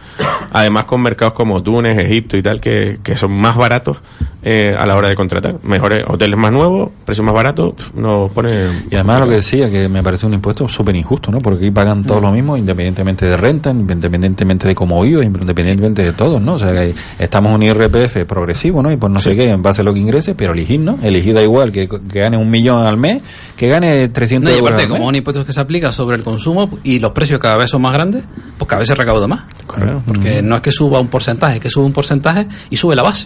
además 0.52 0.84
con 0.84 1.02
mercados 1.02 1.34
como 1.34 1.62
Túnez, 1.62 1.98
Egipto 1.98 2.36
y 2.36 2.42
tal, 2.42 2.60
que, 2.60 2.98
que 3.02 3.16
son 3.16 3.27
más 3.28 3.56
baratos 3.56 4.00
eh, 4.42 4.74
a 4.76 4.86
la 4.86 4.96
hora 4.96 5.08
de 5.08 5.14
contratar. 5.14 5.56
Mejores 5.62 6.04
hoteles 6.08 6.38
más 6.38 6.52
nuevos, 6.52 6.90
precios 7.04 7.24
más 7.24 7.34
baratos, 7.34 7.74
nos 7.94 8.30
pone... 8.30 8.50
Y 8.90 8.94
además 8.94 9.20
lo 9.20 9.28
que 9.28 9.34
decía, 9.34 9.70
que 9.70 9.88
me 9.88 10.02
parece 10.02 10.26
un 10.26 10.34
impuesto 10.34 10.68
súper 10.68 10.94
injusto, 10.96 11.30
¿no? 11.30 11.40
Porque 11.40 11.66
aquí 11.66 11.70
pagan 11.70 12.04
todos 12.04 12.22
lo 12.22 12.32
mismo, 12.32 12.56
independientemente 12.56 13.26
de 13.26 13.36
renta, 13.36 13.70
independientemente 13.70 14.68
de 14.68 14.74
cómo 14.74 15.02
vivo, 15.02 15.22
independientemente 15.22 16.02
de 16.02 16.12
todo, 16.12 16.38
¿no? 16.38 16.54
O 16.54 16.58
sea, 16.58 16.72
que 16.72 16.94
estamos 17.18 17.52
un 17.52 17.62
IRPF 17.62 18.24
progresivo, 18.26 18.82
¿no? 18.82 18.92
Y 18.92 18.96
por 18.96 19.10
no 19.10 19.18
sé 19.18 19.34
qué, 19.34 19.50
en 19.50 19.62
base 19.62 19.80
a 19.80 19.84
lo 19.84 19.92
que 19.92 20.00
ingrese, 20.00 20.34
pero 20.34 20.52
elegir, 20.52 20.80
¿no? 20.80 20.98
Elegir 21.02 21.34
da 21.34 21.42
igual 21.42 21.72
que, 21.72 21.88
gane 21.88 22.36
un 22.36 22.48
millón 22.48 22.86
al 22.86 22.96
mes, 22.96 23.22
que 23.56 23.68
gane 23.68 24.08
300 24.08 24.50
no, 24.50 24.56
y 24.56 24.60
aparte, 24.60 24.88
como 24.88 25.06
un 25.06 25.14
impuesto 25.16 25.44
que 25.44 25.52
se 25.52 25.60
aplica 25.60 25.90
sobre 25.90 26.16
el 26.16 26.22
consumo 26.22 26.78
y 26.84 27.00
los 27.00 27.12
precios 27.12 27.40
cada 27.40 27.56
vez 27.56 27.70
son 27.70 27.82
más 27.82 27.92
grandes, 27.92 28.24
pues 28.56 28.68
cada 28.68 28.78
vez 28.78 28.88
se 28.88 28.94
recauda 28.94 29.26
más. 29.26 29.44
Correcto. 29.66 30.02
Porque 30.06 30.42
no 30.42 30.56
es 30.56 30.62
que 30.62 30.70
suba 30.70 31.00
un 31.00 31.08
porcentaje, 31.08 31.56
es 31.56 31.62
que 31.62 31.68
sube 31.68 31.84
un 31.84 31.92
porcentaje 31.92 32.46
y 32.70 32.76
sube 32.76 32.94
la 32.94 33.02
base. 33.02 33.17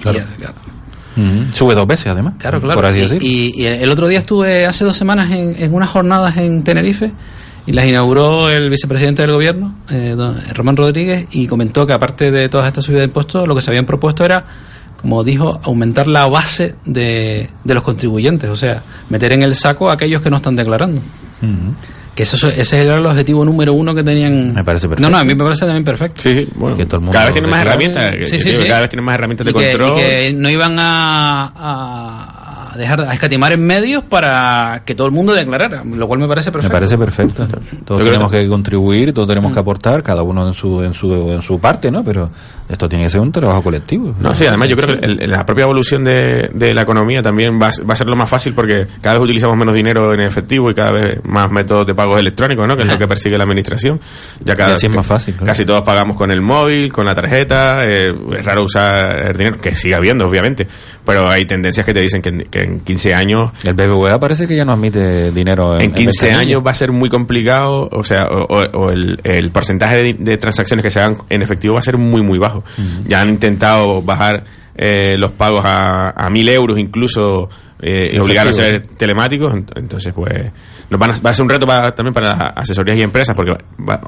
Claro. 0.00 0.20
Sube 1.54 1.74
dos 1.74 1.86
veces, 1.86 2.08
además. 2.08 2.34
Claro, 2.38 2.60
claro. 2.60 2.82
y, 3.20 3.64
el 3.64 3.90
otro 3.90 4.06
día 4.06 4.18
estuve 4.18 4.66
hace 4.66 4.84
dos 4.84 4.96
semanas 4.96 5.30
en, 5.30 5.72
unas 5.72 5.88
jornadas 5.88 6.36
en 6.36 6.62
Tenerife 6.62 7.10
y 7.66 7.72
las 7.72 7.86
inauguró 7.86 8.50
el 8.50 8.68
vicepresidente 8.68 9.22
del 9.22 9.32
gobierno, 9.32 9.74
eh, 9.90 10.14
Román 10.54 10.76
Rodríguez, 10.76 11.26
y 11.32 11.46
comentó 11.46 11.86
que 11.86 11.94
aparte 11.94 12.30
de 12.30 12.48
todas 12.48 12.68
estas 12.68 12.84
subidas 12.84 13.02
de 13.02 13.06
impuestos, 13.06 13.48
lo 13.48 13.54
que 13.54 13.60
se 13.60 13.70
habían 13.70 13.86
propuesto 13.86 14.24
era, 14.24 14.44
como 15.00 15.24
dijo, 15.24 15.58
aumentar 15.64 16.06
la 16.06 16.26
base 16.28 16.76
de, 16.84 17.48
de 17.64 17.74
los 17.74 17.82
contribuyentes, 17.82 18.50
o 18.50 18.54
sea, 18.54 18.82
meter 19.08 19.32
en 19.32 19.42
el 19.42 19.54
saco 19.54 19.90
a 19.90 19.94
aquellos 19.94 20.20
que 20.20 20.30
no 20.30 20.36
están 20.36 20.54
declarando. 20.54 21.00
Que 22.16 22.22
eso, 22.22 22.48
ese 22.48 22.80
era 22.80 22.98
el 22.98 23.04
objetivo 23.04 23.44
número 23.44 23.74
uno 23.74 23.94
que 23.94 24.02
tenían. 24.02 24.54
Me 24.54 24.64
parece 24.64 24.88
perfecto. 24.88 25.08
No, 25.08 25.14
no, 25.14 25.20
a 25.20 25.22
mí 25.22 25.34
me 25.34 25.44
parece 25.44 25.66
también 25.66 25.84
perfecto. 25.84 26.22
Sí, 26.22 26.34
sí. 26.34 26.48
Bueno, 26.54 26.74
cada 27.12 27.24
vez 27.26 27.32
tienen 27.32 27.50
más 27.50 27.60
herramientas. 27.60 28.08
Sí, 28.24 28.38
sí, 28.38 28.52
Cada 28.66 28.80
vez 28.80 28.88
tienen 28.88 29.04
más 29.04 29.16
herramientas 29.16 29.46
de 29.46 29.52
control. 29.52 29.90
y 29.90 30.00
que 30.00 30.32
no 30.32 30.48
iban 30.48 30.78
a, 30.78 31.52
a 31.54 32.76
dejar 32.78 33.02
a 33.02 33.12
escatimar 33.12 33.52
en 33.52 33.64
medios 33.64 34.04
para 34.04 34.82
que 34.84 34.94
todo 34.94 35.06
el 35.06 35.12
mundo 35.12 35.34
declarara, 35.34 35.82
lo 35.84 36.06
cual 36.06 36.20
me 36.20 36.28
parece 36.28 36.50
perfecto. 36.50 36.72
Me 36.72 36.80
parece 36.80 36.98
perfecto. 36.98 37.46
Todos 37.84 38.02
tenemos 38.02 38.30
que 38.30 38.48
contribuir, 38.48 39.12
todos 39.12 39.28
tenemos 39.28 39.52
que 39.52 39.60
mm. 39.60 39.62
aportar, 39.62 40.02
cada 40.02 40.22
uno 40.22 40.46
en 40.46 40.54
su 40.54 40.82
en 40.82 40.94
su 40.94 41.32
en 41.32 41.42
su 41.42 41.58
parte, 41.58 41.90
¿no? 41.90 42.04
Pero 42.04 42.30
esto 42.68 42.88
tiene 42.88 43.04
que 43.04 43.10
ser 43.10 43.20
un 43.20 43.30
trabajo 43.30 43.62
colectivo. 43.62 44.14
No, 44.20 44.34
sí, 44.34 44.46
además 44.46 44.68
yo 44.68 44.76
creo 44.76 45.00
que 45.00 45.26
la 45.26 45.44
propia 45.44 45.64
evolución 45.64 46.02
de, 46.04 46.50
de 46.52 46.74
la 46.74 46.82
economía 46.82 47.22
también 47.22 47.54
va, 47.60 47.70
va, 47.88 47.94
a 47.94 47.96
ser 47.96 48.08
lo 48.08 48.16
más 48.16 48.28
fácil 48.28 48.54
porque 48.54 48.86
cada 49.00 49.14
vez 49.14 49.24
utilizamos 49.24 49.56
menos 49.56 49.74
dinero 49.74 50.12
en 50.12 50.20
efectivo 50.20 50.70
y 50.70 50.74
cada 50.74 50.92
vez 50.92 51.20
más 51.24 51.50
métodos 51.50 51.86
de 51.86 51.94
pagos 51.94 52.20
electrónicos, 52.20 52.66
¿no? 52.66 52.76
Que 52.76 52.82
es 52.82 52.88
lo 52.88 52.98
que 52.98 53.06
persigue 53.06 53.36
la 53.36 53.44
administración. 53.44 54.00
Ya 54.42 54.54
cada 54.54 54.70
vez 54.70 54.82
es 54.82 54.90
más 54.90 55.06
fácil. 55.06 55.36
Casi 55.44 55.64
todos 55.64 55.82
pagamos 55.82 56.16
con 56.16 56.30
el 56.30 56.42
móvil, 56.42 56.92
con 56.92 57.06
la 57.06 57.14
tarjeta. 57.14 57.86
Eh, 57.86 58.06
es 58.38 58.44
raro 58.44 58.64
usar 58.64 59.28
el 59.30 59.36
dinero, 59.36 59.56
que 59.60 59.74
sigue 59.74 59.94
habiendo, 59.94 60.26
obviamente. 60.26 60.66
Pero 61.04 61.30
hay 61.30 61.46
tendencias 61.46 61.86
que 61.86 61.94
te 61.94 62.00
dicen 62.00 62.20
que 62.22 62.30
en, 62.30 62.80
15 62.80 63.14
años. 63.14 63.50
El 63.64 63.74
BBVA 63.74 64.18
parece 64.18 64.48
que 64.48 64.56
ya 64.56 64.64
no 64.64 64.72
admite 64.72 65.30
dinero. 65.30 65.76
En, 65.76 65.82
en 65.82 65.94
15 65.94 66.32
años 66.32 66.62
va 66.66 66.72
a 66.72 66.74
ser 66.74 66.90
muy 66.90 67.08
complicado, 67.08 67.88
o 67.92 68.02
sea, 68.02 68.24
o, 68.26 68.90
el, 68.90 69.20
el, 69.22 69.50
porcentaje 69.50 70.02
de, 70.02 70.16
de 70.18 70.36
transacciones 70.36 70.82
que 70.82 70.90
se 70.90 71.00
hagan 71.00 71.18
en 71.28 71.42
efectivo 71.42 71.74
va 71.74 71.80
a 71.80 71.82
ser 71.82 71.96
muy, 71.96 72.22
muy 72.22 72.38
bajo. 72.38 72.55
Ya 73.06 73.20
han 73.20 73.30
intentado 73.30 74.02
bajar 74.02 74.44
eh, 74.74 75.16
los 75.16 75.32
pagos 75.32 75.64
a, 75.64 76.10
a 76.10 76.30
mil 76.30 76.48
euros 76.48 76.78
incluso 76.78 77.48
eh, 77.80 78.14
y 78.14 78.18
obligar 78.18 78.48
a 78.48 78.52
ser 78.52 78.86
telemáticos. 78.96 79.52
Entonces, 79.74 80.12
pues, 80.14 80.50
nos 80.88 80.98
van 80.98 81.10
a, 81.10 81.20
va 81.20 81.30
a 81.30 81.34
ser 81.34 81.42
un 81.42 81.50
reto 81.50 81.66
también 81.66 82.14
para 82.14 82.48
asesorías 82.48 82.98
y 82.98 83.02
empresas 83.02 83.36
porque 83.36 83.52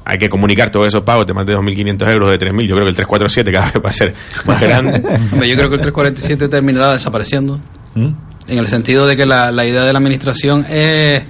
hay 0.05 0.17
que 0.17 0.29
comunicar 0.29 0.71
todos 0.71 0.87
esos 0.87 1.03
pagos 1.03 1.27
de 1.27 1.35
más 1.35 1.47
de 1.47 1.55
2.500 1.55 2.11
euros, 2.11 2.33
de 2.33 2.39
3.000. 2.39 2.67
Yo 2.67 2.75
creo 2.75 2.85
que 2.85 2.91
el 2.91 2.97
347 2.97 3.53
cada 3.53 3.67
vez 3.67 3.75
va 3.85 3.89
a 3.89 3.93
ser 3.93 4.15
más 4.47 4.61
grande. 4.61 5.03
yo 5.03 5.57
creo 5.57 5.69
que 5.69 5.77
el 5.77 5.81
347 5.81 6.49
terminará 6.49 6.93
desapareciendo. 6.93 7.59
¿Mm? 7.95 8.09
En 8.49 8.59
el 8.59 8.67
sentido 8.67 9.07
de 9.07 9.17
que 9.17 9.27
la, 9.27 9.51
la 9.53 9.67
idea 9.67 9.85
de 9.85 9.93
la 9.93 9.99
administración 9.99 10.65
es 10.69 11.23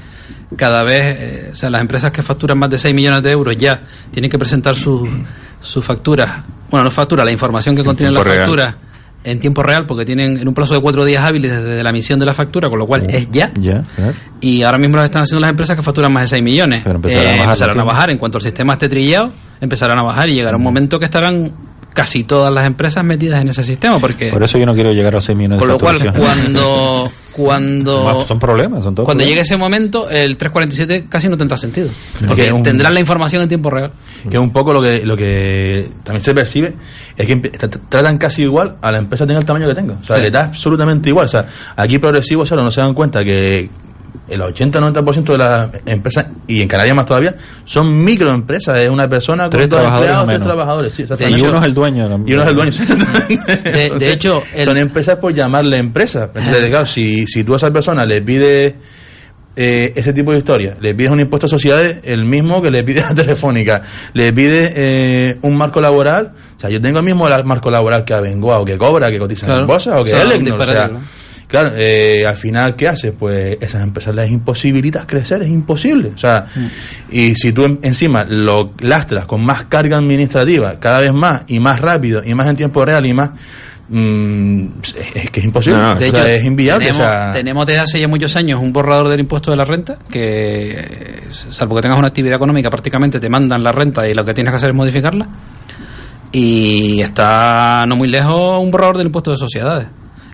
cada 0.56 0.82
vez, 0.82 1.00
eh, 1.02 1.48
o 1.52 1.54
sea, 1.54 1.70
las 1.70 1.80
empresas 1.80 2.10
que 2.10 2.22
facturan 2.22 2.58
más 2.58 2.70
de 2.70 2.78
6 2.78 2.94
millones 2.94 3.22
de 3.22 3.32
euros 3.32 3.56
ya 3.56 3.82
tienen 4.10 4.30
que 4.30 4.38
presentar 4.38 4.74
sus 4.74 5.08
su 5.60 5.82
facturas, 5.82 6.44
bueno, 6.70 6.84
no 6.84 6.90
factura, 6.90 7.24
la 7.24 7.32
información 7.32 7.74
que 7.74 7.82
contiene 7.82 8.12
la 8.12 8.22
factura 8.22 8.76
en 9.24 9.40
tiempo 9.40 9.62
real, 9.62 9.84
porque 9.86 10.04
tienen 10.04 10.38
en 10.38 10.46
un 10.46 10.54
plazo 10.54 10.74
de 10.74 10.80
cuatro 10.80 11.04
días 11.04 11.24
hábiles 11.24 11.62
desde 11.62 11.82
la 11.82 11.90
emisión 11.90 12.18
de 12.18 12.26
la 12.26 12.32
factura, 12.32 12.70
con 12.70 12.78
lo 12.78 12.86
cual 12.86 13.06
es 13.08 13.28
ya. 13.30 13.50
Y 14.40 14.62
ahora 14.62 14.78
mismo 14.78 14.96
lo 14.96 15.04
están 15.04 15.22
haciendo 15.22 15.40
las 15.40 15.50
empresas 15.50 15.76
que 15.76 15.82
facturan 15.82 16.12
más 16.12 16.22
de 16.24 16.36
6 16.36 16.42
millones. 16.42 16.82
Pero 16.84 16.96
empezarán, 16.96 17.40
a, 17.40 17.46
bajar 17.46 17.68
eh, 17.68 17.80
a 17.80 17.84
bajar. 17.84 18.10
En 18.10 18.18
cuanto 18.18 18.38
el 18.38 18.44
sistema 18.44 18.74
esté 18.74 18.88
trillado, 18.88 19.32
empezarán 19.60 19.98
a 19.98 20.02
bajar 20.02 20.28
y 20.28 20.34
llegará 20.34 20.56
un 20.56 20.62
momento 20.62 20.98
que 20.98 21.06
estarán 21.06 21.52
casi 21.98 22.22
todas 22.22 22.52
las 22.52 22.64
empresas 22.64 23.04
metidas 23.04 23.42
en 23.42 23.48
ese 23.48 23.64
sistema 23.64 23.98
porque 23.98 24.30
por 24.30 24.42
eso 24.42 24.56
yo 24.56 24.66
no 24.66 24.74
quiero 24.74 24.92
llegar 24.92 25.14
a 25.14 25.16
los 25.16 25.24
6 25.24 25.36
millones 25.36 25.58
con 25.58 25.68
lo 25.68 25.78
cual 25.78 25.98
cuando 26.12 27.10
cuando 27.32 28.24
son 28.26 28.38
problemas 28.38 28.84
son 28.84 28.94
todos 28.94 29.04
cuando 29.04 29.24
llegue 29.24 29.40
ese 29.40 29.56
momento 29.56 30.08
el 30.08 30.36
347 30.36 31.06
casi 31.08 31.28
no 31.28 31.36
tendrá 31.36 31.56
sentido 31.56 31.90
porque 32.26 32.52
tendrán 32.62 32.94
la 32.94 33.00
información 33.00 33.42
en 33.42 33.48
tiempo 33.48 33.70
real. 33.70 33.92
Que 34.28 34.38
un 34.38 34.50
poco 34.50 34.72
lo 34.72 34.82
que 34.82 35.04
lo 35.04 35.16
que 35.16 35.90
también 36.02 36.22
se 36.22 36.34
percibe 36.34 36.74
es 37.16 37.26
que 37.26 37.36
tratan 37.36 38.18
casi 38.18 38.42
igual 38.42 38.76
a 38.80 38.92
la 38.92 38.98
empresa 38.98 39.26
tenga 39.26 39.40
el 39.40 39.44
tamaño 39.44 39.68
que 39.68 39.74
tenga. 39.74 39.94
O 40.00 40.04
sea 40.04 40.18
le 40.18 40.30
da 40.30 40.44
absolutamente 40.44 41.08
igual. 41.08 41.26
O 41.26 41.28
sea 41.28 41.46
aquí 41.76 41.98
progresivo 41.98 42.46
solo 42.46 42.62
no 42.62 42.70
se 42.70 42.80
dan 42.80 42.94
cuenta 42.94 43.24
que 43.24 43.68
el 44.28 44.40
80-90% 44.40 45.24
de 45.24 45.38
las 45.38 45.70
empresas, 45.86 46.26
y 46.46 46.60
en 46.60 46.68
Canarias 46.68 46.94
más 46.94 47.06
todavía, 47.06 47.34
son 47.64 48.04
microempresas. 48.04 48.78
Es 48.78 48.90
una 48.90 49.08
persona 49.08 49.44
con 49.44 49.50
tres 49.50 49.68
trabajadores, 49.68 50.26
tres 50.26 50.42
trabajadores. 50.42 50.98
y 50.98 51.40
uno 51.40 51.58
es 51.58 51.64
el 51.64 51.74
dueño. 51.74 52.24
Y 52.26 52.34
uno 52.34 52.42
es 52.42 52.48
el 52.48 52.54
dueño. 52.54 53.98
de, 53.98 54.12
hecho, 54.12 54.42
son 54.64 54.76
empresas 54.76 55.16
por 55.16 55.32
llamarle 55.32 55.78
empresas. 55.78 56.30
Entonces, 56.34 56.68
claro, 56.68 56.86
si, 56.86 57.26
si 57.26 57.44
tú 57.44 57.54
a 57.54 57.56
esa 57.56 57.72
persona 57.72 58.04
le 58.04 58.20
pides 58.22 58.74
eh, 59.60 59.92
ese 59.96 60.12
tipo 60.12 60.30
de 60.30 60.38
historia. 60.38 60.76
Le 60.80 60.94
pides 60.94 61.10
un 61.10 61.18
impuesto 61.18 61.46
a 61.46 61.48
sociedades 61.48 61.98
el 62.04 62.24
mismo 62.24 62.62
que 62.62 62.70
le 62.70 62.84
pides 62.84 63.04
a 63.10 63.14
Telefónica. 63.14 63.82
Le 64.12 64.32
pides 64.32 64.72
eh, 64.76 65.36
un 65.42 65.56
marco 65.56 65.80
laboral. 65.80 66.32
O 66.56 66.60
sea, 66.60 66.70
yo 66.70 66.80
tengo 66.80 67.00
el 67.00 67.04
mismo 67.04 67.28
marco 67.44 67.68
laboral 67.68 68.04
que 68.04 68.14
Abengoa 68.14 68.60
o 68.60 68.64
que 68.64 68.78
Cobra, 68.78 69.10
que 69.10 69.18
cotiza 69.18 69.52
en 69.58 69.66
Bosa 69.66 70.00
o 70.00 70.04
que 70.04 70.12
Elecnor. 70.12 70.60
O 70.60 70.64
sea, 70.64 70.90
claro, 71.48 71.72
eh, 71.76 72.24
al 72.26 72.36
final, 72.36 72.76
¿qué 72.76 72.86
haces? 72.86 73.12
Pues 73.18 73.58
esas 73.60 73.82
empresas 73.82 74.14
les 74.14 74.30
imposibilitas 74.30 75.04
crecer, 75.06 75.42
es 75.42 75.48
imposible. 75.48 76.12
O 76.14 76.18
sea, 76.18 76.46
mm. 76.54 76.66
y 77.10 77.34
si 77.34 77.52
tú 77.52 77.78
encima 77.82 78.24
lo 78.24 78.74
lastras 78.78 79.26
con 79.26 79.44
más 79.44 79.64
carga 79.64 79.96
administrativa, 79.96 80.78
cada 80.78 81.00
vez 81.00 81.12
más 81.12 81.42
y 81.48 81.58
más 81.58 81.80
rápido 81.80 82.22
y 82.24 82.34
más 82.34 82.46
en 82.46 82.56
tiempo 82.56 82.84
real 82.84 83.04
y 83.04 83.12
más 83.12 83.30
Mm, 83.90 84.80
es 84.82 85.30
que 85.30 85.40
es 85.40 85.46
imposible, 85.46 85.80
es 86.00 86.44
inviable. 86.44 86.92
Tenemos, 87.32 87.66
desde 87.66 87.80
hace 87.80 88.00
ya 88.00 88.06
muchos 88.06 88.36
años 88.36 88.60
un 88.60 88.70
borrador 88.70 89.08
del 89.08 89.20
impuesto 89.20 89.50
de 89.50 89.56
la 89.56 89.64
renta 89.64 89.96
que, 90.10 91.22
salvo 91.30 91.76
que 91.76 91.82
tengas 91.82 91.98
una 91.98 92.08
actividad 92.08 92.36
económica, 92.36 92.68
prácticamente 92.68 93.18
te 93.18 93.30
mandan 93.30 93.62
la 93.62 93.72
renta 93.72 94.06
y 94.06 94.12
lo 94.12 94.24
que 94.24 94.34
tienes 94.34 94.52
que 94.52 94.56
hacer 94.56 94.70
es 94.70 94.76
modificarla. 94.76 95.26
Y 96.30 97.00
está 97.00 97.86
no 97.86 97.96
muy 97.96 98.08
lejos 98.08 98.62
un 98.62 98.70
borrador 98.70 98.98
del 98.98 99.06
impuesto 99.06 99.30
de 99.30 99.38
sociedades, 99.38 99.86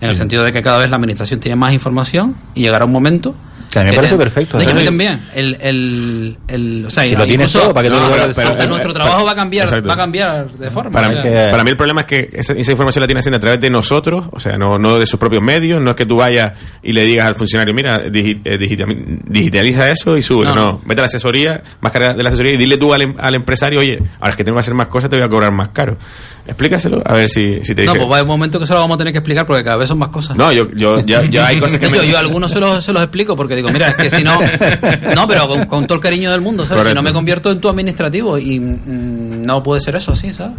en 0.04 0.10
el 0.10 0.16
sentido 0.16 0.44
de 0.44 0.52
que 0.52 0.62
cada 0.62 0.78
vez 0.78 0.90
la 0.90 0.96
administración 0.96 1.40
tiene 1.40 1.56
más 1.56 1.72
información 1.72 2.36
y 2.54 2.62
llegará 2.62 2.84
un 2.84 2.92
momento 2.92 3.34
que 3.74 3.80
a 3.80 3.82
mí 3.82 3.90
me 3.90 3.96
parece 3.96 4.16
perfecto. 4.16 4.56
No, 4.56 4.62
yo 4.62 4.84
también. 4.84 5.20
El, 5.34 5.56
el, 5.60 6.38
el, 6.46 6.86
o 6.86 6.90
sea, 6.90 7.04
y 7.06 7.14
lo 7.16 7.26
tienes 7.26 7.52
todo 7.52 7.74
para 7.74 7.88
que 7.88 7.94
no, 7.94 8.00
pero, 8.34 8.54
pero, 8.56 8.68
nuestro 8.68 8.92
trabajo 8.92 9.24
va 9.24 9.32
a 9.32 9.34
cambiar, 9.34 9.68
va 9.88 9.94
a 9.94 9.96
cambiar 9.96 10.50
de 10.52 10.70
forma. 10.70 10.92
Para, 10.92 11.08
mí, 11.08 11.16
para 11.50 11.64
mí 11.64 11.70
el 11.70 11.76
problema 11.76 12.02
es 12.02 12.06
que 12.06 12.28
esa, 12.32 12.54
información 12.54 13.00
la 13.00 13.08
tiene 13.08 13.18
haciendo 13.18 13.38
a 13.38 13.40
través 13.40 13.60
de 13.60 13.70
nosotros, 13.70 14.26
o 14.30 14.38
sea, 14.38 14.56
no, 14.56 14.78
no 14.78 14.98
de 14.98 15.06
sus 15.06 15.18
propios 15.18 15.42
medios, 15.42 15.82
no 15.82 15.90
es 15.90 15.96
que 15.96 16.06
tú 16.06 16.16
vayas 16.16 16.52
y 16.84 16.92
le 16.92 17.04
digas 17.04 17.26
al 17.26 17.34
funcionario, 17.34 17.74
mira, 17.74 18.02
eh, 18.04 18.58
digitaliza 19.26 19.90
eso 19.90 20.16
y 20.16 20.22
sube. 20.22 20.44
No, 20.54 20.80
vete 20.84 21.00
a 21.00 21.02
la 21.02 21.06
asesoría, 21.06 21.60
más 21.80 21.92
carga 21.92 22.14
de 22.14 22.22
la 22.22 22.28
asesoría 22.28 22.54
y 22.54 22.56
dile 22.56 22.76
tú 22.76 22.94
al, 22.94 23.16
al, 23.18 23.34
empresario, 23.34 23.80
oye, 23.80 23.98
ahora 24.20 24.30
es 24.30 24.36
que 24.36 24.44
tengo 24.44 24.54
que 24.54 24.60
hacer 24.60 24.74
más 24.74 24.86
cosas, 24.86 25.10
te 25.10 25.16
voy 25.16 25.24
a 25.24 25.28
cobrar 25.28 25.52
más 25.52 25.70
caro. 25.70 25.96
Explícaselo, 26.46 27.02
a 27.06 27.14
ver 27.14 27.28
si, 27.28 27.64
si 27.64 27.74
te 27.74 27.82
dice. 27.82 27.94
No, 27.94 28.00
pues 28.00 28.12
va 28.12 28.18
a 28.18 28.22
un 28.22 28.28
momento 28.28 28.60
que 28.60 28.66
se 28.66 28.74
lo 28.74 28.80
vamos 28.80 28.96
a 28.96 28.98
tener 28.98 29.12
que 29.12 29.18
explicar 29.18 29.46
porque 29.46 29.64
cada 29.64 29.78
vez 29.78 29.88
son 29.88 29.98
más 29.98 30.10
cosas. 30.10 30.36
No, 30.36 30.52
yo, 30.52 30.70
yo 30.74 31.00
ya, 31.00 31.24
ya 31.24 31.46
hay 31.46 31.58
cosas 31.58 31.80
que 31.80 31.88
yo, 31.90 32.02
yo 32.02 32.16
a 32.16 32.20
algunos 32.24 32.52
se 32.52 32.60
los, 32.60 32.84
se 32.84 32.92
los 32.92 33.02
explico 33.02 33.34
porque 33.34 33.56
digo, 33.56 33.70
mira, 33.70 33.88
es 33.88 33.96
que 33.96 34.10
si 34.10 34.22
no 34.22 34.38
no, 35.14 35.26
pero 35.26 35.48
con, 35.66 35.86
todo 35.86 35.94
el 35.94 36.00
cariño 36.00 36.30
del 36.30 36.42
mundo, 36.42 36.66
¿sabes? 36.66 36.86
Si 36.86 36.94
no 36.94 37.02
me 37.02 37.12
convierto 37.12 37.50
en 37.50 37.60
tu 37.60 37.68
administrativo 37.68 38.38
y 38.38 38.60
mm, 38.60 39.42
no 39.42 39.62
puede 39.62 39.80
ser 39.80 39.96
eso 39.96 40.12
así, 40.12 40.32
¿sabes? 40.32 40.56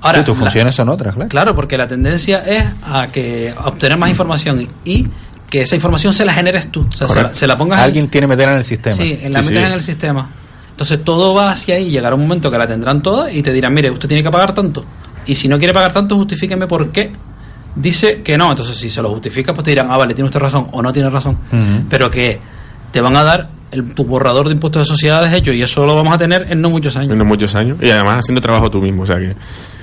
Ahora, 0.00 0.22
tus 0.22 0.38
funciones 0.38 0.74
son 0.74 0.88
otras, 0.88 1.14
claro. 1.14 1.28
Claro, 1.28 1.54
porque 1.56 1.76
la 1.76 1.88
tendencia 1.88 2.38
es 2.38 2.64
a 2.82 3.08
que 3.08 3.52
obtener 3.64 3.98
más 3.98 4.10
información 4.10 4.66
y 4.84 5.06
que 5.50 5.62
esa 5.62 5.74
información 5.74 6.12
se 6.12 6.24
la 6.24 6.32
generes 6.32 6.70
tú, 6.70 6.86
se 7.32 7.46
la, 7.46 7.58
pongas 7.58 7.80
Alguien 7.80 8.08
tiene 8.08 8.26
que 8.26 8.28
meterla 8.28 8.52
en 8.52 8.58
el 8.58 8.64
sistema. 8.64 8.96
Sí, 8.96 9.18
la 9.22 9.42
metes 9.42 9.50
en 9.50 9.72
el 9.72 9.82
sistema. 9.82 10.30
Entonces 10.74 11.04
todo 11.04 11.34
va 11.34 11.52
hacia 11.52 11.76
ahí, 11.76 11.88
llegará 11.88 12.16
un 12.16 12.22
momento 12.22 12.50
que 12.50 12.58
la 12.58 12.66
tendrán 12.66 13.00
todas 13.00 13.32
y 13.32 13.44
te 13.44 13.52
dirán, 13.52 13.72
mire, 13.72 13.92
usted 13.92 14.08
tiene 14.08 14.24
que 14.24 14.30
pagar 14.30 14.52
tanto. 14.52 14.84
Y 15.24 15.36
si 15.36 15.46
no 15.46 15.56
quiere 15.56 15.72
pagar 15.72 15.92
tanto, 15.92 16.16
justifíqueme 16.16 16.66
por 16.66 16.90
qué 16.90 17.12
dice 17.76 18.22
que 18.22 18.36
no. 18.36 18.50
Entonces, 18.50 18.76
si 18.76 18.90
se 18.90 19.00
lo 19.00 19.10
justifica, 19.10 19.54
pues 19.54 19.64
te 19.64 19.70
dirán, 19.70 19.86
ah, 19.88 19.96
vale, 19.96 20.14
tiene 20.14 20.26
usted 20.26 20.40
razón 20.40 20.66
o 20.72 20.82
no 20.82 20.92
tiene 20.92 21.10
razón. 21.10 21.38
Pero 21.88 22.10
que 22.10 22.40
te 22.90 23.00
van 23.00 23.16
a 23.16 23.22
dar 23.22 23.48
el, 23.70 23.94
tu 23.94 24.04
borrador 24.04 24.48
de 24.48 24.54
impuestos 24.54 24.82
de 24.82 24.92
sociedades 24.92 25.32
hecho 25.32 25.52
y 25.52 25.62
eso 25.62 25.84
lo 25.84 25.94
vamos 25.94 26.12
a 26.14 26.18
tener 26.18 26.50
en 26.50 26.60
no 26.60 26.70
muchos 26.70 26.96
años. 26.96 27.12
En 27.12 27.18
no 27.18 27.24
muchos 27.24 27.54
años 27.54 27.78
y 27.80 27.90
además 27.90 28.18
haciendo 28.18 28.40
trabajo 28.40 28.68
tú 28.68 28.80
mismo, 28.80 29.02
o 29.02 29.06
sea 29.06 29.16
que... 29.16 29.34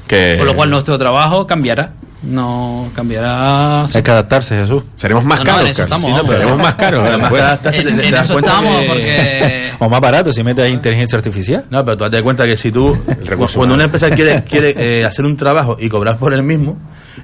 que... 0.07 0.35
Por 0.37 0.45
lo 0.45 0.55
cual 0.55 0.69
nuestro 0.69 0.97
trabajo 0.97 1.47
cambiará. 1.47 1.93
No 2.23 2.91
cambiará. 2.93 3.83
Hay 3.83 4.03
que 4.03 4.11
adaptarse, 4.11 4.55
Jesús. 4.55 4.83
Seremos 4.95 5.25
más 5.25 5.39
caros. 5.39 5.75
seremos 5.75 6.59
más 6.59 6.75
caros. 6.75 7.03
o 9.79 9.89
más 9.89 10.01
barato 10.01 10.31
si 10.31 10.43
metes 10.43 10.69
inteligencia 10.69 11.17
artificial. 11.17 11.65
No, 11.71 11.83
pero 11.83 11.97
tú 11.97 12.03
te 12.05 12.17
das 12.17 12.23
cuenta 12.23 12.45
que 12.45 12.57
si 12.57 12.71
tú. 12.71 12.95
cuando 13.55 13.73
una 13.73 13.85
empresa 13.85 14.11
quiere, 14.11 14.43
quiere 14.43 14.75
eh, 14.99 15.05
hacer 15.05 15.25
un 15.25 15.35
trabajo 15.35 15.77
y 15.79 15.89
cobrar 15.89 16.17
por 16.17 16.33
el 16.33 16.43
mismo, 16.43 16.77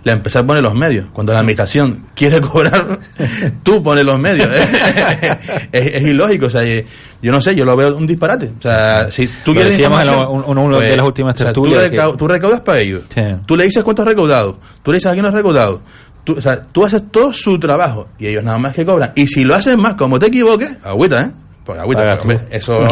la 0.04 0.14
empresa 0.14 0.46
pone 0.46 0.62
los 0.62 0.74
medios. 0.74 1.08
Cuando 1.14 1.34
la 1.34 1.40
administración 1.40 2.08
quiere 2.16 2.42
cobrar, 2.42 3.00
tú 3.64 3.84
pones 3.84 4.06
los 4.06 4.20
medios. 4.20 4.50
es, 5.72 6.02
ilógico. 6.04 6.48
O 6.48 6.50
sea, 6.50 6.64
yo 6.64 7.32
no 7.32 7.42
sé, 7.42 7.56
yo 7.56 7.66
lo 7.66 7.76
veo 7.76 7.96
un 7.96 8.08
disparate. 8.08 8.52
O 8.58 8.62
sea, 8.62 9.12
si 9.12 9.28
tú 9.44 9.54
quieres. 9.54 9.74
Decíamos 9.74 10.02
en 10.02 10.58
una 10.58 10.78
de 10.78 10.90
las 10.90 10.98
pues, 10.98 11.08
últimas 11.08 11.36
tertulias. 11.36 11.92
tú, 12.18 12.28
recaudas 12.28 12.62
para 12.62 12.80
ellos. 12.80 13.04
Tú 13.46 13.56
le 13.56 13.66
dices 13.66 13.84
cuánto 13.84 14.02
has 14.04 14.08
recaudado. 14.08 14.60
Tú 14.84 14.92
le 14.92 14.98
dices 14.98 15.12
a 15.12 15.14
quién 15.14 15.26
has 15.26 15.34
recaudado. 15.34 15.82
Tú, 16.24 16.38
o 16.38 16.42
sea, 16.42 16.62
tú 16.62 16.84
haces 16.84 17.04
todo 17.10 17.32
su 17.32 17.58
trabajo 17.58 18.10
y 18.20 18.28
ellos 18.28 18.44
nada 18.44 18.58
más 18.58 18.74
que 18.74 18.86
cobran. 18.86 19.14
Y 19.16 19.28
si 19.28 19.46
lo 19.46 19.56
haces 19.56 19.78
más, 19.78 19.94
como 19.94 20.20
te 20.20 20.28
equivoques, 20.28 20.78
agüita, 20.84 21.22
¿eh? 21.22 21.32
Por 21.68 21.78
agüita, 21.78 22.18
eso... 22.50 22.88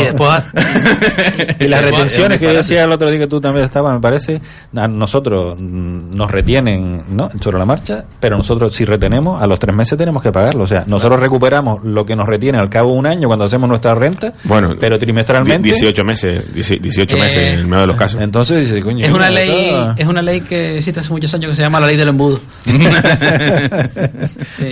Y, 1.60 1.68
las 1.70 1.82
retenciones 1.82 2.38
que 2.40 2.44
yo 2.44 2.54
decía 2.54 2.84
el 2.84 2.92
otro 2.92 3.10
día 3.10 3.20
que 3.20 3.28
tú 3.28 3.40
también 3.40 3.64
estabas, 3.64 3.94
me 3.94 4.02
parece, 4.02 4.42
a 4.76 4.90
nosotros 4.90 5.58
nos 5.58 6.30
retienen 6.30 7.06
¿no? 7.08 7.32
sobre 7.40 7.58
la 7.58 7.64
marcha, 7.64 8.04
pero 8.20 8.36
nosotros 8.36 8.76
si 8.76 8.84
retenemos, 8.84 9.42
a 9.42 9.48
los 9.48 9.60
tres 9.60 9.74
meses 9.74 9.98
tenemos 9.98 10.22
que 10.22 10.34
pagarlo. 10.34 10.66
O 10.66 10.68
sea, 10.68 10.84
nosotros 10.88 11.22
recuperamos 11.22 11.86
lo 11.86 12.06
que 12.06 12.18
nos 12.18 12.28
retiene 12.28 12.60
al 12.60 12.70
cabo 12.70 12.92
de 12.92 12.98
un 12.98 13.08
año 13.08 13.30
cuando 13.30 13.46
hacemos 13.46 13.70
nuestra 13.70 13.96
renta, 13.96 14.34
bueno, 14.44 14.76
pero 14.78 15.00
trimestralmente... 15.00 15.70
18 15.70 16.04
meses, 16.04 16.54
18 16.54 17.16
meses 17.16 17.38
en 17.38 17.60
el 17.60 17.66
medio 17.68 17.80
de 17.82 17.88
los 17.88 17.96
casos. 17.96 18.20
Entonces 18.20 18.70
dice, 18.70 18.82
coño... 18.84 19.06
Es 19.06 19.14
una, 19.14 19.30
ley, 19.30 19.74
es 19.96 20.06
una 20.06 20.22
ley 20.22 20.42
que 20.42 20.76
existe 20.76 21.00
hace 21.00 21.14
muchos 21.14 21.34
años 21.34 21.52
que 21.52 21.56
se 21.56 21.62
llama 21.62 21.80
la 21.80 21.88
ley 21.88 21.96
del 21.96 22.10
embudo. 22.10 22.42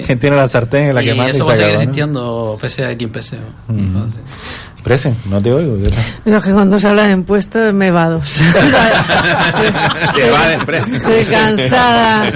¿Quién 0.06 0.20
tiene 0.20 0.36
la 0.36 0.50
sartén 0.50 0.90
en 0.90 0.96
la 0.96 1.02
que 1.02 1.14
manda? 1.14 1.32
Eso 1.32 1.46
va 1.46 1.54
a 1.54 1.56
seguir 1.56 1.72
existiendo, 1.72 2.58
pese 2.60 2.84
a 2.86 2.98
quien 2.98 3.10
pese. 3.10 3.38
Entonces, 3.94 4.22
Presen, 4.84 5.16
no 5.30 5.42
te 5.42 5.54
oigo. 5.54 5.78
No, 6.26 6.42
que 6.42 6.52
cuando 6.52 6.78
se 6.78 6.90
habla 6.90 7.08
de 7.08 7.14
impuestos 7.14 7.74
me 7.74 7.90
vado. 7.90 8.20
Estoy 10.94 11.26
cansada. 11.32 12.32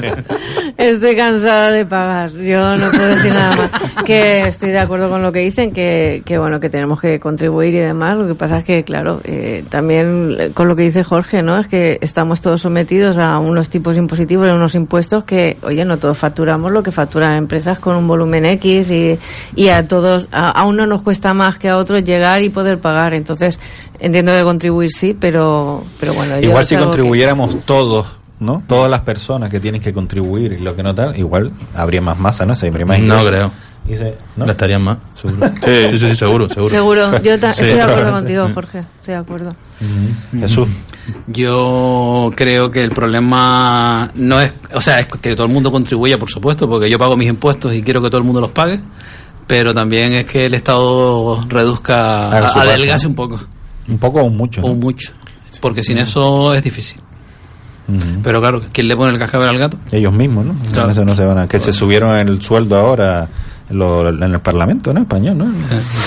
Estoy 0.77 1.15
cansada 1.17 1.71
de 1.71 1.85
pagar. 1.85 2.31
Yo 2.31 2.77
no 2.77 2.89
puedo 2.89 3.07
decir 3.15 3.33
nada 3.33 3.55
más. 3.55 3.71
Que 4.05 4.47
estoy 4.47 4.69
de 4.71 4.79
acuerdo 4.79 5.09
con 5.09 5.21
lo 5.21 5.33
que 5.33 5.39
dicen, 5.39 5.73
que, 5.73 6.21
que 6.25 6.37
bueno, 6.37 6.61
que 6.61 6.69
tenemos 6.69 7.01
que 7.01 7.19
contribuir 7.19 7.73
y 7.73 7.79
demás. 7.79 8.17
Lo 8.17 8.27
que 8.27 8.35
pasa 8.35 8.59
es 8.59 8.63
que, 8.63 8.85
claro, 8.85 9.19
eh, 9.25 9.65
también 9.69 10.53
con 10.53 10.69
lo 10.69 10.77
que 10.77 10.83
dice 10.83 11.03
Jorge, 11.03 11.43
¿no? 11.43 11.59
Es 11.59 11.67
que 11.67 11.99
estamos 12.01 12.39
todos 12.39 12.61
sometidos 12.61 13.17
a 13.17 13.39
unos 13.39 13.69
tipos 13.69 13.97
impositivos, 13.97 14.49
a 14.49 14.55
unos 14.55 14.73
impuestos 14.75 15.25
que, 15.25 15.57
oye, 15.63 15.83
no 15.83 15.99
todos 15.99 16.17
facturamos 16.17 16.71
lo 16.71 16.81
que 16.81 16.91
facturan 16.91 17.35
empresas 17.35 17.79
con 17.79 17.97
un 17.97 18.07
volumen 18.07 18.45
X 18.45 18.89
y, 18.89 19.19
y 19.55 19.67
a 19.67 19.85
todos, 19.85 20.29
a, 20.31 20.51
a 20.51 20.65
uno 20.65 20.85
nos 20.85 21.01
cuesta 21.01 21.33
más 21.33 21.59
que 21.59 21.67
a 21.67 21.75
otros 21.77 22.03
llegar 22.03 22.36
y 22.43 22.49
poder 22.49 22.79
pagar. 22.79 23.13
Entonces, 23.13 23.59
entiendo 23.99 24.31
que 24.31 24.43
contribuir 24.43 24.89
sí, 24.91 25.15
pero, 25.19 25.83
pero 25.99 26.13
bueno. 26.13 26.39
Igual 26.39 26.65
si 26.65 26.75
contribuyéramos 26.75 27.63
todos, 27.65 28.07
¿no? 28.39 28.63
Todas 28.67 28.89
las 28.89 29.01
personas 29.01 29.49
que 29.49 29.59
tienen 29.59 29.81
que 29.81 29.93
contribuir 29.93 30.53
y 30.53 30.59
lo 30.59 30.75
que 30.75 30.83
no 30.83 30.93
tal, 30.93 31.17
igual 31.17 31.51
habría 31.73 32.01
más 32.01 32.17
masa, 32.19 32.45
¿no? 32.45 32.55
Se 32.55 32.71
más 32.71 32.99
No 33.01 33.25
creo. 33.25 33.51
¿no? 34.35 34.45
La 34.45 34.51
estarían 34.51 34.81
más, 34.81 34.97
seguro. 35.15 35.47
sí, 35.63 35.87
sí, 35.91 35.97
sí, 35.97 36.15
seguro, 36.15 36.49
seguro. 36.53 36.69
Seguro. 36.69 37.21
Yo 37.21 37.33
estoy 37.33 37.65
de 37.65 37.81
acuerdo 37.81 38.11
contigo, 38.19 38.49
Jorge. 38.53 38.79
Estoy 38.79 39.13
de 39.13 39.19
acuerdo. 39.19 39.55
Jesús. 40.37 40.67
Yo 41.27 42.31
creo 42.35 42.69
que 42.69 42.83
el 42.83 42.91
problema 42.91 44.11
no 44.15 44.41
es, 44.41 44.51
o 44.73 44.81
sea, 44.81 44.99
es 44.99 45.07
que 45.07 45.35
todo 45.35 45.47
el 45.47 45.53
mundo 45.53 45.71
contribuya, 45.71 46.17
por 46.17 46.29
supuesto, 46.29 46.67
porque 46.67 46.89
yo 46.89 46.99
pago 46.99 47.15
mis 47.15 47.29
impuestos 47.29 47.73
y 47.73 47.81
quiero 47.81 48.01
que 48.01 48.09
todo 48.09 48.17
el 48.17 48.25
mundo 48.25 48.41
los 48.41 48.51
pague 48.51 48.81
pero 49.47 49.73
también 49.73 50.13
es 50.13 50.25
que 50.25 50.39
el 50.45 50.53
Estado 50.53 51.41
reduzca, 51.47 52.19
adelgase 52.19 53.07
un 53.07 53.15
poco. 53.15 53.39
Un 53.87 53.97
poco 53.97 54.21
o 54.21 54.29
mucho. 54.29 54.61
O 54.61 54.75
mucho, 54.75 55.13
porque 55.61 55.81
sin 55.81 55.97
eso 55.97 56.53
es 56.53 56.63
difícil. 56.63 57.01
Pero 58.21 58.41
claro, 58.41 58.61
¿quién 58.73 58.89
le 58.89 58.97
pone 58.97 59.13
el 59.13 59.17
cascabel 59.17 59.47
al 59.47 59.57
gato? 59.57 59.77
Ellos 59.91 60.11
mismos, 60.11 60.45
¿no? 60.45 60.89
Eso 60.91 61.05
no 61.05 61.15
se 61.15 61.23
van 61.23 61.39
a, 61.39 61.47
que 61.47 61.57
se 61.57 61.71
subieron 61.71 62.17
el 62.17 62.41
sueldo 62.41 62.75
ahora 62.75 63.29
en 63.69 64.23
el 64.23 64.39
Parlamento, 64.41 64.93
¿no? 64.93 65.01
Español, 65.01 65.37
¿no? 65.37 65.45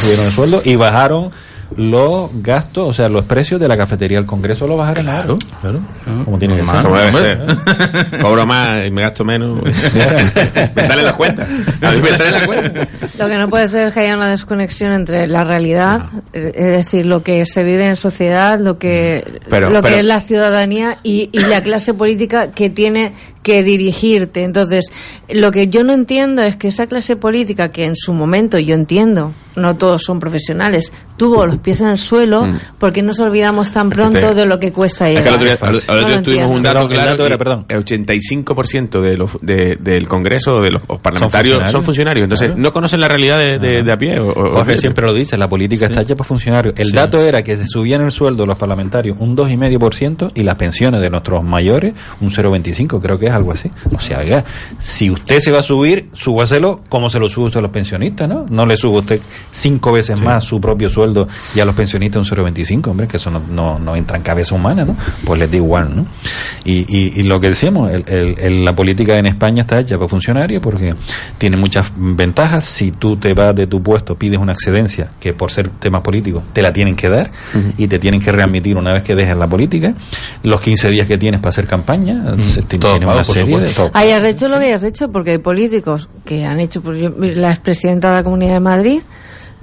Subieron 0.01 0.27
el 0.27 0.33
sueldo 0.33 0.61
y 0.65 0.77
bajaron 0.77 1.31
los 1.77 2.31
gastos, 2.43 2.89
o 2.89 2.93
sea, 2.93 3.09
los 3.09 3.25
precios 3.25 3.61
de 3.61 3.69
la 3.69 3.77
cafetería 3.77 4.19
del 4.19 4.27
Congreso 4.27 4.67
lo 4.67 4.77
bajaron 4.77 5.05
claro, 5.05 5.39
claro, 5.61 5.81
Como 6.25 6.39
tiene 6.39 6.57
que 6.57 6.65
ser. 6.65 7.41
Cobro 8.23 8.45
más 8.47 8.77
y 8.87 8.91
me 8.91 9.03
gasto 9.03 9.25
menos. 9.25 9.63
me 10.75 10.85
sale 10.85 11.03
la 11.03 11.15
cuenta. 11.15 11.45
A 11.45 11.91
mí 11.93 12.03
me 12.03 12.09
sale 12.11 12.31
la 12.33 12.47
cuenta. 12.47 12.89
Lo 13.19 13.29
que 13.29 13.37
no 13.37 13.49
puede 13.49 13.69
ser 13.69 13.89
es 13.89 13.95
que 13.95 14.01
haya 14.01 14.17
una 14.17 14.31
desconexión 14.31 14.93
entre 14.93 15.27
la 15.27 15.45
realidad, 15.45 16.07
eh, 16.33 16.53
es 16.55 16.67
decir, 16.67 17.07
lo 17.07 17.23
que 17.23 17.47
se 17.47 17.63
vive 17.63 17.87
en 17.87 17.97
sociedad, 17.97 18.59
lo 18.59 18.79
que, 18.79 19.41
lo 19.49 19.83
que 19.83 20.01
es 20.01 20.05
la 20.05 20.21
ciudadanía 20.21 20.99
y, 21.03 21.31
y 21.33 21.41
la 21.41 21.63
clase 21.63 21.95
política 21.95 22.51
que 22.51 22.71
tiene 22.71 23.15
que 23.43 23.63
dirigirte. 23.63 24.43
Entonces, 24.43 24.87
lo 25.29 25.51
que 25.51 25.69
yo 25.69 25.85
no 25.85 25.93
entiendo 25.93 26.43
es 26.43 26.57
que 26.57 26.69
esa 26.69 26.87
clase 26.87 27.17
política 27.17 27.71
que 27.71 27.85
en 27.85 27.97
su 27.97 28.13
momento 28.13 28.59
yo 28.59 28.75
entiendo 28.75 29.33
no 29.61 29.77
todos 29.77 30.03
son 30.03 30.19
profesionales, 30.19 30.93
tuvo 31.17 31.47
los 31.47 31.59
pies 31.59 31.81
en 31.81 31.89
el 31.89 31.99
suelo, 31.99 32.47
mm. 32.47 32.59
porque 32.79 33.03
nos 33.03 33.21
olvidamos 33.21 33.73
tan 33.73 33.91
pronto 33.91 34.35
de 34.35 34.47
lo 34.47 34.59
que 34.59 34.73
cuesta 34.73 35.09
llegar? 35.09 35.43
Es 35.43 35.59
que 35.61 35.93
el 35.93 36.05
otro 36.05 36.23
tuvimos 36.23 36.51
un 36.51 36.63
dato 36.63 36.89
claro, 36.89 37.27
era, 37.27 37.39
perdón. 37.39 37.67
el 37.69 37.85
85% 37.85 39.01
de 39.01 39.17
los, 39.17 39.39
de, 39.41 39.77
del 39.81 40.09
Congreso, 40.09 40.61
de 40.61 40.73
los 40.73 40.83
parlamentarios, 41.01 41.71
son 41.71 41.85
funcionarios, 41.85 42.25
entonces 42.25 42.51
no 42.57 42.71
conocen 42.71 43.01
la 43.01 43.09
realidad 43.09 43.39
de, 43.39 43.83
de, 43.83 43.93
a 43.93 43.97
pie. 43.97 44.19
O, 44.19 44.65
siempre 44.77 45.07
lo 45.07 45.13
dice, 45.13 45.37
la 45.37 45.49
política 45.49 45.87
está 45.87 46.03
hecha 46.03 46.17
por 46.17 46.27
funcionarios. 46.27 46.75
El 46.77 46.93
dato 46.93 47.21
era 47.21 47.43
que 47.43 47.57
se 47.57 47.67
subían 47.67 48.03
el 48.03 48.11
sueldo 48.11 48.47
los 48.47 48.59
parlamentarios 48.59 49.17
un 49.21 49.37
2,5% 49.37 50.33
y 50.35 50.43
las 50.43 50.55
pensiones 50.57 51.01
de 51.01 51.11
nuestros 51.11 51.45
mayores 51.45 51.95
un 52.21 52.31
0,25, 52.31 53.01
creo 53.01 53.19
que 53.19 53.27
es 53.27 53.33
algo 53.33 53.53
así. 53.53 53.71
O 53.95 54.01
sea, 54.01 54.45
si 54.79 55.11
usted 55.11 55.41
se 55.41 55.51
va 55.51 55.61
a 55.61 55.63
subir, 55.63 56.09
súbaselo 56.13 56.83
como 56.89 57.09
se 57.09 57.19
lo 57.19 57.29
sube 57.29 57.47
usted 57.47 57.59
a 57.59 57.63
los 57.63 57.71
pensionistas, 57.71 58.29
¿no? 58.29 58.47
No 58.49 58.67
le 58.67 58.77
suba 58.77 59.01
usted 59.01 59.21
cinco 59.51 59.93
veces 59.93 60.21
más 60.21 60.45
su 60.45 60.61
propio 60.61 60.89
sueldo 60.89 61.29
y 61.55 61.61
a 61.61 61.65
los 61.65 61.75
pensionistas 61.75 62.31
un 62.31 62.39
0,25, 62.39 62.89
hombre, 62.89 63.09
que 63.09 63.17
eso 63.17 63.31
no, 63.31 63.79
no, 63.79 63.97
entra 63.97 64.17
en 64.17 64.23
cabeza 64.23 64.55
humana, 64.55 64.85
¿no? 64.85 64.97
Pues 65.25 65.39
les 65.41 65.51
da 65.51 65.57
igual, 65.57 65.97
¿no? 65.97 66.07
Y, 66.65 66.87
y, 66.89 67.23
lo 67.23 67.41
que 67.41 67.49
decíamos, 67.49 67.91
el, 67.93 68.65
la 68.65 68.75
política 68.75 69.17
en 69.17 69.27
España 69.27 69.63
está 69.63 69.79
hecha 69.79 69.97
para 69.97 70.09
funcionarios 70.09 70.63
porque 70.63 70.95
tiene 71.39 71.57
muchas 71.57 71.91
ventajas. 71.97 72.65
Si 72.65 72.91
tú 72.93 73.17
te 73.17 73.35
vas 73.35 73.55
de 73.55 73.67
tu 73.67 73.83
puesto, 73.83 74.15
pides 74.17 74.39
una 74.39 74.53
excedencia, 74.53 75.11
que 75.19 75.33
por 75.33 75.51
ser 75.51 75.71
temas 75.71 76.03
políticos 76.03 76.43
te 76.53 76.63
la 76.63 76.73
tienen 76.73 76.97
que 76.97 77.09
dar 77.09 77.31
y 77.77 77.89
te 77.89 77.99
tienen 77.99 78.21
que 78.21 78.31
readmitir 78.33 78.77
una 78.77 78.93
vez 78.93 79.03
que 79.03 79.15
dejes 79.15 79.37
la 79.37 79.49
política. 79.49 79.95
Los 80.43 80.61
15 80.61 80.91
días 80.91 81.07
que 81.07 81.19
tienes 81.19 81.41
para 81.41 81.51
hacer 81.51 81.67
campaña, 81.67 82.35
tienen 82.69 83.05
una 83.05 83.25
serie 83.25 83.59
de 83.59 83.71
todo. 83.71 83.91
Hayas 83.95 84.23
hecho 84.25 84.49
lo 84.49 84.59
que 84.59 84.67
hayas 84.67 84.85
hecho, 84.85 85.11
porque 85.11 85.33
hay 85.33 85.39
políticos 85.39 86.09
que 86.25 86.45
han 86.45 86.61
hecho, 86.61 86.83
por 86.83 86.95
la 86.95 87.51
expresidenta 87.51 88.11
de 88.11 88.15
la 88.17 88.23
Comunidad 88.23 88.55
de 88.55 88.61
Madrid, 88.61 89.03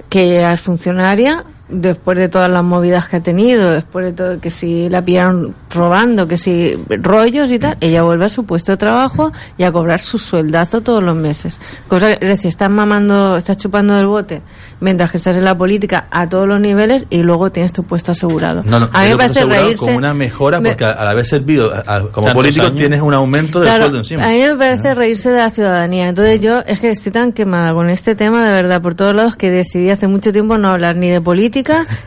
que 0.08 0.52
es 0.52 0.60
funcionaria, 0.60 1.44
después 1.68 2.18
de 2.18 2.28
todas 2.28 2.50
las 2.50 2.64
movidas 2.64 3.08
que 3.08 3.16
ha 3.16 3.20
tenido, 3.20 3.70
después 3.70 4.06
de 4.06 4.12
todo, 4.12 4.40
que 4.40 4.50
si 4.50 4.88
la 4.88 5.04
pillaron 5.04 5.54
robando, 5.70 6.26
que 6.26 6.38
si 6.38 6.78
rollos 6.88 7.50
y 7.50 7.58
tal, 7.58 7.76
ella 7.80 8.02
vuelve 8.02 8.24
a 8.24 8.28
su 8.28 8.44
puesto 8.44 8.72
de 8.72 8.78
trabajo 8.78 9.32
y 9.56 9.64
a 9.64 9.72
cobrar 9.72 10.00
su 10.00 10.18
sueldazo 10.18 10.80
todos 10.80 11.02
los 11.02 11.16
meses. 11.16 11.60
Cosa 11.88 12.12
es 12.12 12.20
decir, 12.20 12.48
estás 12.48 12.70
mamando, 12.70 13.36
estás 13.36 13.58
chupando 13.58 13.94
del 13.94 14.06
bote 14.06 14.42
mientras 14.80 15.10
que 15.10 15.16
estás 15.16 15.36
en 15.36 15.44
la 15.44 15.56
política 15.56 16.06
a 16.10 16.28
todos 16.28 16.46
los 16.46 16.60
niveles 16.60 17.06
y 17.10 17.22
luego 17.22 17.50
tienes 17.50 17.72
tu 17.72 17.82
puesto 17.82 18.12
asegurado. 18.12 18.60
a 18.60 19.02
mí 19.02 19.10
me 19.10 19.16
parece 19.16 19.44
reírse. 19.44 19.76
Como 19.76 19.98
una 19.98 20.14
mejora, 20.14 20.60
porque 20.60 20.84
al 20.84 21.08
haber 21.08 21.26
servido 21.26 21.72
como 22.12 22.32
político 22.32 22.72
tienes 22.72 23.00
un 23.00 23.14
aumento 23.14 23.60
del 23.60 23.76
sueldo 23.76 23.98
encima. 23.98 24.26
A 24.26 24.30
mí 24.30 24.40
me 24.40 24.56
parece 24.56 24.94
reírse 24.94 25.30
de 25.30 25.38
la 25.38 25.50
ciudadanía. 25.50 26.08
Entonces 26.08 26.40
yo 26.40 26.60
es 26.60 26.80
que 26.80 26.90
estoy 26.90 27.12
tan 27.12 27.32
quemada 27.32 27.74
con 27.74 27.90
este 27.90 28.14
tema 28.14 28.44
de 28.44 28.50
verdad 28.50 28.80
por 28.80 28.94
todos 28.94 29.14
lados 29.14 29.36
que 29.36 29.50
decidí 29.50 29.90
hace 29.90 30.06
mucho 30.06 30.32
tiempo 30.32 30.56
no 30.56 30.68
hablar 30.68 30.96
ni 30.96 31.10
de 31.10 31.20
política 31.20 31.57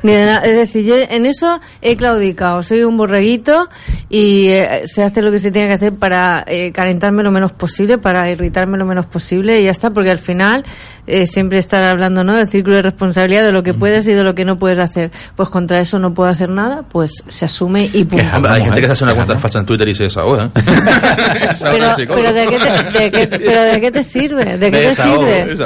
ni 0.04 0.12
de 0.12 0.26
nada. 0.26 0.46
Es 0.46 0.56
decir, 0.56 0.86
yo 0.86 0.96
en 0.98 1.26
eso 1.26 1.60
he 1.82 1.96
claudicado. 1.96 2.64
Soy 2.64 2.84
un 2.84 2.98
borreguito 2.98 3.70
y 4.10 4.48
eh, 4.50 4.84
se 4.86 5.04
hace 5.04 5.22
lo 5.22 5.32
que 5.32 5.40
se 5.40 5.52
tiene 5.52 5.68
que 5.68 5.76
hacer 5.76 5.94
para 5.94 6.44
eh, 6.48 6.72
calentarme 6.72 7.24
lo 7.24 7.32
menos 7.32 7.52
posible, 7.52 7.98
para 7.98 8.30
irritarme 8.30 8.78
lo 8.78 8.86
menos 8.86 9.06
posible 9.06 9.62
y 9.62 9.66
ya 9.66 9.72
está, 9.72 9.92
porque 9.92 10.12
al 10.12 10.20
final 10.20 10.66
eh, 11.08 11.26
siempre 11.26 11.58
estar 11.58 11.84
hablando 11.84 12.24
¿no? 12.24 12.36
del 12.38 12.48
círculo 12.48 12.76
de 12.76 12.84
responsabilidad 12.84 13.44
de 13.44 13.52
lo 13.52 13.64
que 13.64 13.74
puedes 13.74 14.06
y 14.08 14.14
de 14.14 14.24
lo 14.24 14.36
que 14.36 14.46
no 14.46 14.58
puedes 14.58 14.80
hacer. 14.80 15.12
Pues 15.36 15.50
contra 15.50 15.80
eso 15.80 16.00
no 16.00 16.14
puedo 16.14 16.30
hacer 16.30 16.50
nada, 16.50 16.84
pues 16.84 17.24
se 17.28 17.46
asume 17.46 17.90
y 17.92 18.04
punto. 18.06 18.24
Hay 18.48 18.64
gente 18.64 18.82
que 18.82 18.88
se 18.88 18.94
hace 18.94 19.04
una 19.04 19.16
cuenta 19.16 19.40
falsa 19.40 19.60
en 19.60 19.66
Twitter 19.66 19.88
y 19.88 19.96
se 19.96 20.04
desahoga. 20.04 20.46
¿eh? 20.46 20.50
pero, 22.08 22.34
¿de, 22.34 22.48
qué 23.12 23.28
te, 23.28 23.40
pero 23.40 23.62
¿de 23.64 23.82
qué 23.82 23.92
te 23.92 24.04
sirve? 24.04 24.58
¿De 24.58 24.72
qué 24.72 24.78
te 24.78 24.96
sirve? 24.96 25.58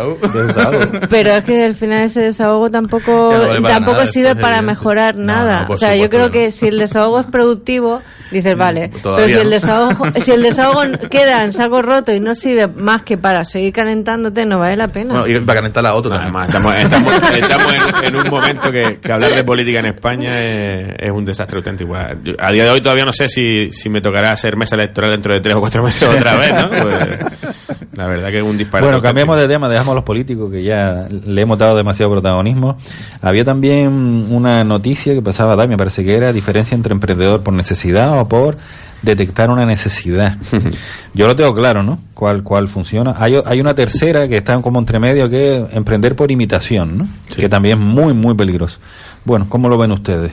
Pero 1.10 1.32
es 1.32 1.44
que 1.44 1.66
al 1.66 1.76
final 1.76 2.04
ese 2.06 2.22
desahogo 2.22 2.72
tampoco, 2.72 3.34
tampoco 3.80 4.06
sirve 4.06 4.36
para 4.36 4.62
mejorar 4.62 5.18
nada. 5.18 5.66
o 5.70 5.78
sea, 5.78 5.96
yo 5.96 6.10
creo 6.10 6.32
que 6.32 6.52
si 6.52 6.68
el 6.68 6.80
desahogo 6.80 7.20
es 7.20 7.26
productivo, 7.26 8.02
dices, 8.32 8.58
vale. 8.58 8.92
pero 9.02 9.28
si 9.28 9.36
el 9.36 9.50
desahogo, 9.50 10.06
si 10.22 10.32
el 10.32 10.42
desahogo 10.42 10.82
queda 11.10 11.44
en 11.44 11.54
saco 11.54 11.82
roto 11.82 12.12
y 12.12 12.20
no 12.20 12.36
sirve 12.36 12.68
más 12.68 13.04
que 13.04 13.18
para 13.18 13.46
seguir 13.46 13.74
calentándote, 13.74 14.46
no 14.46 14.60
vale 14.60 14.78
la 14.78 14.88
pena 14.88 15.24
y 15.28 15.40
para 15.40 15.60
calentar 15.60 15.84
la 15.84 15.94
otra 15.94 16.16
Además, 16.16 16.48
estamos, 16.48 16.76
estamos, 16.76 17.14
estamos 17.34 17.74
en, 18.04 18.16
un 18.16 18.30
momento 18.30 18.72
que, 18.72 19.00
hablar 19.12 19.32
de 19.32 19.44
política 19.44 19.80
en 19.80 19.88
España 19.88 20.40
es, 20.40 21.12
un 21.12 21.26
desastre 21.26 21.58
auténtico. 21.58 21.96
A 21.96 22.52
día 22.52 22.64
de 22.64 22.70
hoy 22.70 22.82
todavía 22.82 23.06
no 23.06 23.14
sé 23.14 23.28
si, 23.28 23.72
si 23.72 23.90
me 23.90 24.02
tocará 24.02 24.32
hacer 24.32 24.56
mesa 24.56 24.76
electoral 24.76 25.12
dentro 25.12 25.34
de 25.34 25.42
tres 25.42 25.56
o 25.56 25.60
cuatro 25.60 25.84
meses 25.84 26.08
otra 26.08 26.36
vez, 26.36 26.54
¿no? 26.54 26.70
Pues, 26.70 27.75
la 27.96 28.08
verdad 28.08 28.30
que 28.30 28.40
es 28.40 28.44
un 28.44 28.58
disparate. 28.58 28.86
Bueno, 28.86 29.02
cambiamos 29.02 29.38
de 29.38 29.48
tema, 29.48 29.70
dejamos 29.70 29.94
a 29.94 29.96
los 29.96 30.04
políticos 30.04 30.52
que 30.52 30.64
ya 30.64 31.08
le 31.10 31.42
hemos 31.42 31.58
dado 31.58 31.78
demasiado 31.78 32.12
protagonismo. 32.12 32.78
Había 33.22 33.46
también 33.46 34.28
una 34.30 34.64
noticia 34.64 35.14
que 35.14 35.22
pasaba 35.22 35.54
a 35.54 35.56
dar, 35.56 35.68
me 35.68 35.78
parece 35.78 36.04
que 36.04 36.16
era 36.16 36.34
diferencia 36.34 36.76
entre 36.76 36.94
emprendedor 36.94 37.42
por 37.42 37.54
necesidad 37.54 38.20
o 38.20 38.28
por 38.28 38.58
detectar 39.02 39.50
una 39.50 39.66
necesidad. 39.66 40.38
Yo 41.14 41.28
lo 41.28 41.36
tengo 41.36 41.54
claro, 41.54 41.84
¿no? 41.84 42.00
¿Cuál, 42.14 42.44
cuál 42.44 42.68
funciona? 42.68 43.16
Hay, 43.18 43.40
hay 43.46 43.62
una 43.62 43.74
tercera 43.74 44.28
que 44.28 44.38
está 44.38 44.60
como 44.62 44.80
entre 44.80 45.00
medio 45.00 45.30
que 45.30 45.58
es 45.58 45.76
emprender 45.76 46.16
por 46.16 46.32
imitación, 46.32 46.98
¿no? 46.98 47.08
Que 47.36 47.48
también 47.48 47.80
es 47.80 47.86
muy, 47.86 48.14
muy 48.14 48.34
peligroso. 48.34 48.80
Bueno, 49.24 49.46
¿cómo 49.48 49.70
lo 49.70 49.78
ven 49.78 49.92
ustedes? 49.92 50.32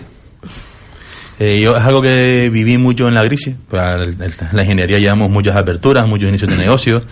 Eh, 1.44 1.58
yo 1.58 1.76
es 1.76 1.82
algo 1.82 2.00
que 2.00 2.50
viví 2.52 2.78
mucho 2.78 3.08
en 3.08 3.14
la 3.14 3.24
crisis. 3.24 3.56
Para 3.68 3.96
la 3.96 4.62
ingeniería 4.62 5.00
llevamos 5.00 5.28
muchas 5.28 5.56
aperturas, 5.56 6.06
muchos 6.06 6.28
inicios 6.28 6.48
de 6.48 6.56
negocios 6.56 7.02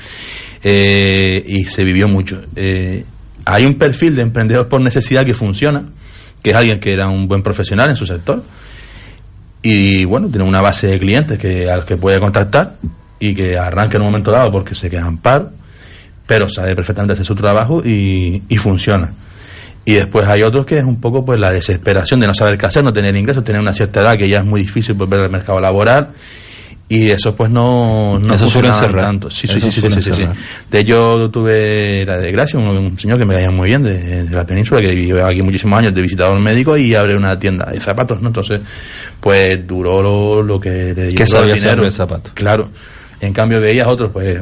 eh, 0.62 1.43
y 1.45 1.64
se 1.64 1.83
vivió 1.83 2.07
mucho. 2.07 2.41
Eh, 2.55 3.05
hay 3.45 3.66
un 3.66 3.74
perfil 3.74 4.14
de 4.14 4.22
emprendedor 4.22 4.68
por 4.68 4.81
necesidad 4.83 5.26
que 5.26 5.35
funciona, 5.35 5.83
que 6.45 6.51
es 6.51 6.57
alguien 6.57 6.78
que 6.78 6.93
era 6.93 7.09
un 7.09 7.26
buen 7.26 7.43
profesional 7.43 7.91
en 7.91 7.97
su 7.97 8.07
sector 8.07 8.45
y 9.62 10.05
bueno, 10.05 10.28
tiene 10.28 10.45
una 10.45 10.61
base 10.61 10.87
de 10.87 11.01
clientes 11.01 11.37
que, 11.37 11.68
al 11.68 11.85
que 11.85 11.97
puede 11.97 12.20
contactar 12.20 12.76
y 13.18 13.35
que 13.35 13.59
arranque 13.59 13.97
en 13.97 14.03
un 14.03 14.09
momento 14.11 14.31
dado 14.31 14.53
porque 14.53 14.76
se 14.76 14.89
quedan 14.89 15.18
par, 15.18 15.51
pero 16.28 16.49
sabe 16.49 16.76
perfectamente 16.76 17.14
hacer 17.14 17.26
su 17.26 17.35
trabajo 17.35 17.83
y, 17.85 18.45
y 18.49 18.57
funciona. 18.59 19.12
Y 19.91 19.95
después 19.95 20.28
hay 20.28 20.45
otros 20.45 20.64
que 20.64 20.78
es 20.78 20.84
un 20.84 21.01
poco 21.01 21.24
pues 21.24 21.41
la 21.41 21.51
desesperación 21.51 22.20
de 22.20 22.28
no 22.28 22.34
saber 22.34 22.57
qué 22.57 22.66
hacer, 22.66 22.84
no 22.84 22.93
tener 22.93 23.16
ingresos, 23.16 23.43
tener 23.43 23.61
una 23.61 23.74
cierta 23.74 24.01
edad 24.03 24.16
que 24.16 24.28
ya 24.28 24.38
es 24.38 24.45
muy 24.45 24.61
difícil 24.61 24.95
volver 24.95 25.18
al 25.18 25.30
mercado 25.30 25.59
laboral 25.59 26.11
y 26.88 27.11
eso 27.11 27.34
pues 27.34 27.51
no, 27.51 28.20
no 28.20 28.34
eso 28.34 28.49
suele 28.49 28.72
ser 28.72 28.93
tanto. 28.95 29.32
Sí, 29.32 29.49
sí, 29.49 29.59
sí, 29.59 29.68
sí, 29.68 29.82
sí, 29.91 30.12
sí, 30.14 30.28
De 30.70 30.78
hecho 30.78 31.28
tuve 31.32 32.05
la 32.07 32.18
desgracia, 32.18 32.57
un, 32.61 32.68
un 32.68 32.99
señor 33.01 33.18
que 33.18 33.24
me 33.24 33.34
caía 33.34 33.51
muy 33.51 33.68
bien 33.68 33.82
de, 33.82 34.28
la 34.30 34.47
península, 34.47 34.80
que 34.80 34.95
vive 34.95 35.22
aquí 35.24 35.43
muchísimos 35.43 35.76
años 35.76 35.93
de 35.93 36.03
visitador 36.03 36.38
médico 36.38 36.76
y 36.76 36.95
abre 36.95 37.16
una 37.16 37.36
tienda 37.36 37.66
de 37.66 37.80
zapatos, 37.80 38.22
¿no? 38.22 38.28
Entonces, 38.28 38.61
pues 39.18 39.66
duró 39.66 40.03
lo, 40.03 40.41
lo 40.45 40.61
que 40.61 40.95
le 40.95 41.12
¿Qué 41.12 41.26
sabía 41.26 41.55
dinero. 41.55 41.82
de 41.82 41.91
zapatos? 41.91 42.32
Claro. 42.32 42.70
En 43.21 43.33
cambio 43.33 43.61
veías 43.61 43.87
otros, 43.87 44.11
pues 44.12 44.41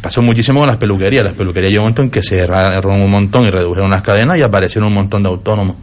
pasó 0.00 0.20
muchísimo 0.20 0.60
con 0.60 0.68
las 0.68 0.76
peluquerías. 0.76 1.24
Las 1.24 1.34
peluquerías 1.34 1.70
llegó 1.70 1.84
un 1.84 1.86
momento 1.86 2.02
en 2.02 2.10
que 2.10 2.22
se 2.22 2.40
cerraron 2.40 3.00
un 3.00 3.10
montón 3.10 3.44
y 3.44 3.50
redujeron 3.50 3.90
las 3.90 4.02
cadenas 4.02 4.36
y 4.38 4.42
aparecieron 4.42 4.88
un 4.88 4.94
montón 4.94 5.22
de 5.22 5.28
autónomos. 5.28 5.76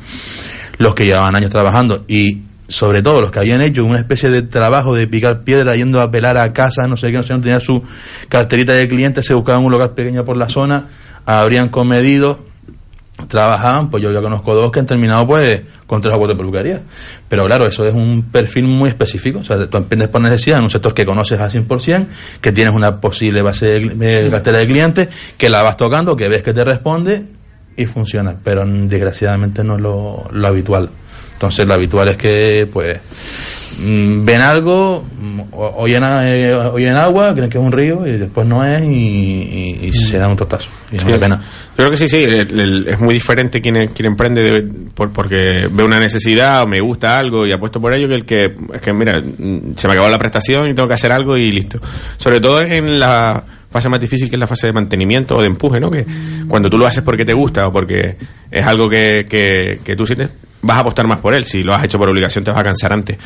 Los 0.77 0.93
que 0.93 1.05
llevaban 1.05 1.35
años 1.35 1.51
trabajando 1.51 2.03
y 2.07 2.41
sobre 2.67 3.01
todo 3.01 3.21
los 3.21 3.31
que 3.31 3.39
habían 3.39 3.61
hecho 3.61 3.85
una 3.85 3.99
especie 3.99 4.29
de 4.29 4.41
trabajo 4.41 4.95
de 4.95 5.07
picar 5.07 5.43
piedra 5.43 5.75
yendo 5.75 6.01
a 6.01 6.11
pelar 6.11 6.37
a 6.37 6.51
casa, 6.53 6.87
no 6.87 6.97
sé 6.97 7.11
qué, 7.11 7.17
no 7.17 7.23
sé, 7.23 7.33
no 7.33 7.41
tenía 7.41 7.59
su 7.59 7.83
carterita 8.29 8.73
de 8.73 8.87
clientes, 8.87 9.25
se 9.25 9.33
buscaban 9.33 9.63
un 9.63 9.71
local 9.71 9.91
pequeño 9.91 10.25
por 10.25 10.37
la 10.37 10.49
zona, 10.49 10.87
habrían 11.25 11.69
comedido, 11.69 12.39
trabajaban, 13.33 13.89
pues 13.89 14.03
yo 14.03 14.11
ya 14.11 14.21
conozco 14.21 14.53
dos 14.53 14.71
que 14.71 14.79
han 14.79 14.85
terminado 14.85 15.25
pues 15.25 15.63
con 15.87 16.01
tres 16.01 16.13
o 16.13 16.19
cuatro 16.19 16.37
peluquerías. 16.37 16.81
Pero 17.27 17.45
claro, 17.45 17.65
eso 17.65 17.85
es 17.85 17.93
un 17.93 18.29
perfil 18.31 18.65
muy 18.65 18.89
específico, 18.89 19.39
o 19.39 19.43
sea, 19.43 19.67
tú 19.67 19.77
empiezas 19.77 20.09
por 20.09 20.21
necesidad 20.21 20.59
en 20.59 20.65
un 20.65 20.69
sector 20.69 20.93
que 20.93 21.05
conoces 21.05 21.39
al 21.39 21.49
100%, 21.49 22.05
que 22.39 22.51
tienes 22.51 22.73
una 22.73 23.01
posible 23.01 23.41
base 23.41 23.79
de, 23.79 24.29
cartera 24.29 24.59
de 24.59 24.67
clientes, 24.67 25.09
que 25.35 25.49
la 25.49 25.63
vas 25.63 25.77
tocando, 25.77 26.15
que 26.15 26.29
ves 26.29 26.43
que 26.43 26.53
te 26.53 26.63
responde 26.63 27.25
y 27.75 27.87
funciona, 27.87 28.35
pero 28.43 28.63
desgraciadamente 28.65 29.63
no 29.63 29.75
es 29.75 29.81
lo 29.81 30.47
habitual. 30.47 30.89
Entonces 31.43 31.67
lo 31.67 31.73
habitual 31.73 32.07
es 32.07 32.15
que 32.15 32.69
pues 32.71 33.01
mm, 33.81 34.23
ven 34.23 34.41
algo, 34.41 35.03
mm, 35.19 35.41
oyen, 35.51 36.01
eh, 36.05 36.53
oyen 36.53 36.95
agua, 36.95 37.33
creen 37.35 37.49
que 37.49 37.57
es 37.57 37.63
un 37.63 37.73
río 37.73 38.07
y 38.07 38.11
después 38.11 38.47
no 38.47 38.63
es 38.63 38.81
y, 38.81 39.91
se 39.91 40.17
dan 40.17 40.31
un 40.31 40.37
tortazo. 40.37 40.69
Y 40.89 40.95
pena. 40.95 41.35
Yo 41.35 41.75
creo 41.75 41.91
que 41.91 41.97
sí, 41.97 42.07
sí, 42.07 42.23
es 42.23 42.97
muy 42.97 43.13
diferente 43.13 43.59
quien, 43.59 43.87
quien 43.87 44.05
emprende 44.05 44.65
por, 44.95 45.11
porque 45.11 45.67
ve 45.69 45.83
una 45.83 45.99
necesidad 45.99 46.63
o 46.63 46.65
me 46.65 46.79
gusta 46.79 47.19
algo 47.19 47.45
y 47.45 47.51
apuesto 47.51 47.81
por 47.81 47.93
ello 47.93 48.07
que 48.07 48.15
el 48.15 48.25
que, 48.25 48.55
es 48.75 48.81
que 48.81 48.93
mira, 48.93 49.19
mm, 49.19 49.75
se 49.75 49.87
me 49.89 49.95
acabó 49.95 50.07
la 50.07 50.17
prestación 50.17 50.69
y 50.69 50.73
tengo 50.73 50.87
que 50.87 50.93
hacer 50.93 51.11
algo 51.11 51.35
y 51.35 51.51
listo. 51.51 51.77
Sobre 52.15 52.39
todo 52.39 52.61
en 52.61 53.01
la 53.01 53.43
fase 53.69 53.89
más 53.89 53.99
difícil 53.99 54.29
que 54.29 54.37
es 54.37 54.39
la 54.39 54.47
fase 54.47 54.67
de 54.67 54.73
mantenimiento 54.73 55.35
o 55.35 55.41
de 55.41 55.47
empuje, 55.47 55.81
¿no? 55.81 55.91
Que 55.91 56.05
cuando 56.47 56.69
tú 56.69 56.77
lo 56.77 56.87
haces 56.87 57.03
porque 57.03 57.25
te 57.25 57.33
gusta 57.33 57.67
o 57.67 57.73
porque 57.73 58.15
es 58.49 58.65
algo 58.65 58.87
que, 58.87 59.25
que, 59.29 59.79
que 59.83 59.95
tú 59.97 60.05
sientes, 60.05 60.29
vas 60.63 60.77
a 60.77 60.79
apostar 60.79 61.05
más 61.07 61.19
por 61.19 61.33
él. 61.35 61.43
Si 61.45 61.61
lo 61.61 61.73
has 61.75 61.83
hecho 61.83 61.97
por 61.99 62.09
obligación, 62.09 62.43
te 62.43 62.49
vas 62.51 62.59
a 62.59 62.63
cansar 62.63 62.91
antes. 62.93 63.17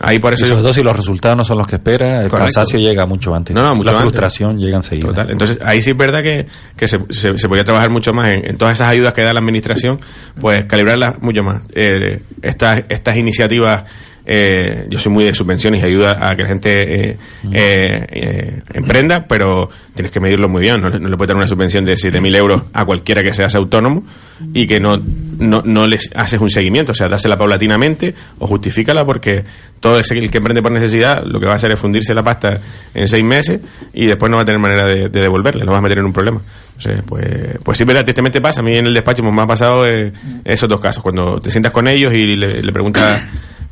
Ahí 0.00 0.18
por 0.18 0.32
eso. 0.32 0.44
Y 0.44 0.48
yo- 0.48 0.54
sobre 0.54 0.62
todo 0.62 0.72
si 0.72 0.82
los 0.82 0.96
resultados 0.96 1.36
no 1.36 1.44
son 1.44 1.58
los 1.58 1.68
que 1.68 1.76
espera, 1.76 2.22
el 2.22 2.28
Correcto. 2.30 2.38
cansancio 2.38 2.78
llega 2.78 3.04
mucho 3.06 3.34
antes. 3.34 3.54
No, 3.54 3.62
no, 3.62 3.74
mucho 3.74 3.86
La 3.92 3.98
antes. 3.98 4.02
frustración 4.10 4.58
llega 4.58 4.76
enseguida. 4.76 5.08
Total. 5.08 5.30
Entonces, 5.30 5.58
ahí 5.64 5.80
sí 5.82 5.90
es 5.90 5.96
verdad 5.96 6.22
que, 6.22 6.46
que 6.76 6.88
se, 6.88 6.98
se, 7.10 7.36
se 7.36 7.48
podría 7.48 7.64
trabajar 7.64 7.90
mucho 7.90 8.12
más 8.14 8.30
en, 8.30 8.48
en 8.50 8.56
todas 8.56 8.74
esas 8.74 8.88
ayudas 8.88 9.12
que 9.12 9.22
da 9.22 9.32
la 9.32 9.40
administración, 9.40 10.00
pues 10.40 10.64
calibrarlas 10.64 11.20
mucho 11.20 11.42
más. 11.42 11.62
Eh, 11.74 12.22
estas, 12.42 12.82
estas 12.88 13.16
iniciativas, 13.16 13.84
eh, 14.26 14.86
yo 14.90 14.98
soy 14.98 15.12
muy 15.12 15.24
de 15.24 15.32
subvenciones 15.32 15.82
y 15.82 15.86
ayuda 15.86 16.18
a 16.28 16.34
que 16.34 16.42
la 16.42 16.48
gente 16.48 17.10
eh, 17.10 17.16
eh, 17.52 18.06
eh, 18.10 18.62
emprenda, 18.74 19.24
pero 19.28 19.68
tienes 19.94 20.10
que 20.10 20.18
medirlo 20.20 20.48
muy 20.48 20.62
bien. 20.62 20.80
No, 20.80 20.88
le- 20.88 20.98
no 20.98 21.08
le 21.08 21.16
puedes 21.16 21.28
dar 21.28 21.36
una 21.36 21.46
subvención 21.46 21.84
de 21.84 21.94
7.000 21.94 22.36
euros 22.36 22.62
a 22.72 22.84
cualquiera 22.84 23.22
que 23.22 23.32
seas 23.32 23.54
autónomo 23.54 24.02
y 24.52 24.66
que 24.66 24.80
no, 24.80 25.00
no, 25.38 25.62
no 25.64 25.86
les 25.86 26.10
haces 26.14 26.40
un 26.40 26.50
seguimiento. 26.50 26.92
O 26.92 26.94
sea, 26.94 27.08
dásela 27.08 27.38
paulatinamente 27.38 28.14
o 28.38 28.46
justifícala 28.46 29.04
porque 29.04 29.44
todo 29.80 29.98
ese 30.00 30.18
el 30.18 30.30
que 30.30 30.38
emprende 30.38 30.62
por 30.62 30.72
necesidad 30.72 31.22
lo 31.24 31.38
que 31.38 31.46
va 31.46 31.52
a 31.52 31.56
hacer 31.56 31.72
es 31.72 31.78
fundirse 31.78 32.12
la 32.14 32.22
pasta 32.22 32.58
en 32.94 33.06
seis 33.06 33.22
meses 33.24 33.60
y 33.94 34.06
después 34.06 34.28
no 34.30 34.36
va 34.36 34.42
a 34.42 34.46
tener 34.46 34.58
manera 34.60 34.84
de, 34.86 35.08
de 35.08 35.20
devolverle, 35.20 35.64
lo 35.64 35.70
vas 35.70 35.78
a 35.78 35.82
meter 35.82 35.98
en 35.98 36.06
un 36.06 36.12
problema. 36.12 36.40
O 36.76 36.80
sea, 36.80 37.02
pues, 37.06 37.58
pues 37.62 37.78
sí, 37.78 37.84
verdad, 37.84 38.02
tristemente 38.04 38.40
pasa. 38.40 38.60
A 38.60 38.64
mí 38.64 38.76
en 38.76 38.86
el 38.86 38.92
despacho 38.94 39.22
me 39.22 39.42
ha 39.42 39.46
pasado 39.46 39.86
eh, 39.86 40.12
esos 40.44 40.68
dos 40.68 40.80
casos. 40.80 41.02
Cuando 41.02 41.38
te 41.40 41.50
sientas 41.50 41.72
con 41.72 41.86
ellos 41.88 42.12
y 42.12 42.34
le, 42.34 42.60
le 42.62 42.72
preguntas 42.72 43.22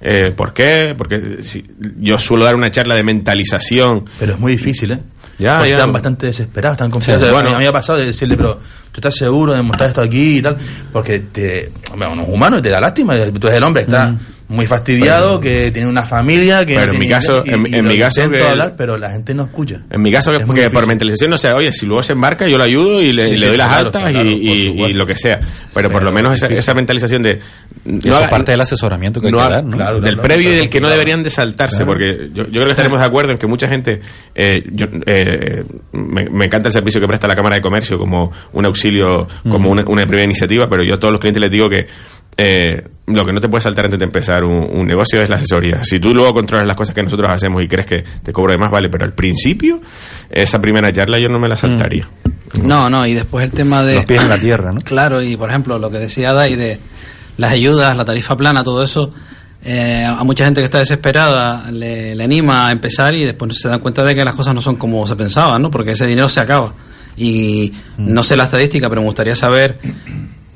eh, 0.06 0.32
por 0.36 0.52
qué, 0.52 0.94
porque 0.96 1.38
si, 1.40 1.64
yo 1.98 2.18
suelo 2.18 2.44
dar 2.44 2.54
una 2.54 2.70
charla 2.70 2.94
de 2.94 3.02
mentalización. 3.02 4.04
Pero 4.18 4.34
es 4.34 4.38
muy 4.38 4.52
difícil, 4.52 4.92
¿eh? 4.92 4.98
Ya, 5.38 5.60
ya. 5.62 5.74
están 5.74 5.94
bastante 5.94 6.26
desesperados, 6.26 6.76
están 6.76 6.90
confiados. 6.90 7.24
Sí, 7.24 7.30
bueno, 7.32 7.48
bueno. 7.48 7.56
a 7.56 7.58
mí 7.58 7.64
me 7.64 7.68
ha 7.68 7.72
pasado 7.72 7.98
de 7.98 8.04
decirle, 8.04 8.36
pero 8.36 8.60
tú 8.92 9.00
estás 9.00 9.16
seguro 9.16 9.54
de 9.54 9.62
mostrar 9.62 9.88
esto 9.88 10.02
aquí 10.02 10.38
y 10.38 10.42
tal, 10.42 10.58
porque 10.92 11.20
te, 11.20 11.72
hombre, 11.90 12.06
uno 12.06 12.22
es 12.22 12.28
humano 12.28 12.58
y 12.58 12.62
te 12.62 12.68
da 12.68 12.80
lástima. 12.80 13.16
Tú 13.16 13.46
eres 13.46 13.56
el 13.56 13.64
hombre, 13.64 13.82
está 13.82 14.14
muy 14.54 14.66
fastidiado, 14.66 15.40
que 15.40 15.70
tiene 15.70 15.88
una 15.88 16.02
familia, 16.02 16.64
que 16.64 16.74
Pero 16.74 16.86
no 16.86 16.92
en 16.94 16.98
mi 17.00 17.08
caso- 17.08 17.42
y- 17.44 17.50
en- 17.50 17.66
y 17.66 17.74
en 17.76 17.84
lo 17.84 17.90
mi 17.90 17.98
caso 17.98 18.30
que- 18.30 18.42
hablar, 18.42 18.74
pero 18.76 18.96
la 18.96 19.10
gente 19.10 19.34
no 19.34 19.44
escucha. 19.44 19.82
En 19.90 20.00
mi 20.02 20.10
caso, 20.12 20.30
que 20.30 20.38
Es 20.38 20.44
porque 20.46 20.70
por 20.70 20.86
mentalización, 20.86 21.30
no 21.30 21.36
sé, 21.36 21.52
oye, 21.52 21.72
si 21.72 21.86
luego 21.86 22.02
se 22.02 22.12
embarca, 22.14 22.46
yo 22.48 22.56
lo 22.58 22.64
ayudo 22.64 23.02
y 23.02 23.12
le, 23.12 23.28
Sí, 23.28 23.34
y 23.34 23.38
le 23.38 23.40
sí, 23.40 23.46
doy 23.48 23.56
las 23.58 23.68
claro, 23.68 23.86
altas 23.86 24.10
claro, 24.10 24.28
y, 24.30 24.92
lo 24.92 25.06
que 25.06 25.16
sea. 25.16 25.40
Pero, 25.74 25.90
por 25.90 26.02
lo 26.02 26.12
menos 26.12 26.32
esa, 26.34 26.46
esa 26.46 26.74
mentalización 26.74 27.22
de... 27.22 27.38
Eso 27.84 28.20
es 28.20 28.30
parte 28.30 28.52
del 28.52 28.60
asesoramiento 28.62 29.20
que 29.20 29.26
hay 29.26 29.32
no 29.32 29.38
que 29.38 29.48
dar, 29.52 29.64
¿no? 29.64 29.76
claro, 29.76 30.00
del 30.00 30.14
claro, 30.14 30.22
previo 30.22 30.52
y 30.52 30.56
del 30.56 30.70
que 30.70 30.80
no 30.80 30.88
deberían 30.88 31.22
de 31.22 31.30
saltarse, 31.30 31.78
Claro. 31.84 31.92
porque 31.92 32.28
yo, 32.32 32.44
yo 32.44 32.52
creo 32.52 32.64
que 32.66 32.70
estaremos 32.70 33.00
de 33.00 33.06
acuerdo 33.06 33.32
en 33.32 33.38
que 33.38 33.46
mucha 33.46 33.68
gente, 33.68 34.00
eh, 34.34 34.62
yo, 34.72 34.86
eh, 35.06 35.62
me, 35.92 36.28
me 36.30 36.44
encanta 36.46 36.68
el 36.68 36.72
servicio 36.72 37.00
que 37.00 37.06
presta 37.06 37.26
la 37.28 37.34
Cámara 37.36 37.56
de 37.56 37.60
Comercio 37.62 37.98
como 37.98 38.32
un 38.52 38.64
auxilio, 38.66 39.26
como 39.48 39.68
una, 39.70 39.82
una 39.86 40.02
primera 40.06 40.24
iniciativa, 40.24 40.68
pero 40.68 40.82
yo 40.84 40.94
a 40.94 40.96
todos 40.98 41.12
los 41.12 41.20
clientes 41.20 41.42
les 41.42 41.50
digo 41.50 41.68
que 41.68 41.86
eh, 42.36 42.82
lo 43.06 43.24
que 43.24 43.32
no 43.32 43.40
te 43.40 43.48
puede 43.48 43.62
saltar 43.62 43.86
antes 43.86 43.98
de 43.98 44.06
empezar 44.06 44.44
un, 44.44 44.66
un 44.72 44.86
negocio 44.86 45.20
es 45.20 45.28
la 45.28 45.36
asesoría. 45.36 45.82
Si 45.84 46.00
tú 46.00 46.14
luego 46.14 46.32
controlas 46.32 46.66
las 46.66 46.76
cosas 46.76 46.94
que 46.94 47.02
nosotros 47.02 47.30
hacemos 47.30 47.62
y 47.62 47.68
crees 47.68 47.86
que 47.86 48.04
te 48.22 48.32
cobro 48.32 48.52
de 48.52 48.58
más, 48.58 48.70
vale, 48.70 48.88
pero 48.88 49.04
al 49.04 49.12
principio, 49.12 49.80
esa 50.30 50.60
primera 50.60 50.90
charla 50.92 51.18
yo 51.20 51.28
no 51.28 51.38
me 51.38 51.48
la 51.48 51.56
saltaría. 51.56 52.08
No, 52.62 52.88
no, 52.88 53.06
y 53.06 53.14
después 53.14 53.44
el 53.44 53.52
tema 53.52 53.82
de... 53.82 53.96
Los 53.96 54.06
pies 54.06 54.22
en 54.22 54.28
la 54.28 54.38
tierra, 54.38 54.70
¿no? 54.72 54.80
Claro, 54.84 55.22
y 55.22 55.36
por 55.36 55.50
ejemplo, 55.50 55.78
lo 55.78 55.90
que 55.90 55.98
decía 55.98 56.32
Dai 56.32 56.56
de 56.56 56.78
las 57.36 57.52
ayudas, 57.52 57.96
la 57.96 58.04
tarifa 58.04 58.36
plana, 58.36 58.62
todo 58.62 58.82
eso, 58.82 59.10
eh, 59.62 60.04
a 60.04 60.22
mucha 60.24 60.44
gente 60.44 60.60
que 60.60 60.66
está 60.66 60.78
desesperada 60.78 61.70
le, 61.70 62.14
le 62.14 62.24
anima 62.24 62.68
a 62.68 62.72
empezar 62.72 63.14
y 63.14 63.24
después 63.24 63.58
se 63.58 63.68
dan 63.68 63.80
cuenta 63.80 64.04
de 64.04 64.14
que 64.14 64.24
las 64.24 64.34
cosas 64.34 64.54
no 64.54 64.60
son 64.60 64.76
como 64.76 65.06
se 65.06 65.16
pensaba, 65.16 65.58
¿no? 65.58 65.70
Porque 65.70 65.92
ese 65.92 66.06
dinero 66.06 66.28
se 66.28 66.40
acaba. 66.40 66.72
Y 67.16 67.72
no 67.98 68.22
sé 68.22 68.36
la 68.36 68.44
estadística, 68.44 68.88
pero 68.88 69.00
me 69.00 69.06
gustaría 69.06 69.34
saber 69.34 69.78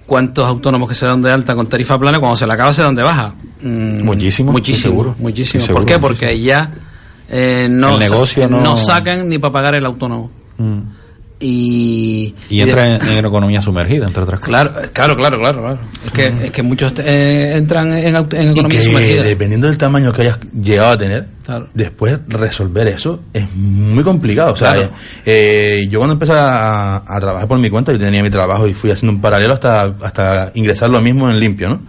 cuántos 0.09 0.45
autónomos 0.45 0.89
que 0.89 0.95
se 0.97 1.07
dan 1.07 1.21
de 1.23 1.31
alta 1.31 1.55
con 1.55 1.69
tarifa 1.69 1.97
plana, 1.99 2.19
cuando 2.19 2.35
se 2.35 2.47
le 2.47 2.53
acaba 2.55 2.73
se 2.73 2.83
dan 2.83 2.95
de 2.97 3.03
baja. 3.05 3.35
Mm, 3.63 4.03
Muchísimo, 4.05 4.51
Muchísimo, 4.51 4.83
seguro. 4.93 5.15
muchísimo. 5.19 5.63
Seguro, 5.65 5.85
¿Por 5.85 5.93
qué? 5.93 5.99
Porque 6.01 6.41
ya 6.43 6.71
eh, 7.29 7.69
no, 7.71 7.91
El 7.95 7.99
negocio 8.01 8.43
sa- 8.43 8.49
no- 8.49 8.77
sacan 8.79 9.29
ni 9.29 9.39
para 9.39 9.53
pagar 9.53 9.75
el 9.77 9.85
autónomo. 9.85 10.31
Mm. 10.57 10.79
Y, 11.41 12.35
Y 12.49 12.57
de- 12.57 12.63
entra 12.65 12.97
en, 12.97 13.09
en 13.19 13.25
economía 13.25 13.61
sumergida, 13.63 14.07
entre 14.07 14.25
otras 14.25 14.41
cosas. 14.41 14.49
Claro, 14.49 14.85
eh, 14.85 14.91
claro, 14.93 15.15
claro, 15.17 15.39
claro, 15.39 15.61
claro. 15.63 15.79
Es 16.05 16.11
que, 16.13 16.47
es 16.47 16.51
que 16.51 16.63
muchos 16.65 16.93
eh, 16.99 17.53
entran 17.57 17.93
en, 17.93 18.17
en 18.17 18.49
Y 18.49 18.51
economía 18.51 18.69
que 18.69 18.81
sumergida. 18.81 19.23
dependiendo 19.23 19.69
del 19.69 19.79
tamaño 19.79 20.13
que 20.13 20.23
hayas 20.23 20.39
llegado 20.61 20.91
a 20.93 20.99
tener, 20.99 21.27
Claro. 21.47 21.69
después 21.75 22.19
resolver 22.27 22.89
eso 22.89 23.23
es 23.33 23.47
muy 23.55 24.03
complicado. 24.03 24.53
O 24.53 24.57
sea, 24.57 24.75
Claro. 24.75 24.91
eh, 25.25 25.87
yo 25.91 26.01
cuando 26.01 26.15
empecé 26.15 26.33
a, 26.33 26.97
a 27.07 27.21
trabajar 27.21 27.47
por 27.49 27.59
mi 27.59 27.71
cuenta, 27.71 27.93
yo 27.93 27.99
tenía 27.99 28.23
mi 28.23 28.31
trabajo 28.31 28.67
y 28.67 28.75
fui 28.75 28.91
haciendo 28.91 29.15
un 29.15 29.21
paralelo 29.21 29.55
hasta, 29.55 29.83
hasta 30.03 30.51
ingresar 30.55 30.91
lo 30.91 31.01
mismo 31.01 31.31
en 31.31 31.39
limpio, 31.39 31.69
¿no? 31.69 31.81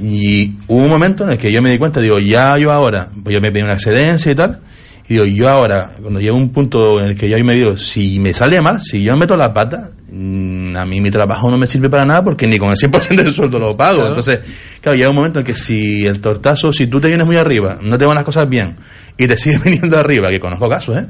Y 0.00 0.52
hubo 0.68 0.82
un 0.84 0.88
momento 0.88 1.24
en 1.24 1.30
el 1.30 1.38
que 1.38 1.52
yo 1.52 1.60
me 1.60 1.70
di 1.70 1.78
cuenta, 1.78 2.00
digo, 2.00 2.18
ya 2.18 2.56
yo 2.56 2.72
ahora, 2.72 3.08
pues 3.22 3.34
yo 3.34 3.40
me 3.40 3.50
pedí 3.52 3.62
una 3.62 3.74
excedencia 3.74 4.32
y 4.32 4.34
tal, 4.34 4.60
y 5.08 5.14
digo, 5.14 5.24
yo 5.24 5.48
ahora, 5.48 5.92
cuando 6.00 6.20
llego 6.20 6.36
a 6.36 6.38
un 6.38 6.50
punto 6.50 7.00
en 7.00 7.06
el 7.06 7.16
que 7.16 7.28
yo 7.28 7.42
me 7.44 7.54
digo, 7.54 7.76
si 7.76 8.18
me 8.18 8.32
sale 8.32 8.60
mal, 8.60 8.80
si 8.80 9.02
yo 9.02 9.16
meto 9.16 9.36
la 9.36 9.52
pata, 9.52 9.90
mm, 10.10 10.76
a 10.76 10.86
mí 10.86 11.00
mi 11.00 11.10
trabajo 11.10 11.50
no 11.50 11.58
me 11.58 11.66
sirve 11.66 11.90
para 11.90 12.04
nada 12.04 12.22
porque 12.22 12.46
ni 12.46 12.58
con 12.58 12.70
el 12.70 12.76
100% 12.76 13.22
del 13.22 13.34
sueldo 13.34 13.58
lo 13.58 13.76
pago. 13.76 13.96
Claro. 13.96 14.08
Entonces, 14.08 14.40
claro, 14.80 14.96
llega 14.96 15.10
un 15.10 15.16
momento 15.16 15.40
en 15.40 15.44
que 15.44 15.54
si 15.54 16.06
el 16.06 16.20
tortazo, 16.20 16.72
si 16.72 16.86
tú 16.86 17.00
te 17.00 17.08
vienes 17.08 17.26
muy 17.26 17.36
arriba, 17.36 17.78
no 17.80 17.98
te 17.98 18.06
van 18.06 18.14
las 18.14 18.24
cosas 18.24 18.48
bien, 18.48 18.76
y 19.18 19.26
te 19.26 19.36
sigues 19.38 19.62
viniendo 19.62 19.98
arriba, 19.98 20.30
que 20.30 20.40
conozco 20.40 20.68
casos, 20.68 20.96
¿eh? 20.96 21.06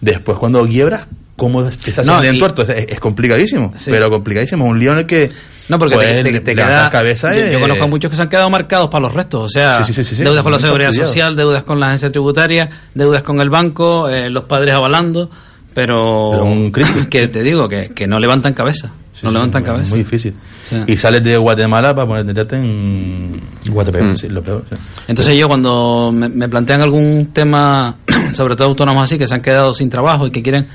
Después 0.00 0.38
cuando 0.38 0.66
quiebras, 0.66 1.08
¿cómo 1.40 1.62
te 1.64 1.90
estás 1.90 2.06
No, 2.06 2.22
en 2.22 2.34
y- 2.34 2.38
tuerto? 2.38 2.62
Es, 2.62 2.86
es 2.90 3.00
complicadísimo, 3.00 3.72
Sí. 3.76 3.90
pero 3.90 4.10
complicadísimo. 4.10 4.66
Un 4.66 4.78
lío 4.78 4.92
en 4.92 4.98
el 4.98 5.06
que... 5.06 5.30
No, 5.70 5.78
porque 5.78 5.96
te, 5.96 6.22
te- 6.22 6.40
te 6.40 6.54
queda. 6.54 6.90
cabeza 6.90 7.34
yo, 7.34 7.46
yo 7.52 7.60
conozco 7.60 7.84
a 7.84 7.86
muchos 7.86 8.10
que 8.10 8.16
se 8.16 8.22
han 8.22 8.28
quedado 8.28 8.50
marcados 8.50 8.90
para 8.90 9.02
los 9.04 9.14
restos. 9.14 9.42
O 9.44 9.48
sea, 9.48 9.82
Sí, 9.82 9.92
sí, 10.04 10.22
deudas 10.22 10.42
con 10.42 10.52
la 10.52 10.58
seguridad 10.58 10.92
social, 10.92 11.34
deudas 11.36 11.64
con 11.64 11.80
la 11.80 11.86
agencia 11.86 12.08
tributaria, 12.10 12.68
deudas 12.94 13.22
con 13.22 13.40
el 13.40 13.48
banco, 13.50 14.08
eh, 14.08 14.28
los 14.28 14.44
padres 14.44 14.74
avalando. 14.74 15.30
Pero, 15.72 16.28
Pero 16.32 16.44
un 16.44 16.72
que 17.10 17.28
te 17.28 17.42
digo 17.42 17.68
que, 17.68 17.90
que 17.94 18.06
no 18.06 18.18
levantan 18.18 18.52
cabeza. 18.52 18.90
Sí, 19.12 19.20
no 19.26 19.30
levantan 19.32 19.62
cabeza. 19.62 19.90
Muy 19.90 20.00
difícil. 20.00 20.34
Sí. 20.64 20.76
Y 20.88 20.96
sales 20.96 21.22
de 21.22 21.36
Guatemala 21.36 21.94
para 21.94 22.06
poner- 22.08 22.24
meterte 22.24 22.56
en 22.56 23.40
Guatepeor. 23.68 24.16
Sí, 24.18 24.28
lo 24.28 24.42
peor. 24.42 24.64
Entonces 25.06 25.36
yo 25.36 25.46
cuando 25.46 26.10
me, 26.12 26.28
me 26.28 26.48
plantean 26.48 26.82
algún 26.82 27.28
tema, 27.32 27.94
sobre 28.32 28.56
todo 28.56 28.68
autónomos 28.68 29.04
así, 29.04 29.18
que 29.18 29.26
se 29.26 29.34
han 29.34 29.42
quedado 29.42 29.72
sin 29.72 29.88
trabajo 29.90 30.26
y 30.26 30.30
que 30.32 30.42
quieren 30.42 30.66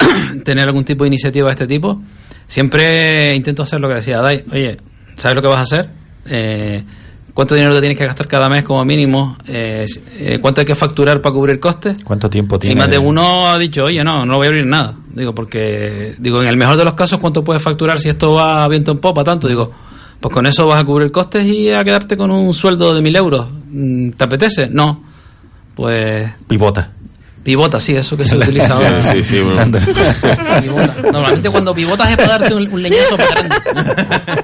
tener 0.44 0.66
algún 0.66 0.84
tipo 0.84 1.04
de 1.04 1.08
iniciativa 1.08 1.46
de 1.46 1.52
este 1.52 1.66
tipo, 1.66 2.00
siempre 2.46 3.34
intento 3.34 3.62
hacer 3.62 3.80
lo 3.80 3.88
que 3.88 3.94
decía 3.96 4.18
Dai. 4.20 4.44
Oye, 4.52 4.76
¿sabes 5.16 5.34
lo 5.36 5.42
que 5.42 5.48
vas 5.48 5.58
a 5.58 5.60
hacer? 5.62 5.90
Eh, 6.26 6.84
¿Cuánto 7.32 7.54
dinero 7.54 7.72
te 7.74 7.80
tienes 7.80 7.96
que 7.98 8.04
gastar 8.06 8.26
cada 8.26 8.48
mes 8.48 8.64
como 8.64 8.84
mínimo? 8.84 9.36
Eh, 9.46 9.86
eh, 10.18 10.38
¿Cuánto 10.40 10.60
hay 10.60 10.66
que 10.66 10.74
facturar 10.74 11.20
para 11.22 11.32
cubrir 11.32 11.60
costes? 11.60 12.02
¿Cuánto 12.04 12.28
tiempo 12.28 12.56
Y 12.56 12.58
tiene? 12.58 12.80
más 12.80 12.90
de 12.90 12.98
uno 12.98 13.48
ha 13.48 13.56
dicho, 13.58 13.84
oye, 13.84 14.02
no, 14.02 14.26
no 14.26 14.36
voy 14.36 14.46
a 14.46 14.48
abrir 14.48 14.66
nada. 14.66 14.94
Digo, 15.14 15.32
porque, 15.34 16.14
digo, 16.18 16.42
en 16.42 16.48
el 16.48 16.56
mejor 16.56 16.76
de 16.76 16.84
los 16.84 16.94
casos, 16.94 17.20
¿cuánto 17.20 17.42
puedes 17.44 17.62
facturar 17.62 17.98
si 17.98 18.08
esto 18.08 18.32
va 18.32 18.64
a 18.64 18.68
viento 18.68 18.90
en 18.90 18.98
popa? 18.98 19.22
Tanto, 19.22 19.46
digo, 19.48 19.72
pues 20.20 20.34
con 20.34 20.44
eso 20.46 20.66
vas 20.66 20.82
a 20.82 20.84
cubrir 20.84 21.10
costes 21.12 21.46
y 21.46 21.70
a 21.70 21.82
quedarte 21.84 22.16
con 22.16 22.30
un 22.30 22.52
sueldo 22.52 22.92
de 22.94 23.00
mil 23.00 23.14
euros. 23.16 23.46
Mm, 23.70 24.10
¿Te 24.10 24.24
apetece? 24.24 24.68
No. 24.68 25.04
Pues 25.74 26.30
Pivota. 26.48 26.90
Pivota, 27.42 27.80
sí, 27.80 27.94
eso 27.94 28.16
que 28.16 28.24
se 28.24 28.36
utiliza 28.38 28.72
ahora. 28.72 29.02
Sí, 29.02 29.22
sí, 29.22 29.36
sí, 29.36 29.40
bueno. 29.40 29.78
Pivota. 30.60 30.94
Normalmente 31.12 31.50
cuando 31.50 31.74
pivotas 31.74 32.10
es 32.10 32.16
para 32.16 32.38
darte 32.38 32.54
un, 32.54 32.68
un 32.72 32.82
leñazo 32.82 33.16
más 33.16 33.30
grande. 33.30 33.56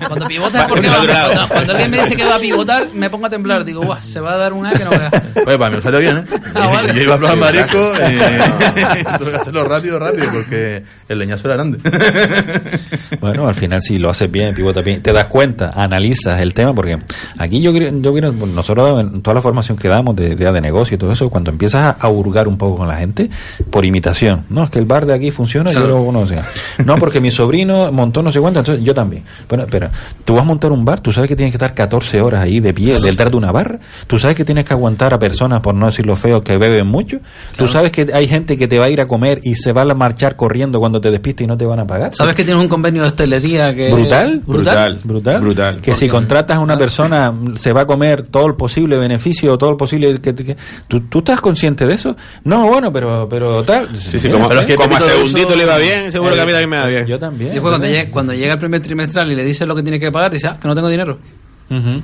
Cuando 0.07 0.27
pivotas 0.27 0.63
es 0.63 0.69
porque 0.69 0.89
va 0.89 0.97
a 0.97 1.01
pivotar. 1.01 1.49
Cuando 1.49 1.73
alguien 1.73 1.91
me 1.91 1.99
dice 1.99 2.17
que 2.17 2.25
va 2.25 2.37
a 2.37 2.39
pivotar, 2.39 2.87
me 2.95 3.11
pongo 3.11 3.27
a 3.27 3.31
temblar. 3.31 3.65
Digo, 3.65 3.83
guau, 3.83 4.01
se 4.01 4.21
va 4.21 4.35
a 4.35 4.37
dar 4.37 4.53
una 4.53 4.71
que 4.73 4.85
no 4.85 4.91
veas. 4.91 5.13
Oye, 5.47 5.59
para 5.59 5.71
mí 5.71 5.77
me 5.77 5.83
salió 5.83 6.01
bien, 6.01 6.17
¿eh? 6.19 6.25
Ah, 6.55 6.67
vale. 6.69 6.95
Yo 6.95 7.03
iba 7.03 7.15
a 7.15 7.19
probar 7.19 7.37
marisco 7.37 7.93
y 7.97 9.19
tuve 9.19 9.31
que 9.31 9.37
hacerlo 9.37 9.65
rápido, 9.65 9.99
rápido, 9.99 10.31
porque 10.33 10.83
el 11.09 11.19
leñazo 11.19 11.47
era 11.49 11.57
grande. 11.57 11.79
Bueno, 13.21 13.49
al 13.49 13.55
final 13.55 13.81
si 13.81 13.99
lo 13.99 14.11
haces 14.11 14.31
bien, 14.31 14.55
pivota 14.55 14.83
bien, 14.83 15.03
te 15.03 15.13
das 15.13 15.27
cuenta, 15.27 15.71
analizas 15.75 16.41
el 16.41 16.55
tema, 16.55 16.75
porque 16.75 16.99
aquí 17.39 17.61
yo 17.61 17.73
creo, 17.73 17.91
yo 18.01 18.13
nosotros 18.33 19.01
en 19.01 19.23
toda 19.23 19.35
la 19.35 19.43
formación 19.43 19.77
que 19.77 19.89
damos 19.89 20.15
de 20.17 20.29
idea 20.29 20.53
de 20.53 20.61
negocio 20.61 20.95
y 20.95 20.99
todo 20.99 21.13
eso, 21.13 21.29
cuando 21.31 21.51
empiezas 21.51 21.83
a, 21.85 21.91
a 21.91 22.09
hurgar 22.09 22.47
un 22.47 22.59
poco 22.59 22.77
con 22.87 22.95
la 22.95 23.01
gente, 23.01 23.29
por 23.71 23.85
imitación, 23.85 24.45
no, 24.51 24.65
es 24.65 24.71
que 24.71 24.79
el 24.79 24.85
bar 24.85 25.07
de 25.07 25.15
aquí 25.15 25.31
funciona, 25.31 25.73
yo 25.73 25.81
Claro. 25.81 25.99
lo 25.99 26.07
conozco. 26.07 26.37
No, 26.85 26.97
porque 26.97 27.21
mi 27.21 27.31
sobrino 27.31 27.91
montó 27.93 28.23
no 28.23 28.31
sé 28.31 28.41
cuánto, 28.41 28.61
entonces 28.61 28.85
yo 28.85 28.95
también. 28.95 29.23
Bueno, 29.49 29.65
espera, 29.65 29.91
tú 30.25 30.35
vas 30.35 30.43
a 30.43 30.47
montar 30.47 30.73
un 30.73 30.85
bar, 30.85 31.01
tú 31.01 31.13
sabes 31.13 31.29
que 31.29 31.37
tienes 31.37 31.53
que 31.53 31.57
estar 31.57 31.73
14 31.73 32.21
horas 32.21 32.43
ahí 32.45 32.61
de 32.61 32.73
pie 32.73 32.99
detrás 33.01 33.31
de 33.31 33.37
una 33.37 33.53
barra, 33.53 33.79
tú 34.07 34.19
sabes 34.19 34.37
que 34.37 34.45
tienes 34.45 34.65
que 34.65 34.75
aguantar 34.75 35.13
a 35.15 35.19
personas, 35.19 35.61
por 35.61 35.75
no 35.75 35.87
decir 35.87 36.07
lo 36.07 36.17
feo, 36.17 36.43
que 36.43 36.57
beben 36.59 36.87
mucho, 36.87 37.19
tú 37.19 37.57
Claro. 37.65 37.73
sabes 37.73 37.91
que 37.93 38.07
hay 38.13 38.27
gente 38.29 38.57
que 38.57 38.69
te 38.69 38.79
va 38.79 38.87
a 38.87 38.91
ir 38.91 39.01
a 39.01 39.07
comer 39.07 39.41
y 39.43 39.55
se 39.57 39.73
va 39.73 39.83
a 39.83 39.95
marchar 39.95 40.37
corriendo 40.37 40.79
cuando 40.81 41.01
te 41.01 41.11
despistes 41.11 41.45
y 41.45 41.49
no 41.49 41.57
te 41.57 41.65
van 41.67 41.81
a 41.81 41.87
pagar. 41.87 42.15
¿Sabes 42.15 42.35
que 42.35 42.45
tienes 42.45 42.63
un 42.63 42.69
convenio 42.69 43.03
de 43.03 43.09
hostelería 43.09 43.75
que... 43.75 43.91
Brutal, 43.93 44.43
Brutal. 44.47 44.99
brutal, 45.05 45.41
Brutal. 45.41 45.81
Que 45.81 45.95
si 45.95 46.09
contratas 46.09 46.57
a 46.59 46.61
una 46.61 46.75
Ah. 46.75 46.79
persona 46.79 47.33
se 47.55 47.73
va 47.73 47.83
a 47.83 47.87
comer 47.87 48.23
todo 48.25 48.47
el 48.47 48.55
posible 48.55 48.97
beneficio, 48.99 49.57
todo 49.59 49.71
el 49.71 49.77
posible 49.77 50.21
que, 50.21 50.35
que- 50.35 50.57
¿tú, 50.89 51.01
tú 51.03 51.19
estás 51.19 51.41
consciente 51.41 51.87
de 51.87 51.95
eso? 51.95 52.17
No, 52.45 52.69
bueno, 52.77 52.93
pero 52.93 53.27
pero 53.29 53.63
tal. 53.65 53.89
Sí, 53.97 54.19
sí, 54.19 54.29
como, 54.31 54.49
pero 54.49 54.61
es 54.61 54.67
que 54.67 54.75
como 54.77 54.97
a 54.97 55.01
segundito 55.01 55.49
eso- 55.49 55.57
le 55.57 55.65
va 55.65 55.79
bien, 55.79 56.13
seguro 56.13 56.35
que 56.35 56.41
a 56.41 56.45
mí 56.47 56.53
también 56.53 56.71
me 56.71 56.77
da 56.77 56.87
bien. 56.87 57.07
Yo 57.07 57.19
también. 57.19 57.53
Después 57.53 57.71
cuando 57.73 57.87
llega, 57.87 58.11
cuando 58.11 58.33
llega 58.35 58.53
el 58.55 58.59
primer 58.59 58.81
trimestral 58.83 59.31
y 59.33 59.35
le 59.37 59.45
dices 59.45 59.67
lo 59.67 59.75
que 59.75 59.83
tiene 59.83 59.99
que 59.99 60.11
pagar, 60.13 60.31
dice, 60.31 60.49
ah, 60.49 60.59
que 60.61 60.69
no 60.69 60.75
tengo 60.75 60.89
dinero. 60.89 61.19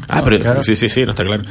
Ah, 0.09 0.23
pero 0.25 0.61
sí, 0.63 0.75
sí, 0.75 0.89
sí, 0.89 1.05
no 1.05 1.11
está 1.13 1.23
claro. 1.25 1.45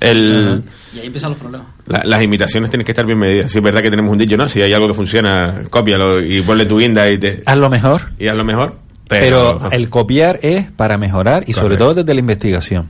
el, 0.00 0.62
Y 0.94 0.98
ahí 0.98 1.06
empiezan 1.06 1.30
los 1.30 1.38
problemas. 1.38 1.68
las 1.86 2.22
imitaciones 2.22 2.70
tienen 2.70 2.84
que 2.84 2.92
estar 2.92 3.06
bien 3.06 3.18
medidas. 3.18 3.50
Si 3.50 3.58
es 3.58 3.64
verdad 3.64 3.80
que 3.80 3.88
tenemos 3.90 4.10
un 4.10 4.18
dicho, 4.18 4.36
¿no? 4.36 4.46
Si 4.48 4.60
hay 4.60 4.72
algo 4.74 4.88
que 4.88 4.94
funciona, 4.94 5.62
cópialo 5.70 6.20
y 6.20 6.42
ponle 6.42 6.66
tu 6.66 6.78
guinda 6.78 7.08
y 7.10 7.16
te... 7.18 7.42
Haz 7.46 7.56
lo 7.56 7.70
mejor. 7.70 8.02
Y 8.18 8.28
haz 8.28 8.36
lo 8.36 8.44
mejor. 8.44 8.74
Pero, 9.08 9.58
el 9.70 9.90
copiar 9.90 10.38
es 10.42 10.70
para 10.70 10.96
mejorar 10.96 11.44
y 11.46 11.52
sobre 11.52 11.76
todo 11.76 11.94
desde 11.94 12.14
la 12.14 12.20
investigación. 12.20 12.88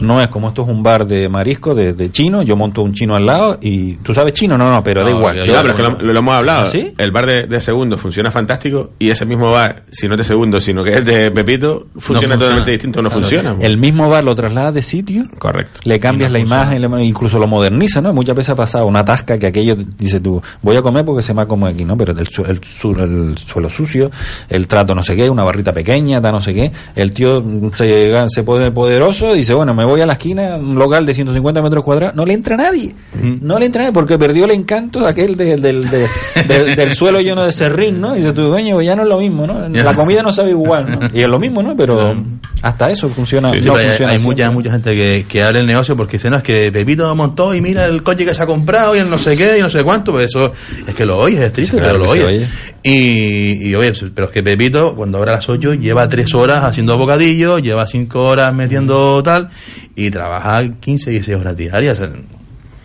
No 0.00 0.20
es 0.20 0.28
como 0.28 0.48
esto 0.48 0.62
es 0.62 0.68
un 0.68 0.82
bar 0.82 1.06
de 1.06 1.28
marisco, 1.28 1.74
de, 1.74 2.10
chino, 2.10 2.42
yo 2.42 2.56
monto 2.56 2.82
un 2.82 2.92
chino 2.92 3.14
al 3.14 3.26
lado 3.26 3.58
y 3.60 3.94
tú 3.96 4.14
sabes 4.14 4.32
chino, 4.32 4.58
no, 4.58 4.70
no, 4.70 4.82
pero 4.82 5.04
da 5.04 5.10
igual. 5.10 5.46
lo, 5.46 6.18
hemos 6.18 6.34
hablado. 6.34 6.66
¿Ah, 6.66 6.78
el 6.98 7.10
bar 7.10 7.48
de, 7.48 7.60
segundo 7.60 7.96
funciona 7.98 8.30
fantástico 8.30 8.90
y 8.98 9.10
ese 9.10 9.24
mismo 9.24 9.50
bar, 9.50 9.84
si 9.90 10.08
no 10.08 10.14
es 10.14 10.18
de 10.18 10.24
segundo, 10.24 10.60
sino 10.60 10.82
que 10.82 10.92
es 10.92 11.04
de 11.04 11.30
Pepito, 11.30 11.86
funciona, 11.96 12.38
totalmente 12.38 12.70
distinto, 12.72 13.02
no 13.02 13.10
funciona. 13.10 13.56
El 13.60 13.76
mismo 13.76 14.08
bar 14.08 14.24
lo 14.24 14.34
traslada 14.34 14.72
de 14.72 14.82
sitio, 14.82 15.24
correcto. 15.38 15.80
Le 15.84 16.00
cambias 16.00 16.30
la 16.30 16.38
imagen, 16.38 16.82
incluso 17.02 17.38
lo 17.38 17.46
moderniza, 17.46 18.00
¿no? 18.00 18.12
Muchas 18.12 18.36
veces 18.36 18.50
ha 18.50 18.56
pasado 18.56 18.86
una 18.86 19.04
tasca 19.04 19.38
que 19.38 19.46
aquello 19.46 19.76
dice 19.98 20.20
tú, 20.20 20.42
voy 20.62 20.76
a 20.76 20.82
comer 20.82 21.04
porque 21.04 21.22
se 21.22 21.34
me 21.34 21.42
ha 21.42 21.46
como 21.46 21.66
aquí, 21.66 21.84
¿no? 21.84 21.96
Pero 21.96 22.12
el, 22.12 22.18
el, 22.18 22.60
el, 23.00 23.38
suelo 23.38 23.70
sucio, 23.70 24.10
el 24.48 24.66
trato 24.66 24.94
no 24.94 25.02
sé 25.02 25.16
qué, 25.16 25.30
una 25.30 25.44
barrita 25.50 25.72
pequeña, 25.72 26.20
da 26.20 26.30
no 26.30 26.40
sé 26.40 26.54
qué. 26.54 26.70
El 26.96 27.12
tío 27.12 27.42
se, 27.76 28.28
se 28.28 28.42
pone 28.42 28.70
poderoso 28.70 29.34
y 29.34 29.38
dice, 29.38 29.54
bueno, 29.54 29.74
me 29.74 29.84
voy 29.84 30.00
a 30.00 30.06
la 30.06 30.14
esquina, 30.14 30.56
un 30.56 30.76
local 30.76 31.04
de 31.04 31.14
150 31.14 31.62
metros 31.62 31.84
cuadrados, 31.84 32.14
no 32.14 32.24
le 32.24 32.34
entra 32.34 32.56
nadie. 32.56 32.94
No 33.42 33.58
le 33.58 33.66
entra 33.66 33.82
nadie 33.82 33.92
porque 33.92 34.18
perdió 34.18 34.44
el 34.44 34.52
encanto 34.52 35.06
aquel 35.06 35.36
del, 35.36 35.60
del, 35.60 36.94
suelo 36.94 37.20
lleno 37.20 37.44
de 37.44 37.52
serrín, 37.52 38.00
¿no? 38.00 38.14
Y 38.14 38.20
dice 38.20 38.32
tu 38.32 38.42
dueño, 38.42 38.80
ya 38.80 38.94
no 38.94 39.02
es 39.02 39.08
lo 39.08 39.18
mismo, 39.18 39.46
¿no? 39.46 39.68
La 39.68 39.94
comida 39.94 40.22
no 40.22 40.32
sabe 40.32 40.50
igual, 40.50 40.86
¿no? 40.88 41.10
Y 41.12 41.20
es 41.20 41.28
lo 41.28 41.38
mismo, 41.38 41.62
¿no? 41.62 41.76
Pero 41.76 42.14
hasta 42.62 42.90
eso 42.90 43.08
funciona. 43.08 43.50
no 43.50 43.76
hay, 43.76 44.18
mucha, 44.18 44.50
mucha 44.50 44.70
gente 44.70 44.94
que, 44.94 45.26
que 45.28 45.42
abre 45.42 45.60
el 45.60 45.66
negocio 45.66 45.96
porque 45.96 46.16
dice, 46.16 46.30
no, 46.30 46.36
es 46.36 46.42
que 46.42 46.70
Pepito 46.70 47.14
montó 47.16 47.54
y 47.54 47.60
mira 47.60 47.86
el 47.86 48.02
coche 48.02 48.24
que 48.24 48.34
se 48.34 48.42
ha 48.42 48.46
comprado 48.46 48.94
y 48.94 48.98
el 48.98 49.10
no 49.10 49.18
sé 49.18 49.36
qué 49.36 49.58
y 49.58 49.60
no 49.60 49.70
sé 49.70 49.82
cuánto, 49.82 50.12
pues 50.12 50.26
eso 50.26 50.52
es 50.86 50.94
que 50.94 51.04
lo 51.04 51.18
oyes, 51.18 51.40
es 51.40 51.52
triste, 51.52 51.78
pero 51.78 51.98
lo 51.98 52.10
oyes. 52.10 52.48
Y, 52.82 53.68
y 53.68 53.74
oye, 53.74 53.92
pero 54.14 54.28
es 54.28 54.32
que 54.32 54.42
Pepito, 54.42 54.94
cuando 54.94 55.18
abre 55.18 55.32
a 55.32 55.34
las 55.34 55.48
8, 55.48 55.74
lleva 55.74 56.08
3 56.08 56.34
horas 56.34 56.64
haciendo 56.64 56.96
bocadillos, 56.96 57.62
lleva 57.62 57.86
5 57.86 58.24
horas 58.24 58.54
metiendo 58.54 59.22
tal, 59.22 59.50
y 59.94 60.10
trabaja 60.10 60.62
15, 60.80 61.10
16 61.10 61.38
horas 61.38 61.56
diarias. 61.56 62.00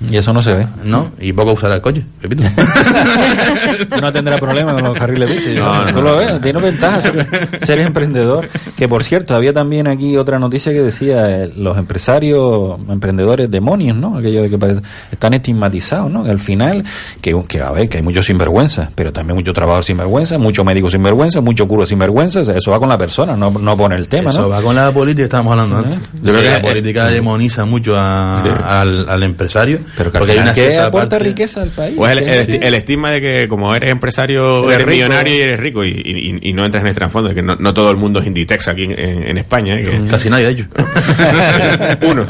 Y 0.02 0.18
eso 0.18 0.34
no 0.34 0.42
se 0.42 0.54
ve. 0.54 0.68
No, 0.84 1.12
y 1.20 1.32
poco 1.32 1.54
usará 1.54 1.76
el 1.76 1.82
coche, 1.82 2.04
Pepito. 2.20 2.44
no 4.02 4.12
tendrá 4.12 4.38
problema 4.38 4.74
con 4.74 4.84
los 4.84 4.98
carriles 4.98 5.30
bici. 5.30 5.56
No, 5.56 5.90
no, 5.90 6.02
lo 6.02 6.18
ves, 6.18 6.42
tiene 6.42 6.62
ventaja 6.62 7.02
ser, 7.02 7.80
emprendedor. 7.80 8.48
Que 8.76 8.90
por 8.90 9.04
cierto, 9.04 9.36
había 9.36 9.54
también 9.54 9.88
aquí 9.88 10.18
otra 10.18 10.38
noticia 10.38 10.74
que 10.74 10.82
decía 10.82 11.44
eh, 11.44 11.52
los 11.56 11.78
empresarios, 11.78 12.78
emprendedores 12.90 13.50
demonios, 13.50 13.96
¿no? 13.96 14.18
Aquello 14.18 14.44
de 14.44 14.50
que 14.50 14.58
parece, 14.58 14.82
están 15.12 15.34
estigmatizados, 15.34 16.12
¿no? 16.12 16.26
Que 16.26 16.32
al 16.32 16.42
final, 16.42 16.84
que, 17.22 17.34
que 17.48 17.62
a 17.62 17.72
ver, 17.72 17.88
que 17.88 17.98
hay 17.98 18.04
muchos 18.04 18.26
sinvergüenza, 18.26 18.90
pero 18.96 19.14
también 19.14 19.38
mucho 19.38 19.54
trabajador 19.54 19.86
sinvergüenza, 19.86 20.38
mucho 20.38 20.66
médico 20.66 20.90
sinvergüenza, 20.90 21.40
mucho 21.40 21.68
curo 21.70 21.86
sinvergüenza, 21.86 22.42
eso 22.42 22.72
va 22.72 22.80
con 22.80 22.90
la 22.90 22.98
persona, 22.98 23.38
no, 23.38 23.50
no 23.50 23.78
pone 23.78 23.96
el 23.96 24.10
tema, 24.10 24.32
eso 24.32 24.50
va 24.50 24.62
con 24.62 24.76
la 24.76 24.92
política, 24.92 25.24
estábamos 25.24 25.52
hablando 25.52 25.78
antes. 25.78 26.00
Yo 26.22 26.34
creo 26.34 26.42
que 26.42 26.50
la 26.50 26.62
política 26.62 27.06
demoniza 27.06 27.64
mucho 27.64 27.98
al, 27.98 29.08
al 29.08 29.24
empresario 29.24 29.85
pero 29.98 30.12
que, 30.12 30.18
hay 30.32 30.38
una 30.40 30.54
que 30.54 30.78
aporta 30.78 31.20
riqueza 31.20 31.62
al 31.62 31.70
país. 31.70 31.96
Pues 31.96 32.16
el, 32.18 32.74
estigma 32.74 33.12
de 33.12 33.22
que 33.22 33.48
como 33.48 33.74
eres 33.74 33.92
empresario, 33.92 34.70
eres, 34.72 34.88
millonario 34.88 35.36
y 35.36 35.40
eres 35.40 35.60
rico 35.60 35.84
y, 35.84 36.54
no 36.54 36.66
entras 36.66 36.84
en 36.84 36.88
este 36.88 37.00
trasfondo, 37.00 37.34
que 37.34 37.42
no, 37.42 37.74
todo 37.74 37.92
el 37.92 37.98
mundo 37.98 38.20
es 38.20 38.28
Inditex 38.28 38.70
aquí 38.70 38.84
en, 38.86 39.38
España. 39.38 39.76
¿eh? 39.78 40.06
Casi 40.10 40.30
nadie 40.30 40.46
de 40.46 40.52
ellos. 40.52 40.68
Uno. 42.02 42.26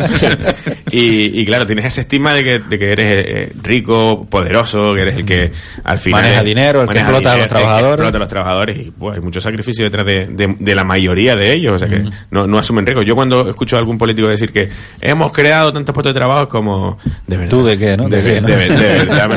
y, 0.92 1.46
claro, 1.46 1.68
tienes 1.68 1.86
ese 1.86 2.02
estigma 2.02 2.34
de 2.34 2.44
que, 2.44 2.60
de 2.60 2.80
que 2.80 2.90
eres 2.92 3.08
eh, 3.08 3.52
rico, 3.62 4.26
poderoso, 4.30 4.94
que 4.94 5.02
eres 5.02 5.16
el 5.18 5.26
que 5.26 5.52
al 5.84 5.98
final... 5.98 6.22
Maneja 6.22 6.44
dinero, 6.44 6.82
el 6.82 6.90
que 6.90 7.00
explota 7.00 7.34
a 7.34 7.38
los 7.38 7.48
trabajadores. 7.48 8.00
Explota 8.00 8.18
a 8.18 8.20
los 8.20 8.30
trabajadores 8.30 8.88
y 8.88 8.92
pues, 8.92 9.16
hay 9.16 9.22
mucho 9.22 9.40
sacrificio 9.40 9.86
detrás 9.86 10.06
de, 10.06 10.56
de, 10.60 10.76
la 10.76 10.84
mayoría 10.84 11.36
de 11.36 11.54
ellos, 11.54 11.76
o 11.76 11.80
sea 11.80 11.88
que 11.88 12.04
no, 12.32 12.48
no 12.48 12.58
asumen 12.58 12.86
riesgo. 12.86 13.04
Yo 13.04 13.16
cuando 13.16 13.50
escucho 13.50 13.76
a 13.76 13.80
algún 13.80 13.98
político 13.98 14.28
decir 14.28 14.52
que 14.52 14.70
hemos 15.02 15.32
creado 15.32 15.72
tantos 15.72 15.94
puestos 15.94 16.14
de 16.14 16.18
trabajo 16.18 16.48
como 16.48 16.98
de 17.28 17.38
verdad 17.46 17.58
¿Tú 17.58 17.64
de 17.66 17.78
qué, 17.78 17.98
no? 17.98 18.10
De, 18.10 18.22
verdad, 18.22 19.36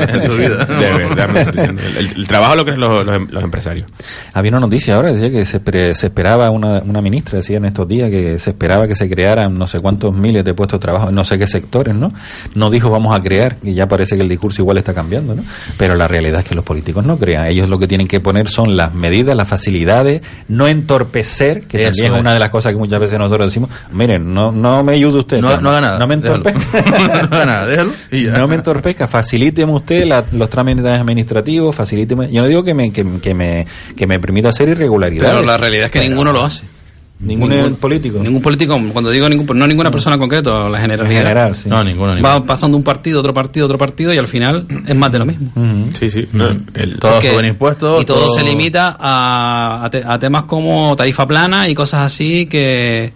el, 1.98 2.26
trabajo 2.28 2.56
lo 2.56 2.64
que 2.64 2.72
es 2.72 2.78
los, 2.78 3.06
los, 3.06 3.44
empresarios. 3.44 3.86
Había 4.32 4.50
una 4.50 4.60
noticia 4.60 4.96
ahora, 4.96 5.12
decía 5.12 5.30
que 5.30 5.44
se, 5.44 5.60
se 5.94 6.06
esperaba, 6.06 6.50
una, 6.50 6.80
una 6.80 7.00
ministra 7.00 7.38
decía 7.38 7.58
en 7.58 7.66
estos 7.66 7.86
días 7.88 8.10
que 8.10 8.38
se 8.38 8.50
esperaba 8.50 8.86
que 8.86 8.94
se 8.94 9.08
crearan 9.08 9.58
no 9.58 9.66
sé 9.66 9.80
cuántos 9.80 10.14
miles 10.14 10.44
de 10.44 10.54
puestos 10.54 10.80
de 10.80 10.82
trabajo 10.82 11.08
en 11.08 11.14
no 11.14 11.24
sé 11.24 11.38
qué 11.38 11.46
sectores, 11.46 11.94
¿no? 11.94 12.12
No 12.54 12.70
dijo 12.70 12.90
vamos 12.90 13.14
a 13.14 13.22
crear, 13.22 13.56
y 13.62 13.74
ya 13.74 13.88
parece 13.88 14.16
que 14.16 14.22
el 14.22 14.28
discurso 14.28 14.62
igual 14.62 14.78
está 14.78 14.94
cambiando, 14.94 15.34
¿no? 15.34 15.44
Pero 15.76 15.94
la 15.94 16.08
realidad 16.08 16.40
es 16.40 16.48
que 16.48 16.54
los 16.54 16.64
políticos 16.64 17.04
no 17.04 17.18
crean. 17.18 17.46
Ellos 17.46 17.68
lo 17.68 17.78
que 17.78 17.86
tienen 17.86 18.08
que 18.08 18.20
poner 18.20 18.48
son 18.48 18.76
las 18.76 18.94
medidas, 18.94 19.36
las 19.36 19.48
facilidades, 19.48 20.22
no 20.48 20.68
entorpecer, 20.68 21.62
que 21.62 21.84
también 21.84 22.14
es 22.14 22.20
una 22.20 22.32
de 22.32 22.38
las 22.38 22.50
cosas 22.50 22.72
que 22.72 22.78
muchas 22.78 23.00
veces 23.00 23.18
nosotros 23.18 23.46
decimos, 23.46 23.70
miren, 23.92 24.32
no, 24.32 24.52
no 24.52 24.82
me 24.84 24.94
ayude 24.94 25.20
usted. 25.20 25.40
No, 25.40 25.60
no 25.60 25.70
haga 25.70 25.80
nada. 25.80 25.98
No 25.98 26.06
me 26.06 26.14
entorpezca. 26.14 26.60
no 27.30 27.36
haga 27.36 27.46
nada, 27.46 27.66
déjalo. 27.66 27.92
No 28.38 28.48
me 28.48 28.56
entorpezca, 28.56 29.08
facilíteme 29.08 29.72
usted 29.72 30.08
los 30.32 30.50
trámites 30.50 30.86
administrativos, 30.86 31.74
facilíteme. 31.74 32.30
Yo 32.30 32.42
no 32.42 32.48
digo 32.48 32.62
que 32.62 32.74
me, 32.74 32.92
que, 32.92 33.04
me, 33.04 33.66
que 33.96 34.06
me 34.06 34.18
permita 34.18 34.48
hacer 34.50 34.68
irregularidades. 34.68 35.32
Pero 35.32 35.46
la 35.46 35.56
realidad 35.56 35.86
es 35.86 35.92
que 35.92 36.00
ninguno 36.00 36.32
lo 36.32 36.44
hace. 36.44 36.64
Ningún, 37.20 37.74
político. 37.80 38.22
Ningún 38.22 38.40
político, 38.40 38.76
cuando 38.92 39.10
digo 39.10 39.28
ningún, 39.28 39.58
no 39.58 39.66
ninguna 39.66 39.90
persona 39.90 40.14
en 40.14 40.20
concreto, 40.20 40.68
la 40.68 40.80
generalidad. 40.80 41.18
general, 41.18 41.56
sí. 41.56 41.68
No, 41.68 41.82
ninguno, 41.82 42.14
Va 42.22 42.44
pasando 42.44 42.76
un 42.76 42.84
partido, 42.84 43.18
otro 43.18 43.34
partido, 43.34 43.66
otro 43.66 43.76
partido 43.76 44.14
y 44.14 44.18
al 44.18 44.28
final 44.28 44.66
es 44.86 44.94
más 44.94 45.10
de 45.10 45.18
lo 45.18 45.26
mismo. 45.26 45.50
Sí, 45.98 46.10
sí. 46.10 46.28
todos 47.00 47.24
suben 47.24 47.46
impuestos. 47.46 48.02
Y 48.02 48.04
todo, 48.04 48.30
se 48.30 48.44
limita 48.44 48.96
a, 48.98 49.86
a, 49.86 50.18
temas 50.20 50.44
como 50.44 50.94
tarifa 50.94 51.26
plana 51.26 51.68
y 51.68 51.74
cosas 51.74 52.06
así 52.06 52.46
que 52.46 53.12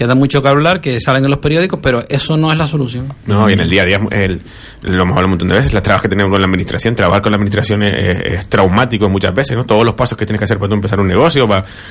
que 0.00 0.06
da 0.06 0.14
mucho 0.14 0.40
que 0.40 0.48
hablar, 0.48 0.80
que 0.80 0.98
salen 0.98 1.26
en 1.26 1.30
los 1.30 1.40
periódicos, 1.40 1.78
pero 1.82 2.02
eso 2.08 2.34
no 2.34 2.50
es 2.50 2.56
la 2.56 2.66
solución. 2.66 3.12
No, 3.26 3.50
y 3.50 3.52
en 3.52 3.60
el 3.60 3.68
día 3.68 3.82
a 3.82 3.84
día, 3.84 4.00
el, 4.12 4.40
lo 4.80 5.02
hablado 5.02 5.24
un 5.24 5.30
montón 5.32 5.48
de 5.48 5.56
veces, 5.56 5.74
las 5.74 5.82
trabas 5.82 6.00
que 6.00 6.08
tenemos 6.08 6.32
con 6.32 6.40
la 6.40 6.46
administración, 6.46 6.94
trabajar 6.96 7.20
con 7.20 7.32
la 7.32 7.36
administración 7.36 7.82
es, 7.82 8.48
traumático 8.48 9.10
muchas 9.10 9.34
veces, 9.34 9.58
¿no? 9.58 9.66
Todos 9.66 9.84
los 9.84 9.92
pasos 9.92 10.16
que 10.16 10.24
tienes 10.24 10.38
que 10.38 10.44
hacer 10.44 10.58
para 10.58 10.74
empezar 10.74 10.98
un 11.00 11.06
negocio, 11.06 11.46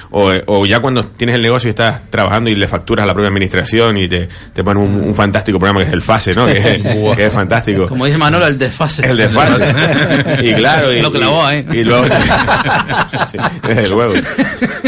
o, 0.10 0.66
ya 0.66 0.80
cuando 0.80 1.04
tienes 1.04 1.36
el 1.36 1.44
negocio 1.44 1.68
y 1.68 1.70
estás 1.70 2.10
trabajando 2.10 2.50
y 2.50 2.56
le 2.56 2.68
facturas 2.68 3.04
a 3.04 3.06
la 3.06 3.14
propia 3.14 3.30
administración 3.30 3.96
y 4.00 4.10
te, 4.10 4.28
te 4.54 4.64
ponen 4.64 4.82
un, 4.84 5.14
fantástico 5.14 5.60
programa 5.60 5.82
que 5.82 5.90
es 5.90 5.94
el 5.94 6.02
FASE, 6.02 6.34
¿no? 6.34 6.48
Que 7.16 7.26
es, 7.28 7.32
fantástico. 7.34 7.86
Como 7.86 8.06
dice 8.06 8.18
Manolo, 8.18 8.48
el 8.48 8.58
desfase. 8.58 9.08
El 9.08 9.18
desfase. 9.18 9.72
y 10.50 10.54
claro, 10.56 10.92
y, 10.92 11.00
lo 11.00 11.12
clavó, 11.12 11.48
¿eh? 11.52 11.64
Y, 11.74 11.84
luego, 11.84 12.06
sí, 13.32 13.38
desde 13.68 13.88
luego. 13.88 14.14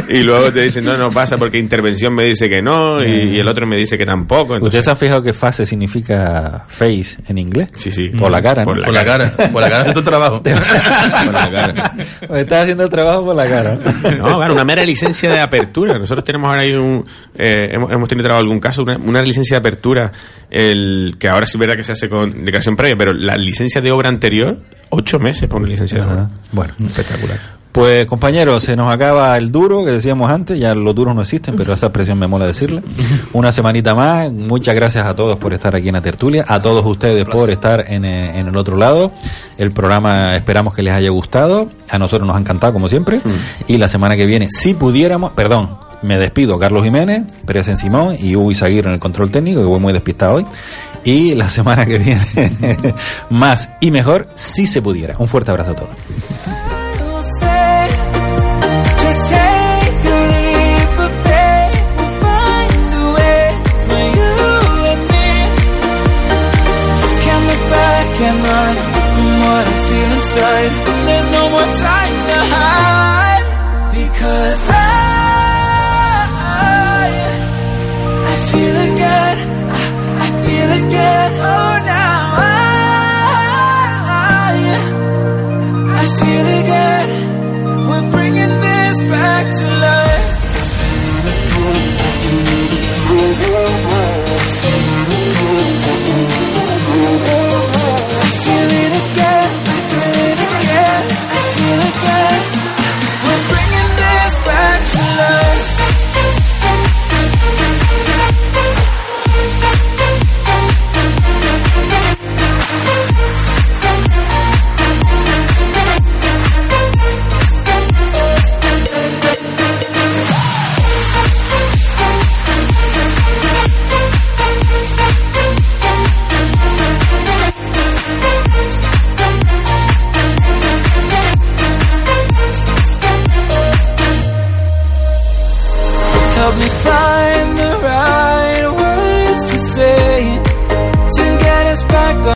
Y 0.10 0.24
luego 0.24 0.52
te 0.52 0.64
dicen, 0.64 0.86
no, 0.86 0.98
no 0.98 1.12
pasa 1.12 1.38
porque 1.38 1.60
intervención 1.60 2.16
me 2.16 2.24
dice 2.24 2.50
que 2.50 2.64
no, 2.64 3.04
y, 3.04 3.11
el 3.40 3.48
otro 3.48 3.66
me 3.68 3.78
dice 3.78 3.98
que 3.98 4.06
tampoco. 4.06 4.56
¿Ustedes 4.62 4.88
han 4.88 4.98
fijado 4.98 5.22
que 5.22 5.34
fase 5.34 5.66
significa 5.66 6.66
face 6.68 7.18
en 7.28 7.38
inglés? 7.38 7.70
Sí, 7.76 7.92
sí. 7.92 8.10
Por 8.10 8.32
la 8.32 8.42
cara. 8.42 8.64
Por, 8.64 8.78
la, 8.78 9.06
cara. 9.06 9.32
Por 9.52 9.62
la 9.62 9.70
cara 9.70 9.82
haciendo 9.82 10.04
trabajo. 10.04 10.42
por 10.44 11.34
la 11.34 11.52
cara. 11.52 11.94
Estás 12.40 12.64
haciendo 12.64 12.84
el 12.84 12.90
trabajo 12.90 13.26
por 13.26 13.36
la 13.36 13.48
cara. 13.48 13.78
No, 14.18 14.38
claro, 14.38 14.54
una 14.54 14.64
mera 14.64 14.84
licencia 14.84 15.32
de 15.32 15.40
apertura. 15.40 15.98
Nosotros 15.98 16.24
tenemos 16.24 16.48
ahora 16.48 16.62
ahí 16.62 16.74
un. 16.74 17.06
Eh, 17.38 17.70
hemos, 17.72 17.92
hemos, 17.92 18.10
tenido 18.10 18.36
algún 18.36 18.60
caso, 18.60 18.84
una, 18.84 19.22
licencia 19.22 19.56
de 19.56 19.60
apertura, 19.60 20.12
el 20.50 21.16
que 21.20 21.28
ahora 21.28 21.46
sí 21.46 21.54
es 21.56 21.60
verdad 21.60 21.76
que 21.76 21.84
se 21.84 21.92
hace 21.92 22.10
con 22.10 22.46
declaración 22.46 22.76
previa, 22.76 22.96
pero 22.96 23.14
la 23.14 23.36
licencia 23.36 23.82
de 23.82 23.92
obra 23.92 24.10
anterior, 24.10 24.60
ocho 24.90 25.20
meses 25.20 25.48
por 25.50 25.60
una 25.60 25.70
licencia 25.70 26.00
de 26.00 26.06
obra. 26.06 26.30
Bueno, 26.52 26.74
espectacular. 26.88 27.61
Pues 27.72 28.06
compañeros, 28.06 28.64
se 28.64 28.76
nos 28.76 28.94
acaba 28.94 29.38
el 29.38 29.52
duro 29.52 29.86
que 29.86 29.92
decíamos 29.92 30.30
antes, 30.30 30.60
ya 30.60 30.76
los 30.76 30.94
duros 30.94 31.16
no 31.16 31.22
existen, 31.22 31.56
pero 31.56 31.74
esa 31.74 31.86
expresión 31.86 32.20
me 32.20 32.28
mola 32.28 32.46
decirla. 32.46 32.82
Una 33.32 33.52
semanita 33.54 33.96
más, 33.96 34.30
muchas 34.32 34.76
gracias 34.76 35.06
a 35.06 35.16
todos 35.16 35.38
por 35.38 35.54
estar 35.54 35.74
aquí 35.76 35.88
en 35.88 35.94
la 35.94 36.02
tertulia, 36.02 36.44
a 36.48 36.62
todos 36.62 36.86
ustedes 36.86 37.24
por 37.24 37.50
estar 37.50 37.86
en, 37.88 38.04
eh, 38.04 38.40
en, 38.40 38.48
el 38.48 38.58
otro 38.58 38.76
lado. 38.76 39.14
El 39.58 39.72
programa 39.72 40.36
esperamos 40.36 40.74
que 40.74 40.84
les 40.84 40.94
haya 40.94 41.10
gustado, 41.12 41.70
a 41.90 41.98
nosotros 41.98 42.28
nos 42.28 42.36
ha 42.36 42.40
encantado 42.40 42.74
como 42.74 42.90
siempre, 42.90 43.22
y 43.68 43.78
la 43.78 43.88
semana 43.88 44.18
que 44.18 44.26
viene, 44.26 44.50
si 44.52 44.74
pudiéramos, 44.74 45.32
perdón, 45.32 45.78
me 46.02 46.18
despido, 46.18 46.60
Carlos 46.60 46.84
Jiménez, 46.84 47.24
Pérez 47.46 47.70
en 47.70 47.78
Simón 47.78 48.18
y 48.20 48.36
Hugo 48.36 48.52
Izaguirre 48.52 48.90
en 48.90 48.96
el 48.96 49.00
control 49.00 49.32
técnico, 49.32 49.62
que 49.62 49.68
voy 49.68 49.80
muy 49.80 49.94
despistado 49.94 50.36
hoy. 50.36 50.46
Y 51.04 51.36
la 51.36 51.48
semana 51.48 51.86
que 51.86 51.98
viene, 51.98 52.26
más 53.30 53.70
y 53.80 53.92
mejor, 53.92 54.28
si 54.36 54.68
se 54.68 54.82
pudiera. 54.82 55.16
Un 55.18 55.28
fuerte 55.28 55.52
abrazo 55.52 55.72
a 55.72 55.76
todos. 55.76 56.71
There's 70.34 71.30
no 71.32 71.50
more 71.50 71.62
time 71.62 72.16
to 72.30 72.40
hide 72.56 73.48
because 73.92 74.70
I, 74.70 74.76
I 78.32 78.36
feel 78.50 78.76
again. 78.94 79.38
I, 79.70 79.82
I 80.26 80.28
feel 80.46 80.72
again. 80.88 81.32
Oh, 81.34 81.74
now 81.86 82.36
I, 82.38 82.50
I 85.96 86.06
feel 86.20 86.48
again. 86.62 87.10
We're 87.90 88.10
bringing 88.12 88.54
this 88.62 89.02
back 89.12 89.46
to. 89.58 89.71